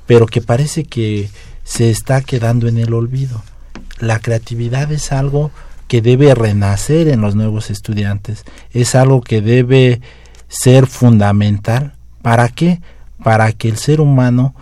pero 0.06 0.26
que 0.26 0.40
parece 0.40 0.84
que 0.84 1.30
se 1.64 1.90
está 1.90 2.20
quedando 2.20 2.68
en 2.68 2.78
el 2.78 2.92
olvido 2.92 3.42
la 4.00 4.18
creatividad 4.18 4.90
es 4.92 5.12
algo 5.12 5.50
que 5.88 6.02
debe 6.02 6.34
renacer 6.34 7.08
en 7.08 7.20
los 7.20 7.34
nuevos 7.34 7.70
estudiantes, 7.70 8.44
es 8.72 8.94
algo 8.94 9.20
que 9.20 9.40
debe 9.40 10.00
ser 10.48 10.86
fundamental. 10.86 11.94
¿Para 12.22 12.48
qué? 12.48 12.80
Para 13.22 13.52
que 13.52 13.68
el 13.68 13.76
ser 13.76 14.00
humano 14.00 14.54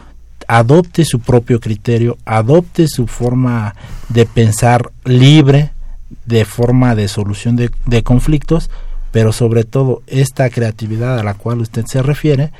adopte 0.46 1.04
su 1.04 1.20
propio 1.20 1.60
criterio, 1.60 2.16
adopte 2.24 2.88
su 2.88 3.06
forma 3.06 3.74
de 4.08 4.24
pensar 4.26 4.90
libre, 5.04 5.72
de 6.24 6.44
forma 6.44 6.94
de 6.94 7.08
solución 7.08 7.56
de, 7.56 7.70
de, 7.84 8.02
conflictos, 8.02 8.70
pero 9.10 9.32
sobre 9.32 9.64
todo 9.64 10.02
esta 10.06 10.48
creatividad 10.48 11.18
a 11.18 11.22
la 11.22 11.34
cual 11.34 11.60
usted 11.60 11.84
se 11.86 12.02
refiere 12.02 12.50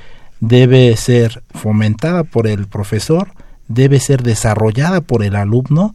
debe 0.41 0.95
ser 0.97 1.43
fomentada 1.51 2.25
por 2.25 2.47
el 2.47 2.67
profesor, 2.67 3.29
debe 3.67 4.01
ser 4.01 4.23
desarrollada 4.23 5.01
por 5.01 5.25
el 5.25 5.37
alumno, 5.37 5.95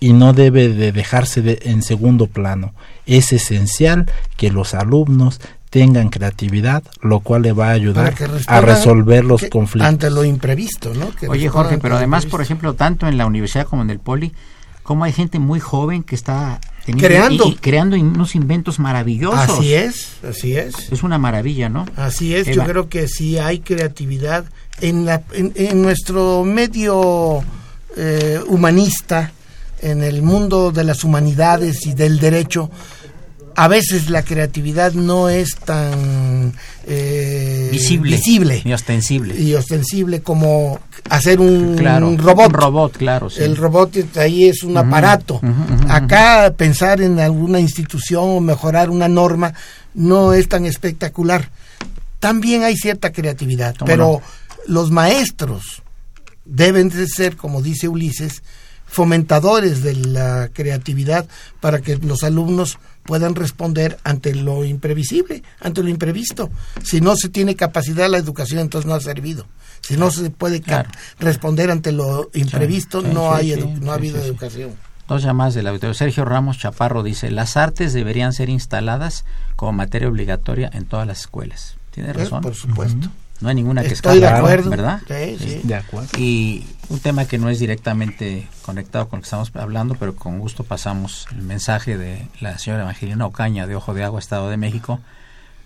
y 0.00 0.14
no 0.14 0.32
debe 0.32 0.70
de 0.70 0.92
dejarse 0.92 1.60
en 1.62 1.82
segundo 1.82 2.26
plano. 2.26 2.74
Es 3.06 3.32
esencial 3.32 4.10
que 4.36 4.50
los 4.50 4.74
alumnos 4.74 5.40
tengan 5.68 6.08
creatividad, 6.08 6.82
lo 7.00 7.20
cual 7.20 7.42
le 7.42 7.52
va 7.52 7.68
a 7.68 7.72
ayudar 7.72 8.14
a 8.46 8.60
resolver 8.60 9.24
los 9.24 9.44
conflictos. 9.44 9.88
Ante 9.88 10.10
lo 10.10 10.24
imprevisto, 10.24 10.92
¿no? 10.94 11.10
Oye, 11.28 11.48
Jorge, 11.48 11.78
pero 11.78 11.96
además, 11.96 12.26
por 12.26 12.40
ejemplo, 12.40 12.74
tanto 12.74 13.06
en 13.06 13.18
la 13.18 13.26
universidad 13.26 13.66
como 13.66 13.82
en 13.82 13.90
el 13.90 14.00
poli, 14.00 14.32
como 14.82 15.04
hay 15.04 15.12
gente 15.12 15.38
muy 15.38 15.60
joven 15.60 16.02
que 16.02 16.16
está 16.16 16.58
creando 16.98 17.54
creando 17.60 17.96
unos 17.96 18.34
inventos 18.34 18.80
maravillosos. 18.80 19.38
Así 19.38 19.74
es, 19.74 20.16
así 20.28 20.56
es. 20.56 20.90
Es 20.90 21.02
una 21.04 21.18
maravilla, 21.18 21.68
¿no? 21.68 21.86
Así 21.94 22.34
es, 22.34 22.48
yo 22.48 22.64
creo 22.64 22.88
que 22.88 23.06
sí 23.06 23.38
hay 23.38 23.60
creatividad 23.60 24.46
en, 24.80 25.04
la, 25.04 25.22
en, 25.32 25.82
nuestro 25.82 26.42
medio 26.44 27.44
eh, 27.96 28.40
humanista 28.48 29.32
en 29.82 30.02
el 30.02 30.22
mundo 30.22 30.72
de 30.72 30.84
las 30.84 31.04
humanidades 31.04 31.86
y 31.86 31.94
del 31.94 32.18
derecho, 32.18 32.70
a 33.56 33.68
veces 33.68 34.10
la 34.10 34.22
creatividad 34.22 34.92
no 34.92 35.28
es 35.28 35.56
tan 35.56 36.54
eh, 36.86 37.68
visible, 37.70 38.16
visible 38.16 38.62
y 38.64 38.72
ostensible 38.72 39.38
y 39.38 39.54
ostensible 39.54 40.22
como 40.22 40.78
hacer 41.08 41.40
un, 41.40 41.76
robot. 42.18 42.48
Un 42.48 42.54
robot, 42.54 42.96
claro. 42.96 43.28
El 43.36 43.56
robot 43.56 44.16
ahí 44.16 44.46
es 44.46 44.62
un 44.62 44.76
aparato. 44.76 45.40
Acá 45.88 46.54
pensar 46.56 47.00
en 47.00 47.18
alguna 47.18 47.60
institución 47.60 48.24
o 48.24 48.40
mejorar 48.40 48.90
una 48.90 49.08
norma 49.08 49.52
no 49.94 50.32
es 50.32 50.48
tan 50.48 50.66
espectacular. 50.66 51.50
También 52.18 52.62
hay 52.62 52.76
cierta 52.76 53.12
creatividad, 53.12 53.74
pero 53.84 54.20
los 54.66 54.90
maestros 54.90 55.82
deben 56.44 56.88
de 56.88 57.06
ser, 57.08 57.36
como 57.36 57.62
dice 57.62 57.88
Ulises, 57.88 58.42
fomentadores 58.90 59.82
de 59.82 59.94
la 59.94 60.50
creatividad 60.52 61.26
para 61.60 61.80
que 61.80 61.96
los 61.96 62.22
alumnos 62.24 62.78
puedan 63.04 63.34
responder 63.34 63.98
ante 64.04 64.34
lo 64.34 64.64
imprevisible, 64.64 65.42
ante 65.60 65.82
lo 65.82 65.88
imprevisto. 65.88 66.50
Si 66.82 67.00
no 67.00 67.16
se 67.16 67.28
tiene 67.28 67.56
capacidad 67.56 68.10
la 68.10 68.18
educación, 68.18 68.60
entonces 68.60 68.86
no 68.88 68.94
ha 68.94 69.00
servido. 69.00 69.46
Si 69.80 69.96
no 69.96 70.10
se 70.10 70.28
puede 70.30 70.60
Claro. 70.60 70.90
responder 71.18 71.70
ante 71.70 71.92
lo 71.92 72.30
imprevisto, 72.34 73.00
sí, 73.00 73.06
no, 73.12 73.32
hay 73.32 73.54
sí, 73.54 73.64
no 73.80 73.92
ha 73.92 73.94
habido 73.94 74.18
educación. 74.22 74.72
Dos 75.08 75.22
llamadas 75.22 75.54
del 75.54 75.66
auditorio. 75.66 75.94
Sergio 75.94 76.24
Ramos 76.24 76.58
Chaparro 76.58 77.02
dice, 77.02 77.30
las 77.30 77.56
artes 77.56 77.92
deberían 77.92 78.32
ser 78.32 78.48
instaladas 78.48 79.24
como 79.56 79.72
materia 79.72 80.08
obligatoria 80.08 80.70
en 80.72 80.84
todas 80.84 81.06
las 81.06 81.20
escuelas. 81.20 81.76
Tiene 81.90 82.10
Eh, 82.10 82.12
razón. 82.12 82.42
Por 82.42 82.54
supuesto. 82.54 83.08
No 83.40 83.48
hay 83.48 83.54
ninguna 83.54 83.82
que 83.82 83.88
Estoy 83.88 84.20
de 84.20 84.28
acuerdo. 84.28 84.70
¿verdad? 84.70 85.00
Sí, 85.08 85.36
sí. 85.38 85.60
De 85.64 85.74
acuerdo. 85.74 86.08
Y 86.18 86.66
un 86.90 86.98
tema 86.98 87.24
que 87.24 87.38
no 87.38 87.48
es 87.48 87.58
directamente 87.58 88.48
conectado 88.62 89.08
con 89.08 89.18
lo 89.18 89.22
que 89.22 89.26
estamos 89.26 89.50
hablando, 89.54 89.94
pero 89.94 90.14
con 90.14 90.38
gusto 90.38 90.64
pasamos 90.64 91.26
el 91.32 91.42
mensaje 91.42 91.96
de 91.96 92.26
la 92.40 92.58
señora 92.58 92.82
Evangelina 92.82 93.24
Ocaña 93.26 93.66
de 93.66 93.76
Ojo 93.76 93.94
de 93.94 94.04
Agua, 94.04 94.18
Estado 94.20 94.50
de 94.50 94.56
México, 94.56 95.00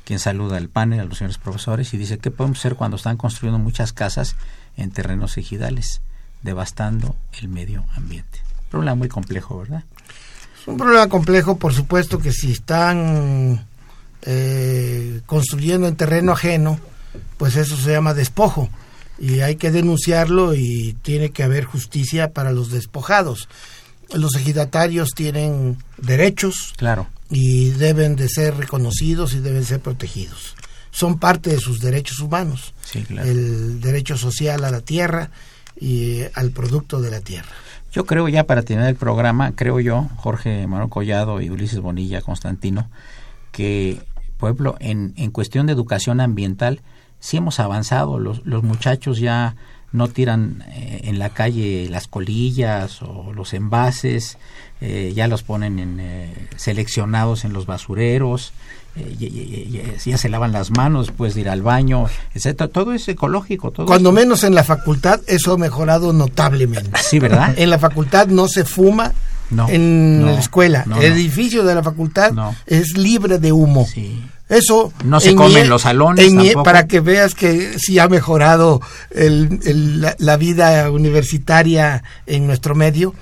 quien 0.04 0.18
saluda 0.18 0.58
al 0.58 0.68
panel, 0.68 1.00
a 1.00 1.04
los 1.04 1.18
señores 1.18 1.38
profesores, 1.38 1.92
y 1.94 1.96
dice, 1.96 2.18
¿qué 2.18 2.30
podemos 2.30 2.58
hacer 2.58 2.76
cuando 2.76 2.96
están 2.96 3.16
construyendo 3.16 3.58
muchas 3.58 3.92
casas 3.92 4.36
en 4.76 4.90
terrenos 4.90 5.36
ejidales, 5.38 6.00
devastando 6.42 7.16
el 7.40 7.48
medio 7.48 7.84
ambiente? 7.96 8.40
Problema 8.70 8.94
muy 8.94 9.08
complejo, 9.08 9.58
¿verdad? 9.58 9.82
Es 10.60 10.68
un 10.68 10.76
problema 10.76 11.08
complejo, 11.08 11.56
por 11.56 11.72
supuesto 11.72 12.18
que 12.18 12.32
si 12.32 12.52
están 12.52 13.66
eh, 14.22 15.22
construyendo 15.26 15.88
en 15.88 15.96
terreno 15.96 16.32
ajeno, 16.32 16.78
pues 17.36 17.56
eso 17.56 17.76
se 17.76 17.92
llama 17.92 18.14
despojo 18.14 18.68
y 19.18 19.40
hay 19.40 19.56
que 19.56 19.70
denunciarlo 19.70 20.54
y 20.54 20.96
tiene 21.02 21.30
que 21.30 21.42
haber 21.42 21.64
justicia 21.64 22.32
para 22.32 22.52
los 22.52 22.70
despojados. 22.70 23.48
Los 24.12 24.34
ejidatarios 24.36 25.10
tienen 25.14 25.78
derechos 25.98 26.74
Claro. 26.76 27.06
y 27.30 27.70
deben 27.70 28.16
de 28.16 28.28
ser 28.28 28.56
reconocidos 28.56 29.34
y 29.34 29.40
deben 29.40 29.64
ser 29.64 29.80
protegidos. 29.80 30.54
Son 30.90 31.18
parte 31.18 31.50
de 31.50 31.58
sus 31.58 31.80
derechos 31.80 32.20
humanos, 32.20 32.74
Sí, 32.84 33.02
claro. 33.02 33.28
el 33.28 33.80
derecho 33.80 34.16
social 34.16 34.64
a 34.64 34.70
la 34.70 34.80
tierra 34.80 35.30
y 35.80 36.20
eh, 36.20 36.30
al 36.34 36.50
producto 36.50 37.00
de 37.00 37.10
la 37.10 37.20
tierra. 37.20 37.48
Yo 37.92 38.06
creo 38.06 38.28
ya 38.28 38.44
para 38.44 38.62
terminar 38.62 38.90
el 38.90 38.96
programa, 38.96 39.52
creo 39.56 39.78
yo, 39.80 40.08
Jorge 40.16 40.66
Manuel 40.66 40.90
Collado 40.90 41.40
y 41.40 41.50
Ulises 41.50 41.78
Bonilla 41.80 42.20
Constantino, 42.20 42.88
que, 43.52 44.00
pueblo, 44.36 44.76
en, 44.80 45.14
en 45.16 45.30
cuestión 45.30 45.66
de 45.66 45.72
educación 45.72 46.20
ambiental, 46.20 46.80
sí 47.24 47.38
hemos 47.38 47.58
avanzado. 47.58 48.18
Los, 48.18 48.44
los 48.44 48.62
muchachos 48.62 49.18
ya 49.18 49.54
no 49.92 50.08
tiran 50.08 50.62
eh, 50.72 51.00
en 51.04 51.18
la 51.18 51.30
calle 51.30 51.88
las 51.88 52.06
colillas 52.08 53.00
o 53.00 53.32
los 53.32 53.54
envases, 53.54 54.36
eh, 54.80 55.12
ya 55.16 55.26
los 55.28 55.42
ponen 55.42 55.78
en, 55.78 56.00
eh, 56.00 56.48
seleccionados 56.56 57.44
en 57.44 57.52
los 57.54 57.64
basureros, 57.64 58.52
ya 60.04 60.18
se 60.18 60.28
lavan 60.28 60.52
las 60.52 60.70
manos 60.70 61.06
después 61.08 61.34
de 61.34 61.42
ir 61.42 61.48
al 61.48 61.62
baño, 61.62 62.06
etcétera. 62.34 62.68
Todo 62.70 62.92
es 62.92 63.08
ecológico. 63.08 63.70
Todo 63.70 63.86
Cuando 63.86 64.10
es- 64.10 64.14
menos 64.14 64.44
en 64.44 64.54
la 64.54 64.64
facultad 64.64 65.20
eso 65.26 65.52
ha 65.54 65.58
mejorado 65.58 66.12
notablemente. 66.12 66.90
Sí, 67.02 67.18
¿verdad? 67.18 67.54
En 67.56 67.70
la 67.70 67.78
facultad 67.78 68.26
no 68.28 68.48
se 68.48 68.64
fuma 68.64 69.12
No, 69.50 69.68
en 69.68 70.20
no, 70.20 70.26
la 70.26 70.38
escuela. 70.40 70.84
no, 70.86 70.96
el 71.00 71.12
edificio 71.12 71.64
de 71.64 71.74
la 71.74 71.82
facultad 71.82 72.32
es 72.66 72.96
libre 72.96 73.38
de 73.38 73.52
humo. 73.52 73.86
Sí. 73.86 74.22
Eso 74.48 74.92
No 75.04 75.20
se 75.20 75.30
en 75.30 75.36
come 75.36 75.54
mi- 75.54 75.60
en 75.60 75.68
los 75.70 75.82
salones 75.82 76.30
mi- 76.32 76.52
para 76.64 76.86
que 76.86 77.00
veas 77.00 77.34
que 77.34 77.78
sí 77.78 77.98
ha 77.98 78.08
mejorado 78.08 78.80
el- 79.10 79.58
el- 79.64 80.00
la, 80.02 80.14
la 80.18 80.36
vida 80.36 80.90
universitaria 80.90 82.02
en 82.26 82.46
nuestro 82.46 82.74
medio. 82.74 83.14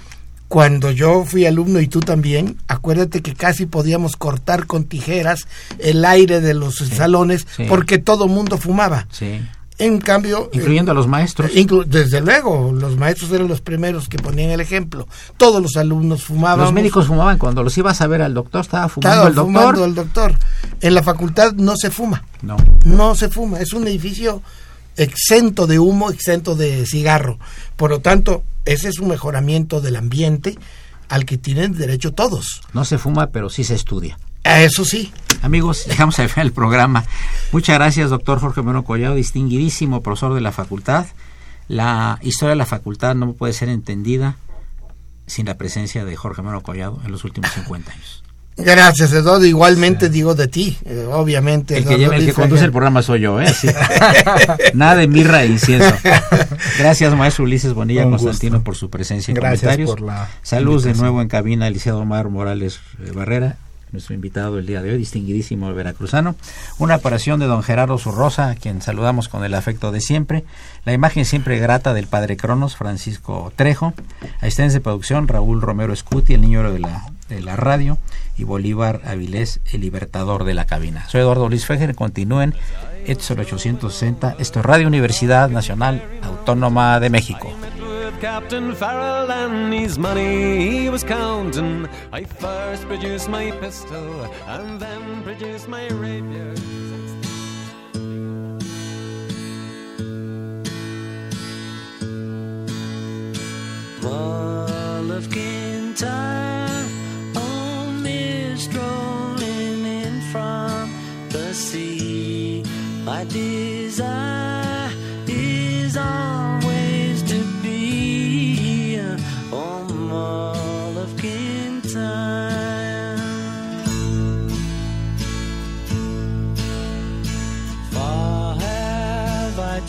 Cuando 0.49 0.91
yo 0.91 1.25
fui 1.25 1.47
alumno 1.47 1.81
y 1.81 1.87
tú 1.87 2.01
también, 2.01 2.59
acuérdate 2.69 3.23
que 3.23 3.35
casi 3.35 3.65
podíamos 3.65 4.17
cortar 4.17 4.67
con 4.67 4.85
tijeras 4.85 5.47
el 5.79 6.05
aire 6.05 6.41
de 6.43 6.53
los 6.53 6.75
salones 6.77 7.47
sí. 7.57 7.65
porque 7.69 7.97
todo 7.99 8.29
mundo 8.29 8.59
fumaba. 8.59 9.07
Sí. 9.11 9.41
En 9.79 9.99
cambio, 9.99 10.51
Incluyendo 10.53 10.93
a 10.93 10.95
los 10.95 11.09
maestros. 11.09 11.51
Inclu- 11.53 11.85
desde 11.85 12.21
luego, 12.21 12.73
los 12.73 12.97
maestros 12.97 13.33
eran 13.33 13.49
los 13.49 13.61
primeros 13.61 14.09
que 14.09 14.19
ponían 14.19 14.51
el 14.51 14.61
ejemplo. 14.61 15.09
Todos 15.37 15.61
los 15.63 15.77
alumnos 15.77 16.25
fumaban. 16.25 16.61
Los 16.61 16.73
médicos 16.73 17.07
fumaban 17.07 17.39
cuando 17.39 17.63
los 17.63 17.77
ibas 17.79 18.01
a 18.01 18.07
ver 18.07 18.23
al 18.23 18.35
doctor, 18.35 18.61
estaba 18.61 18.89
fumando 18.89 19.11
Estaba 19.15 19.29
el 19.29 19.35
doctor. 19.35 19.55
fumando 19.63 19.85
el 19.85 19.95
doctor. 19.95 20.35
En 20.81 20.95
la 20.95 21.03
facultad 21.03 21.53
no 21.55 21.75
se 21.77 21.91
fuma. 21.91 22.23
No. 22.43 22.57
No 22.85 23.15
se 23.15 23.29
fuma. 23.29 23.59
Es 23.61 23.73
un 23.73 23.87
edificio 23.89 24.43
exento 24.97 25.67
de 25.67 25.79
humo, 25.79 26.11
exento 26.11 26.55
de 26.55 26.87
cigarro. 26.87 27.39
Por 27.77 27.91
lo 27.91 28.01
tanto, 28.01 28.45
ese 28.65 28.89
es 28.89 28.99
un 29.01 29.09
mejoramiento 29.09 29.81
del 29.81 29.97
ambiente 29.97 30.59
al 31.09 31.25
que 31.25 31.39
tienen 31.39 31.73
derecho 31.77 32.13
todos. 32.13 32.61
No 32.73 32.85
se 32.85 32.99
fuma, 32.99 33.29
pero 33.29 33.49
sí 33.49 33.65
se 33.65 33.75
estudia. 33.75 34.19
A 34.45 34.61
eso 34.63 34.85
sí. 34.85 35.13
Amigos, 35.43 35.87
llegamos 35.87 36.19
al 36.19 36.29
final 36.29 36.47
del 36.49 36.53
programa. 36.55 37.05
Muchas 37.53 37.77
gracias, 37.77 38.11
doctor 38.11 38.39
Jorge 38.41 38.63
Moreno 38.63 38.85
Collado, 38.85 39.15
distinguidísimo 39.15 40.03
profesor 40.03 40.35
de 40.35 40.41
la 40.41 40.53
facultad. 40.53 41.07
La 41.69 42.19
historia 42.23 42.51
de 42.51 42.57
la 42.57 42.67
facultad 42.67 43.15
no 43.15 43.33
puede 43.33 43.53
ser 43.53 43.69
entendida 43.69 44.37
sin 45.27 45.47
la 45.47 45.55
presencia 45.57 46.05
de 46.05 46.17
Jorge 46.17 46.43
Moreno 46.43 46.63
Collado 46.63 47.01
en 47.05 47.13
los 47.13 47.25
últimos 47.25 47.51
50 47.53 47.93
años. 47.93 48.23
Gracias, 48.57 49.13
Eduardo. 49.13 49.47
Igualmente 49.47 50.11
digo 50.11 50.35
de 50.35 50.47
ti, 50.47 50.77
eh, 50.85 51.09
obviamente. 51.11 51.79
El 51.79 51.85
que, 51.85 51.95
Eduardo 51.95 52.03
lleva- 52.03 52.15
el 52.17 52.21
que 52.21 52.25
Luis 52.27 52.35
conduce 52.37 52.65
el 52.67 52.71
programa 52.71 53.03
soy 53.03 53.21
yo, 53.21 53.41
¿eh? 53.41 53.47
Así. 53.47 53.69
Nada 54.75 54.97
de 54.97 55.09
mirra 55.09 55.43
e 55.45 55.47
incienso. 55.47 55.95
Gracias, 56.79 57.17
maestro 57.17 57.45
Ulises 57.45 57.73
Bonilla 57.73 58.05
Un 58.05 58.11
Constantino, 58.11 58.57
gusto. 58.57 58.65
por 58.65 58.77
su 58.77 58.91
presencia 58.91 59.33
y 59.33 59.35
Gracias 59.35 59.61
comentarios. 59.61 59.91
por 59.91 60.01
la 60.03 60.29
Saludos 60.43 60.83
de 60.85 60.95
nuevo 60.95 61.23
en 61.23 61.29
cabina, 61.29 61.67
Eliseo 61.67 61.99
Omar 61.99 62.29
Morales 62.29 62.81
eh, 63.03 63.11
Barrera, 63.15 63.57
nuestro 63.93 64.15
invitado 64.15 64.59
el 64.59 64.67
día 64.67 64.83
de 64.83 64.93
hoy, 64.93 64.99
distinguidísimo 64.99 65.73
veracruzano. 65.75 66.35
Una 66.79 66.97
operación 66.97 67.39
de 67.41 67.47
don 67.47 67.63
Gerardo 67.63 67.99
Zurrosa, 67.99 68.51
a 68.51 68.55
quien 68.55 68.83
saludamos 68.83 69.29
con 69.29 69.45
el 69.45 69.55
afecto 69.55 69.93
de 69.93 70.01
siempre. 70.01 70.45
La 70.85 70.93
imagen 70.93 71.25
siempre 71.25 71.59
grata 71.59 71.95
del 71.95 72.07
padre 72.07 72.37
Cronos, 72.37 72.77
Francisco 72.77 73.53
Trejo. 73.55 73.93
Asistentes 74.41 74.75
de 74.75 74.81
producción, 74.81 75.29
Raúl 75.29 75.61
Romero 75.61 75.93
Escuti, 75.93 76.35
el 76.35 76.41
niño 76.41 76.73
de 76.73 76.79
la, 76.79 77.11
de 77.29 77.41
la 77.43 77.57
radio. 77.57 77.99
Y 78.37 78.45
Bolívar 78.45 79.03
Avilés, 79.05 79.61
el 79.73 79.83
libertador 79.83 80.45
de 80.45 80.55
la 80.55 80.65
cabina. 80.65 81.07
Soy 81.09 81.21
Eduardo 81.21 81.49
Luis 81.49 81.67
Fejer, 81.67 81.95
continúen. 81.95 82.55
Esto 83.07 83.25
es 83.25 83.31
el 83.33 83.41
860. 83.41 84.37
Esto 84.39 84.61
es 84.61 84.67
Radio 84.67 84.89
Universidad 84.89 85.51
Nacional 85.51 86.03
Autónoma 86.23 86.99
de 86.99 87.11
México. 87.11 87.53
Captain 88.23 88.73
Farrell 88.73 89.33
and 89.33 89.75
his 89.75 89.99
money 89.99 90.71
he 90.71 90.89
was 90.89 91.03
counting. 91.03 91.89
I 92.13 92.23
first 92.23 92.87
produced 92.87 93.29
my 93.29 93.51
pistol 93.51 94.23
and 94.47 94.79
then 94.79 95.25
produced 95.25 95.67
my 95.67 95.89
rapier. 95.89 96.55
Wall 104.05 105.11
of 105.11 105.29
Kintyre, 105.29 106.87
oh 107.35 107.91
mist 108.05 108.73
rolling 108.73 109.85
in 109.85 110.21
from 110.31 110.95
the 111.31 111.53
sea. 111.53 112.63
My 113.05 113.25
desire 113.25 114.32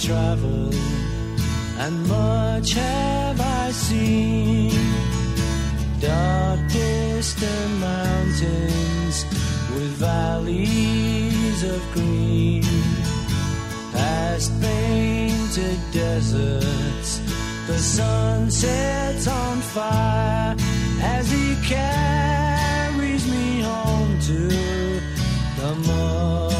traveled 0.03 0.75
and 1.79 2.07
much 2.09 2.73
have 2.73 3.39
I 3.39 3.71
seen. 3.71 4.71
Dark 6.01 6.59
distant 6.67 7.71
mountains 7.79 9.25
with 9.73 9.91
valleys 10.07 11.63
of 11.63 11.81
green, 11.93 12.63
past 13.93 14.51
painted 14.61 15.79
deserts. 15.93 17.21
The 17.67 17.79
sun 17.79 18.51
sets 18.51 19.27
on 19.27 19.61
fire 19.61 20.55
as 21.01 21.31
he 21.31 21.55
carries 21.63 23.25
me 23.31 23.61
home 23.61 24.19
to 24.19 24.49
the 25.59 25.75
Mull 25.87 26.52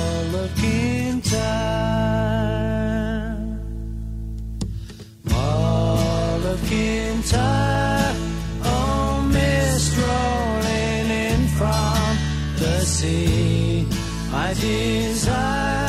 Oh 7.36 9.22
mist 9.32 9.98
rolling 9.98 11.10
in 11.28 11.48
from 11.58 12.18
the 12.58 12.80
sea. 12.82 13.88
My 14.32 14.54
desire 14.54 15.83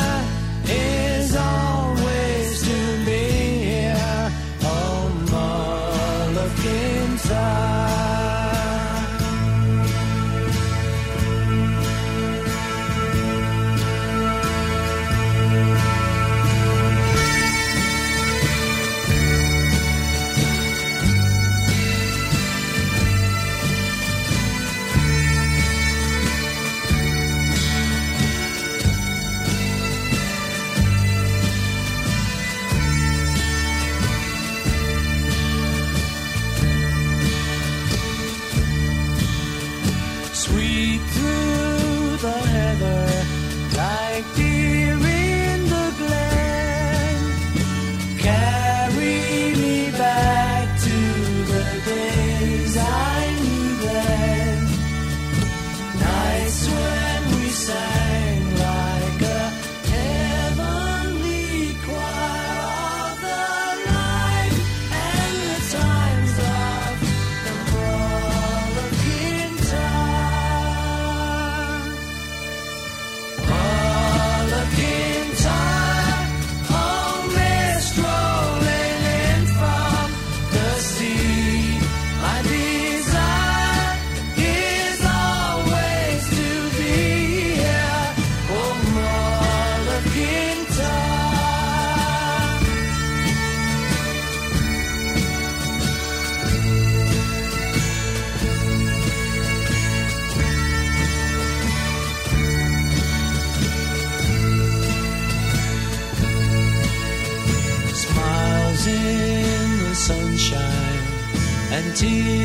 see 112.05 112.44